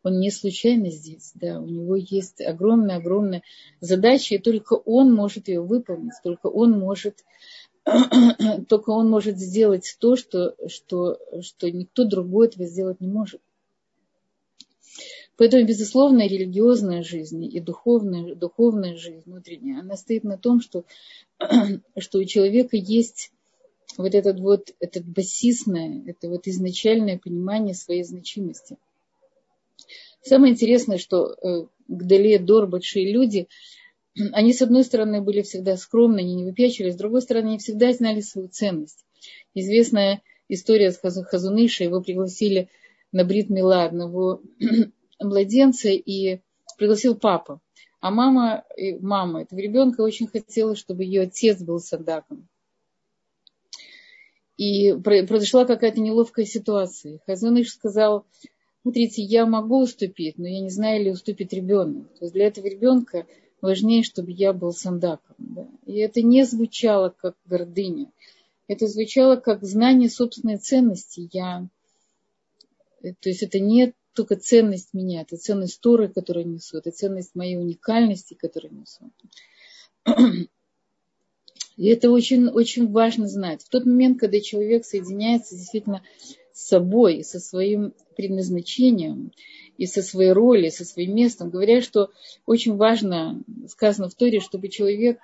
он 0.02 0.18
не 0.18 0.30
случайно 0.30 0.90
здесь, 0.90 1.32
да, 1.34 1.60
у 1.60 1.66
него 1.66 1.94
есть 1.94 2.40
огромная-огромная 2.40 3.42
задача, 3.80 4.34
и 4.34 4.38
только 4.38 4.74
он 4.74 5.12
может 5.12 5.48
ее 5.48 5.60
выполнить, 5.60 6.14
только 6.24 6.46
он 6.46 6.78
может, 6.78 7.22
только 8.68 8.90
он 8.90 9.10
может 9.10 9.38
сделать 9.38 9.96
то, 10.00 10.16
что, 10.16 10.54
что, 10.68 11.18
что 11.42 11.70
никто 11.70 12.04
другой 12.04 12.46
этого 12.48 12.64
сделать 12.64 13.00
не 13.00 13.08
может. 13.08 13.42
Поэтому, 15.40 15.64
безусловно, 15.64 16.26
религиозная 16.26 17.02
жизнь 17.02 17.42
и 17.44 17.60
духовная, 17.60 18.34
духовная 18.34 18.96
жизнь 18.96 19.22
внутренняя, 19.24 19.80
она 19.80 19.96
стоит 19.96 20.22
на 20.22 20.36
том, 20.36 20.60
что, 20.60 20.84
что 21.98 22.18
у 22.18 22.24
человека 22.24 22.76
есть 22.76 23.32
вот 23.96 24.14
этот 24.14 24.38
вот, 24.38 24.74
этот 24.80 25.06
басисное, 25.06 26.04
это 26.06 26.28
вот 26.28 26.46
изначальное 26.46 27.18
понимание 27.18 27.74
своей 27.74 28.04
значимости– 28.04 28.76
Самое 30.22 30.52
интересное, 30.52 30.98
что 30.98 31.32
э, 31.32 31.66
Гдале, 31.88 32.38
Дор, 32.38 32.66
большие 32.66 33.10
люди, 33.10 33.48
они, 34.32 34.52
с 34.52 34.62
одной 34.62 34.84
стороны, 34.84 35.22
были 35.22 35.42
всегда 35.42 35.76
скромны, 35.76 36.20
они 36.20 36.34
не 36.34 36.44
выпячивались, 36.44 36.94
с 36.94 36.98
другой 36.98 37.22
стороны, 37.22 37.48
они 37.48 37.58
всегда 37.58 37.92
знали 37.92 38.20
свою 38.20 38.48
ценность. 38.48 39.04
Известная 39.54 40.22
история 40.48 40.92
с 40.92 40.98
Хазуныша, 40.98 41.84
его 41.84 42.00
пригласили 42.00 42.68
на 43.12 43.24
Брит 43.24 43.48
Мила 43.50 43.84
одного 43.84 44.42
младенца 45.20 45.88
и 45.90 46.40
пригласил 46.78 47.14
папа. 47.14 47.60
А 48.00 48.10
мама, 48.10 48.64
мама 49.00 49.42
этого 49.42 49.60
ребенка 49.60 50.00
очень 50.00 50.26
хотела, 50.26 50.74
чтобы 50.74 51.04
ее 51.04 51.22
отец 51.22 51.60
был 51.62 51.80
садаком. 51.80 52.48
И 54.56 54.92
произошла 54.94 55.64
какая-то 55.64 56.00
неловкая 56.00 56.44
ситуация. 56.46 57.20
Хазуныш 57.26 57.70
сказал, 57.70 58.26
смотрите, 58.82 59.22
я 59.22 59.46
могу 59.46 59.82
уступить, 59.82 60.38
но 60.38 60.48
я 60.48 60.60
не 60.60 60.70
знаю, 60.70 61.04
ли 61.04 61.10
уступит 61.10 61.52
ребенок. 61.52 62.08
То 62.18 62.24
есть 62.24 62.34
для 62.34 62.46
этого 62.46 62.66
ребенка 62.66 63.26
важнее, 63.62 64.02
чтобы 64.02 64.32
я 64.32 64.52
был 64.52 64.72
сандаком. 64.72 65.36
Да. 65.38 65.68
И 65.86 65.96
это 65.98 66.22
не 66.22 66.44
звучало 66.44 67.14
как 67.16 67.36
гордыня. 67.44 68.10
Это 68.68 68.86
звучало 68.86 69.36
как 69.36 69.62
знание 69.64 70.08
собственной 70.08 70.58
ценности. 70.58 71.28
Я... 71.32 71.68
То 73.02 73.28
есть 73.28 73.42
это 73.42 73.58
не 73.58 73.94
только 74.20 74.36
ценность 74.36 74.92
меня, 74.92 75.22
это 75.22 75.38
ценность 75.38 75.80
Торы, 75.80 76.08
которую 76.08 76.46
несу, 76.46 76.76
это 76.76 76.90
ценность 76.90 77.34
моей 77.34 77.56
уникальности, 77.56 78.34
которую 78.34 78.74
несу. 78.74 79.10
И 81.78 81.86
это 81.86 82.10
очень, 82.10 82.48
очень 82.48 82.92
важно 82.92 83.26
знать. 83.26 83.62
В 83.62 83.70
тот 83.70 83.86
момент, 83.86 84.20
когда 84.20 84.38
человек 84.40 84.84
соединяется 84.84 85.56
действительно 85.56 86.02
с 86.52 86.68
собой, 86.68 87.24
со 87.24 87.40
своим 87.40 87.94
предназначением 88.14 89.32
и 89.78 89.86
со 89.86 90.02
своей 90.02 90.32
ролью, 90.32 90.70
со 90.70 90.84
своим 90.84 91.14
местом. 91.14 91.48
Говорят, 91.48 91.82
что 91.82 92.10
очень 92.44 92.76
важно, 92.76 93.42
сказано 93.68 94.10
в 94.10 94.14
Торе, 94.14 94.40
чтобы 94.40 94.68
человек 94.68 95.18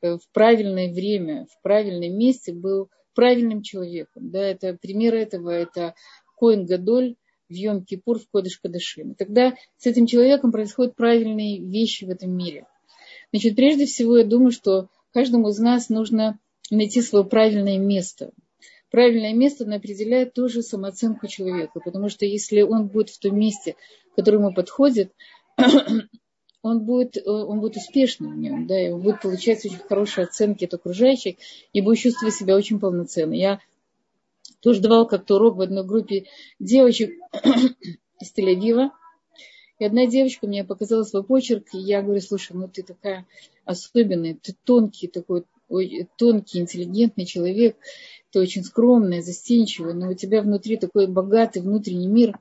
э, 0.00 0.16
в 0.16 0.28
правильное 0.32 0.92
время, 0.92 1.48
в 1.50 1.60
правильном 1.62 2.16
месте 2.16 2.52
был 2.52 2.88
правильным 3.16 3.62
человеком. 3.62 4.30
Да, 4.30 4.46
это 4.46 4.78
пример 4.80 5.16
этого, 5.16 5.50
это 5.50 5.94
Коин 6.36 6.66
Гадоль 6.66 7.16
в 7.48 7.52
Йом 7.52 7.84
Кипур 7.84 8.18
в 8.18 8.28
Кодыш 8.30 8.58
Кадышим. 8.58 9.14
Тогда 9.14 9.54
с 9.76 9.86
этим 9.86 10.06
человеком 10.06 10.52
происходят 10.52 10.96
правильные 10.96 11.60
вещи 11.60 12.04
в 12.04 12.10
этом 12.10 12.36
мире. 12.36 12.66
Значит, 13.32 13.56
прежде 13.56 13.86
всего, 13.86 14.18
я 14.18 14.24
думаю, 14.24 14.52
что 14.52 14.88
каждому 15.12 15.48
из 15.48 15.58
нас 15.58 15.88
нужно 15.88 16.38
найти 16.70 17.02
свое 17.02 17.24
правильное 17.24 17.78
место– 17.78 18.32
правильное 18.90 19.34
место, 19.34 19.64
оно 19.64 19.76
определяет 19.76 20.34
тоже 20.34 20.62
самооценку 20.62 21.26
человека. 21.26 21.80
Потому 21.80 22.08
что 22.08 22.24
если 22.24 22.62
он 22.62 22.88
будет 22.88 23.10
в 23.10 23.18
том 23.18 23.38
месте, 23.38 23.76
которое 24.16 24.38
ему 24.38 24.52
подходит, 24.52 25.12
он 26.62 26.80
будет, 26.84 27.16
он 27.26 27.60
будет 27.60 27.76
успешным 27.76 28.34
в 28.34 28.38
нем, 28.38 28.66
да, 28.66 28.80
и 28.80 28.90
он 28.90 29.00
будет 29.00 29.20
получать 29.20 29.64
очень 29.64 29.78
хорошие 29.78 30.24
оценки 30.24 30.64
от 30.64 30.74
окружающих 30.74 31.36
и 31.72 31.80
будет 31.80 31.98
чувствовать 31.98 32.34
себя 32.34 32.56
очень 32.56 32.80
полноценно. 32.80 33.34
Я 33.34 33.60
тоже 34.60 34.80
давал 34.80 35.06
как-то 35.06 35.36
урок 35.36 35.56
в 35.56 35.60
одной 35.60 35.84
группе 35.84 36.26
девочек 36.58 37.10
из 38.20 38.32
Тель-Авива, 38.36 38.90
и 39.78 39.84
одна 39.84 40.06
девочка 40.06 40.46
мне 40.46 40.64
показала 40.64 41.04
свой 41.04 41.22
почерк, 41.22 41.66
и 41.72 41.78
я 41.78 42.02
говорю, 42.02 42.20
слушай, 42.20 42.52
ну 42.52 42.68
ты 42.68 42.82
такая 42.82 43.26
особенная, 43.64 44.36
ты 44.40 44.54
тонкий 44.64 45.06
такой, 45.06 45.44
тонкий, 46.16 46.58
интеллигентный 46.58 47.26
человек, 47.26 47.76
ты 48.30 48.40
очень 48.40 48.64
скромная, 48.64 49.22
застенчивая, 49.22 49.94
но 49.94 50.10
у 50.10 50.14
тебя 50.14 50.42
внутри 50.42 50.76
такой 50.76 51.06
богатый 51.06 51.62
внутренний 51.62 52.08
мир. 52.08 52.38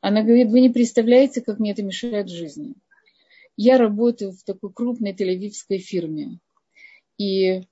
Она 0.00 0.22
говорит, 0.22 0.48
вы 0.48 0.60
не 0.60 0.70
представляете, 0.70 1.40
как 1.40 1.58
мне 1.58 1.72
это 1.72 1.82
мешает 1.82 2.28
жизни. 2.28 2.74
Я 3.56 3.76
работаю 3.76 4.30
в 4.30 4.44
такой 4.44 4.72
крупной 4.72 5.12
тель 5.14 5.50
фирме. 5.80 6.38
И 7.18 7.62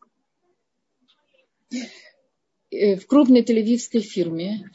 в 2.71 3.07
крупной 3.07 3.43
тель 3.43 3.77
фирме. 3.77 4.71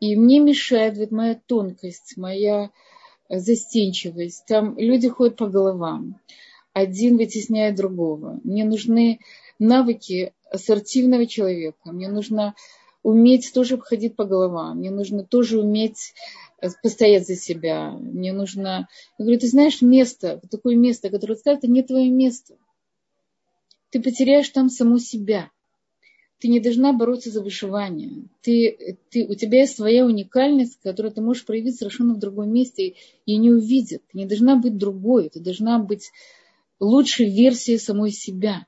И 0.00 0.16
мне 0.16 0.38
мешает 0.38 0.96
вот 0.96 1.10
моя 1.10 1.40
тонкость, 1.46 2.16
моя 2.16 2.70
застенчивость. 3.28 4.46
Там 4.46 4.78
люди 4.78 5.08
ходят 5.08 5.36
по 5.36 5.48
головам. 5.48 6.20
Один 6.72 7.16
вытесняет 7.16 7.76
другого. 7.76 8.40
Мне 8.44 8.64
нужны 8.64 9.20
навыки 9.58 10.32
ассертивного 10.50 11.26
человека. 11.26 11.90
Мне 11.90 12.08
нужно 12.08 12.54
уметь 13.02 13.52
тоже 13.52 13.74
обходить 13.74 14.16
по 14.16 14.24
головам. 14.24 14.78
Мне 14.78 14.90
нужно 14.90 15.24
тоже 15.24 15.60
уметь 15.60 16.14
э, 16.60 16.68
постоять 16.82 17.26
за 17.26 17.36
себя. 17.36 17.90
Мне 17.90 18.32
нужно... 18.32 18.88
Я 19.18 19.24
говорю, 19.24 19.40
ты 19.40 19.48
знаешь 19.48 19.82
место, 19.82 20.40
такое 20.50 20.76
место, 20.76 21.10
которое 21.10 21.36
сказать, 21.36 21.58
это 21.58 21.68
не 21.68 21.82
твое 21.82 22.10
место. 22.10 22.56
Ты 23.90 24.02
потеряешь 24.02 24.48
там 24.50 24.68
саму 24.68 24.98
себя. 24.98 25.50
Ты 26.38 26.48
не 26.48 26.60
должна 26.60 26.92
бороться 26.92 27.30
за 27.30 27.42
вышивание. 27.42 28.28
Ты, 28.42 28.98
ты, 29.10 29.26
у 29.26 29.34
тебя 29.34 29.60
есть 29.60 29.76
своя 29.76 30.06
уникальность, 30.06 30.78
которую 30.82 31.12
ты 31.12 31.20
можешь 31.20 31.44
проявить 31.44 31.76
совершенно 31.76 32.14
в 32.14 32.18
другом 32.18 32.52
месте 32.52 32.94
и 33.26 33.36
не 33.36 33.50
увидят. 33.50 34.02
Ты 34.12 34.18
не 34.18 34.26
должна 34.26 34.56
быть 34.56 34.76
другой. 34.76 35.30
Ты 35.30 35.40
должна 35.40 35.78
быть 35.78 36.12
лучшей 36.78 37.28
версией 37.28 37.78
самой 37.78 38.12
себя 38.12 38.66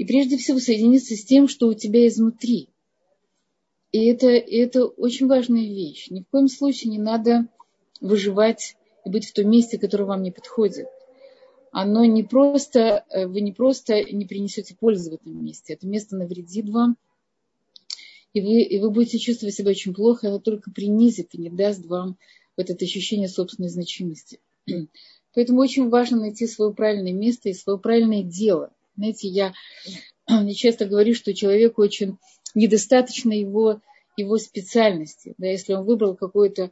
и 0.00 0.04
прежде 0.06 0.38
всего 0.38 0.58
соединиться 0.58 1.14
с 1.14 1.26
тем, 1.26 1.46
что 1.46 1.68
у 1.68 1.74
тебя 1.74 2.08
изнутри. 2.08 2.70
И 3.92 4.06
это, 4.06 4.28
это 4.28 4.86
очень 4.86 5.26
важная 5.26 5.66
вещь. 5.66 6.08
Ни 6.08 6.20
в 6.22 6.28
коем 6.30 6.48
случае 6.48 6.90
не 6.90 6.98
надо 6.98 7.48
выживать 8.00 8.76
и 9.04 9.10
быть 9.10 9.26
в 9.26 9.34
том 9.34 9.50
месте, 9.50 9.78
которое 9.78 10.04
вам 10.04 10.22
не 10.22 10.30
подходит. 10.30 10.86
Оно 11.72 12.04
не 12.04 12.22
просто, 12.22 13.04
э, 13.10 13.26
вы 13.26 13.40
не 13.40 13.52
просто 13.52 14.02
не 14.02 14.26
принесете 14.26 14.74
пользы 14.74 15.10
в 15.10 15.14
этом 15.14 15.44
месте. 15.44 15.74
Это 15.74 15.86
место 15.86 16.16
навредит 16.16 16.68
вам, 16.68 16.96
и 18.32 18.40
вы, 18.40 18.62
и 18.62 18.78
вы 18.78 18.90
будете 18.90 19.18
чувствовать 19.18 19.54
себя 19.54 19.70
очень 19.70 19.94
плохо, 19.94 20.28
оно 20.28 20.38
только 20.38 20.70
принизит 20.70 21.34
и 21.34 21.38
не 21.38 21.50
даст 21.50 21.84
вам 21.86 22.16
вот 22.56 22.70
это 22.70 22.84
ощущение 22.84 23.28
собственной 23.28 23.68
значимости. 23.68 24.40
Поэтому 25.34 25.60
очень 25.60 25.88
важно 25.88 26.18
найти 26.18 26.46
свое 26.46 26.72
правильное 26.72 27.12
место 27.12 27.48
и 27.48 27.54
свое 27.54 27.78
правильное 27.78 28.22
дело– 28.22 28.72
знаете, 29.00 29.28
я, 29.28 29.54
я 30.28 30.54
часто 30.54 30.84
говорю, 30.84 31.14
что 31.14 31.34
человеку 31.34 31.80
очень 31.82 32.18
недостаточно 32.54 33.32
его, 33.32 33.80
его 34.16 34.36
специальности. 34.36 35.34
Да, 35.38 35.46
если 35.46 35.72
он 35.72 35.86
выбрал 35.86 36.16
какую-то 36.16 36.70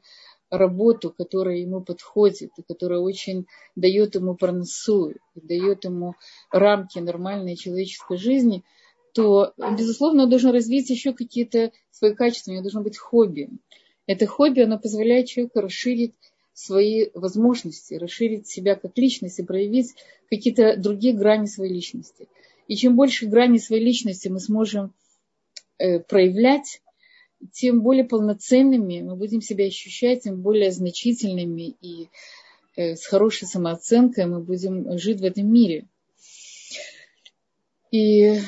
работу, 0.51 1.11
которая 1.17 1.59
ему 1.59 1.83
подходит, 1.83 2.51
и 2.57 2.63
которая 2.63 3.01
очень 3.01 3.47
дает 3.77 4.15
ему 4.15 4.35
проносу, 4.35 5.15
дает 5.35 5.85
ему 5.85 6.15
рамки 6.51 6.99
нормальной 6.99 7.57
человеческой 7.57 8.17
жизни, 8.17 8.65
то, 9.13 9.53
безусловно, 9.57 10.25
он 10.25 10.31
должен 10.31 10.53
развить 10.53 10.91
еще 10.91 11.13
какие-то 11.13 11.73
свои 11.91 12.15
качества, 12.15 12.51
у 12.51 12.55
него 12.55 12.63
должно 12.63 12.83
быть 12.83 12.99
хобби. 12.99 13.49
Это 14.07 14.27
хобби, 14.27 14.61
оно 14.61 14.79
позволяет 14.79 15.27
человеку 15.27 15.61
расширить 15.61 16.15
свои 16.55 17.09
возможности, 17.15 17.95
расширить 17.95 18.49
себя 18.49 18.75
как 18.75 18.97
личность 18.97 19.39
и 19.39 19.45
проявить 19.45 19.95
какие-то 20.29 20.77
другие 20.77 21.15
грани 21.15 21.47
своей 21.47 21.73
личности. 21.73 22.29
И 22.67 22.77
чем 22.77 22.97
больше 22.97 23.27
граней 23.27 23.61
своей 23.61 23.85
личности 23.85 24.29
мы 24.29 24.41
сможем 24.41 24.93
э, 25.79 26.01
проявлять, 26.01 26.83
тем 27.53 27.83
более 27.83 28.05
полноценными 28.05 29.01
мы 29.01 29.17
будем 29.17 29.41
себя 29.41 29.67
ощущать, 29.67 30.23
тем 30.23 30.41
более 30.41 30.73
значительными 30.73 31.77
и 31.81 32.09
э, 32.77 32.97
с 32.97 33.07
хорошей 33.07 33.47
самооценкой 33.47 34.27
мы 34.27 34.41
будем 34.41 34.99
жить 34.99 35.21
в 35.21 35.25
этом 35.25 35.51
мире. 35.53 35.87
И 37.91 38.41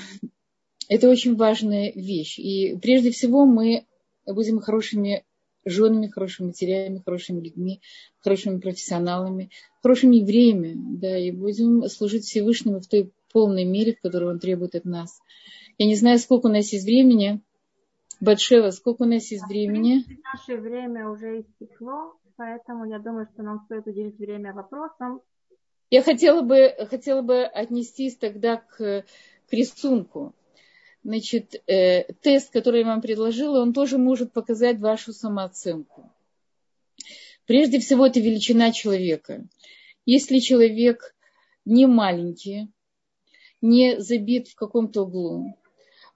это 0.88 1.08
очень 1.08 1.36
важная 1.36 1.92
вещь. 1.92 2.38
И 2.38 2.76
прежде 2.82 3.10
всего 3.10 3.46
мы 3.46 3.86
будем 4.26 4.60
хорошими 4.60 5.24
женами, 5.64 6.08
хорошими 6.08 6.48
матерями, 6.48 7.02
хорошими 7.04 7.40
людьми, 7.40 7.80
хорошими 8.20 8.58
профессионалами, 8.58 9.50
хорошими 9.82 10.16
евреями, 10.16 10.74
да, 10.76 11.18
и 11.18 11.30
будем 11.30 11.86
служить 11.88 12.24
Всевышнему 12.24 12.80
в 12.80 12.86
той 12.86 13.12
полной 13.32 13.64
мере, 13.64 13.94
в 13.94 14.00
которой 14.00 14.30
Он 14.30 14.38
требует 14.38 14.74
от 14.74 14.84
нас. 14.84 15.20
Я 15.78 15.86
не 15.86 15.94
знаю, 15.94 16.18
сколько 16.18 16.46
у 16.46 16.50
нас 16.50 16.72
есть 16.72 16.84
времени. 16.84 17.40
Батшева, 18.20 18.70
сколько 18.70 19.02
у 19.02 19.06
нас 19.06 19.30
есть 19.30 19.46
времени? 19.46 20.04
Наше 20.34 20.60
время 20.60 21.08
уже 21.08 21.40
истекло, 21.40 22.14
поэтому 22.36 22.84
я 22.84 22.98
думаю, 22.98 23.26
что 23.32 23.42
нам 23.42 23.62
стоит 23.64 23.86
уделить 23.86 24.18
время 24.18 24.52
вопросам. 24.52 25.22
Я 25.90 26.02
хотела 26.02 26.42
бы, 26.42 26.74
хотела 26.90 27.22
бы 27.22 27.44
отнестись 27.44 28.16
тогда 28.16 28.58
к, 28.58 28.76
к 28.76 29.52
рисунку. 29.52 30.34
Значит, 31.02 31.54
э, 31.66 32.12
тест, 32.20 32.52
который 32.52 32.80
я 32.80 32.86
вам 32.86 33.00
предложила, 33.00 33.62
он 33.62 33.72
тоже 33.72 33.96
может 33.96 34.32
показать 34.32 34.78
вашу 34.78 35.14
самооценку. 35.14 36.12
Прежде 37.46 37.80
всего, 37.80 38.06
это 38.06 38.20
величина 38.20 38.70
человека. 38.70 39.48
Если 40.04 40.40
человек 40.40 41.16
не 41.64 41.86
маленький, 41.86 42.68
не 43.62 43.98
забит 43.98 44.48
в 44.48 44.56
каком-то 44.56 45.04
углу, 45.04 45.56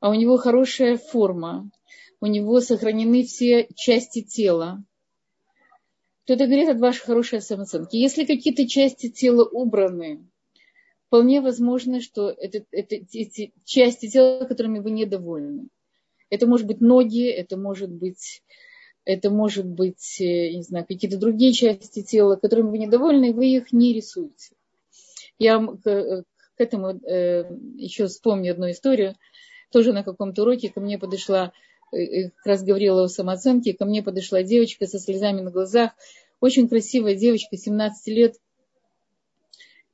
а 0.00 0.10
у 0.10 0.14
него 0.14 0.36
хорошая 0.36 0.98
форма, 0.98 1.70
у 2.24 2.26
него 2.26 2.58
сохранены 2.62 3.22
все 3.24 3.68
части 3.74 4.22
тела, 4.22 4.82
то 6.24 6.32
это 6.32 6.46
говорит 6.46 6.70
о 6.70 6.78
вашей 6.78 7.02
хорошей 7.02 7.42
самооценке. 7.42 8.00
Если 8.00 8.24
какие-то 8.24 8.66
части 8.66 9.10
тела 9.10 9.44
убраны, 9.44 10.26
вполне 11.06 11.42
возможно, 11.42 12.00
что 12.00 12.30
это, 12.30 12.64
это 12.70 12.94
эти 12.94 13.52
части 13.66 14.08
тела, 14.08 14.46
которыми 14.46 14.78
вы 14.78 14.92
недовольны. 14.92 15.68
Это 16.30 16.46
может 16.46 16.66
быть 16.66 16.80
ноги, 16.80 17.26
это 17.28 17.58
может 17.58 17.90
быть, 17.90 18.42
это 19.04 19.28
может 19.28 19.66
быть, 19.66 20.18
э, 20.18 20.54
не 20.54 20.62
знаю, 20.62 20.86
какие-то 20.88 21.18
другие 21.18 21.52
части 21.52 22.02
тела, 22.02 22.36
которыми 22.36 22.70
вы 22.70 22.78
недовольны, 22.78 23.34
вы 23.34 23.48
их 23.48 23.70
не 23.70 23.92
рисуете. 23.92 24.56
Я 25.38 25.58
к, 25.58 25.82
к 25.82 26.24
этому 26.56 26.98
э, 27.06 27.54
еще 27.76 28.06
вспомню 28.06 28.52
одну 28.52 28.70
историю. 28.70 29.14
Тоже 29.70 29.92
на 29.92 30.04
каком-то 30.04 30.40
уроке 30.40 30.70
ко 30.70 30.80
мне 30.80 30.98
подошла, 30.98 31.52
как 31.90 32.46
раз 32.46 32.62
говорила 32.62 33.04
о 33.04 33.08
самооценке, 33.08 33.74
ко 33.74 33.84
мне 33.84 34.02
подошла 34.02 34.42
девочка 34.42 34.86
со 34.86 34.98
слезами 34.98 35.40
на 35.40 35.50
глазах, 35.50 35.92
очень 36.40 36.68
красивая 36.68 37.14
девочка, 37.14 37.56
17 37.56 38.06
лет, 38.08 38.36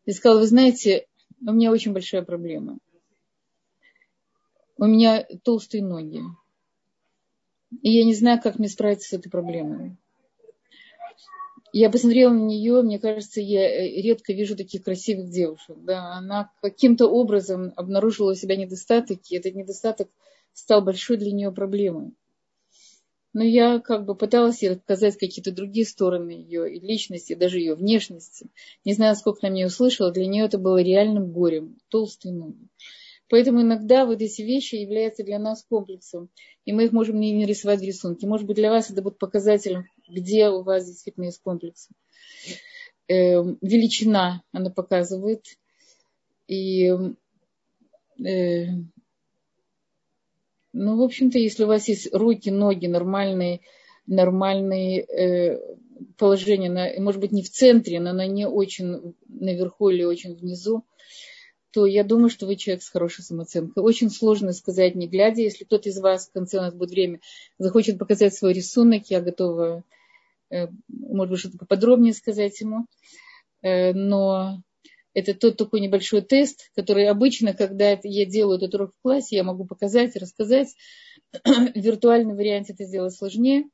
и 0.06 0.12
сказала, 0.12 0.40
вы 0.40 0.46
знаете, 0.46 1.06
у 1.46 1.52
меня 1.52 1.70
очень 1.70 1.92
большая 1.92 2.22
проблема. 2.22 2.78
У 4.76 4.86
меня 4.86 5.26
толстые 5.44 5.84
ноги. 5.84 6.22
И 7.82 7.90
я 7.90 8.04
не 8.04 8.14
знаю, 8.14 8.40
как 8.42 8.58
мне 8.58 8.68
справиться 8.68 9.08
с 9.08 9.12
этой 9.12 9.30
проблемой. 9.30 9.96
Я 11.72 11.88
посмотрела 11.88 12.32
на 12.32 12.42
нее, 12.42 12.82
мне 12.82 12.98
кажется, 12.98 13.40
я 13.40 13.62
э, 13.62 14.02
редко 14.02 14.32
вижу 14.32 14.56
таких 14.56 14.82
красивых 14.82 15.30
девушек. 15.30 15.76
Да, 15.82 16.14
она 16.14 16.50
каким-то 16.60 17.06
образом 17.06 17.72
обнаружила 17.76 18.32
у 18.32 18.34
себя 18.34 18.56
недостаток, 18.56 19.20
и 19.28 19.36
этот 19.36 19.54
недостаток 19.54 20.08
стал 20.52 20.82
большой 20.82 21.16
для 21.16 21.32
нее 21.32 21.52
проблемой. 21.52 22.12
Но 23.32 23.44
я 23.44 23.78
как 23.78 24.06
бы 24.06 24.16
пыталась 24.16 24.62
ей 24.62 24.76
показать 24.76 25.16
какие-то 25.16 25.52
другие 25.52 25.86
стороны 25.86 26.30
ее 26.30 26.74
и 26.74 26.80
личности, 26.80 27.34
даже 27.34 27.60
ее 27.60 27.76
внешности. 27.76 28.48
Не 28.84 28.94
знаю, 28.94 29.14
сколько 29.14 29.46
она 29.46 29.54
меня 29.54 29.66
услышала, 29.66 30.10
для 30.10 30.26
нее 30.26 30.46
это 30.46 30.58
было 30.58 30.82
реальным 30.82 31.30
горем, 31.30 31.78
толстые 31.88 32.34
ноги. 32.34 32.68
Поэтому 33.28 33.62
иногда 33.62 34.04
вот 34.04 34.20
эти 34.20 34.42
вещи 34.42 34.74
являются 34.74 35.22
для 35.22 35.38
нас 35.38 35.62
комплексом, 35.62 36.28
и 36.64 36.72
мы 36.72 36.86
их 36.86 36.92
можем 36.92 37.20
не 37.20 37.32
нарисовать 37.34 37.78
в 37.78 37.84
рисунке. 37.84 38.26
Может 38.26 38.48
быть, 38.48 38.56
для 38.56 38.70
вас 38.70 38.90
это 38.90 39.02
будет 39.02 39.18
показателем, 39.18 39.84
где 40.08 40.48
у 40.48 40.62
вас 40.62 40.84
действительно 40.86 41.26
есть 41.26 41.40
комплекс. 41.40 41.88
Э, 43.06 43.42
величина 43.60 44.42
она 44.50 44.70
показывает. 44.70 45.44
И 46.48 46.92
э, 48.18 48.66
ну, 50.72 50.96
в 50.96 51.02
общем-то, 51.02 51.38
если 51.38 51.64
у 51.64 51.66
вас 51.66 51.88
есть 51.88 52.12
руки, 52.14 52.50
ноги, 52.50 52.86
нормальные, 52.86 53.60
нормальные 54.06 55.00
э, 55.02 55.76
положения, 56.16 56.70
на, 56.70 57.00
может 57.00 57.20
быть, 57.20 57.32
не 57.32 57.42
в 57.42 57.50
центре, 57.50 58.00
но 58.00 58.12
на 58.12 58.26
не 58.26 58.46
очень 58.46 59.14
наверху 59.28 59.90
или 59.90 60.04
очень 60.04 60.34
внизу, 60.34 60.84
то 61.72 61.86
я 61.86 62.04
думаю, 62.04 62.30
что 62.30 62.46
вы 62.46 62.56
человек 62.56 62.82
с 62.82 62.88
хорошей 62.88 63.22
самооценкой. 63.22 63.82
Очень 63.82 64.10
сложно 64.10 64.52
сказать, 64.52 64.94
не 64.94 65.08
глядя. 65.08 65.42
Если 65.42 65.64
кто-то 65.64 65.88
из 65.88 66.00
вас 66.00 66.28
в 66.28 66.32
конце 66.32 66.58
у 66.58 66.62
нас 66.62 66.74
будет 66.74 66.90
время, 66.90 67.20
захочет 67.58 67.98
показать 67.98 68.34
свой 68.34 68.52
рисунок, 68.52 69.04
я 69.08 69.20
готова, 69.20 69.84
э, 70.50 70.68
может 70.88 71.30
быть, 71.30 71.40
что-то 71.40 71.58
поподробнее 71.58 72.12
сказать 72.12 72.60
ему. 72.60 72.86
Э, 73.62 73.92
но 73.92 74.62
это 75.14 75.34
тот 75.34 75.56
такой 75.56 75.80
небольшой 75.80 76.22
тест, 76.22 76.70
который 76.74 77.08
обычно, 77.08 77.54
когда 77.54 77.98
я 78.02 78.26
делаю 78.26 78.58
этот 78.58 78.74
урок 78.74 78.92
в 78.94 79.02
классе, 79.02 79.36
я 79.36 79.44
могу 79.44 79.64
показать, 79.64 80.16
рассказать. 80.16 80.74
В 81.44 81.76
виртуальном 81.76 82.36
варианте 82.36 82.72
это 82.72 82.84
сделать 82.84 83.14
сложнее. 83.14 83.64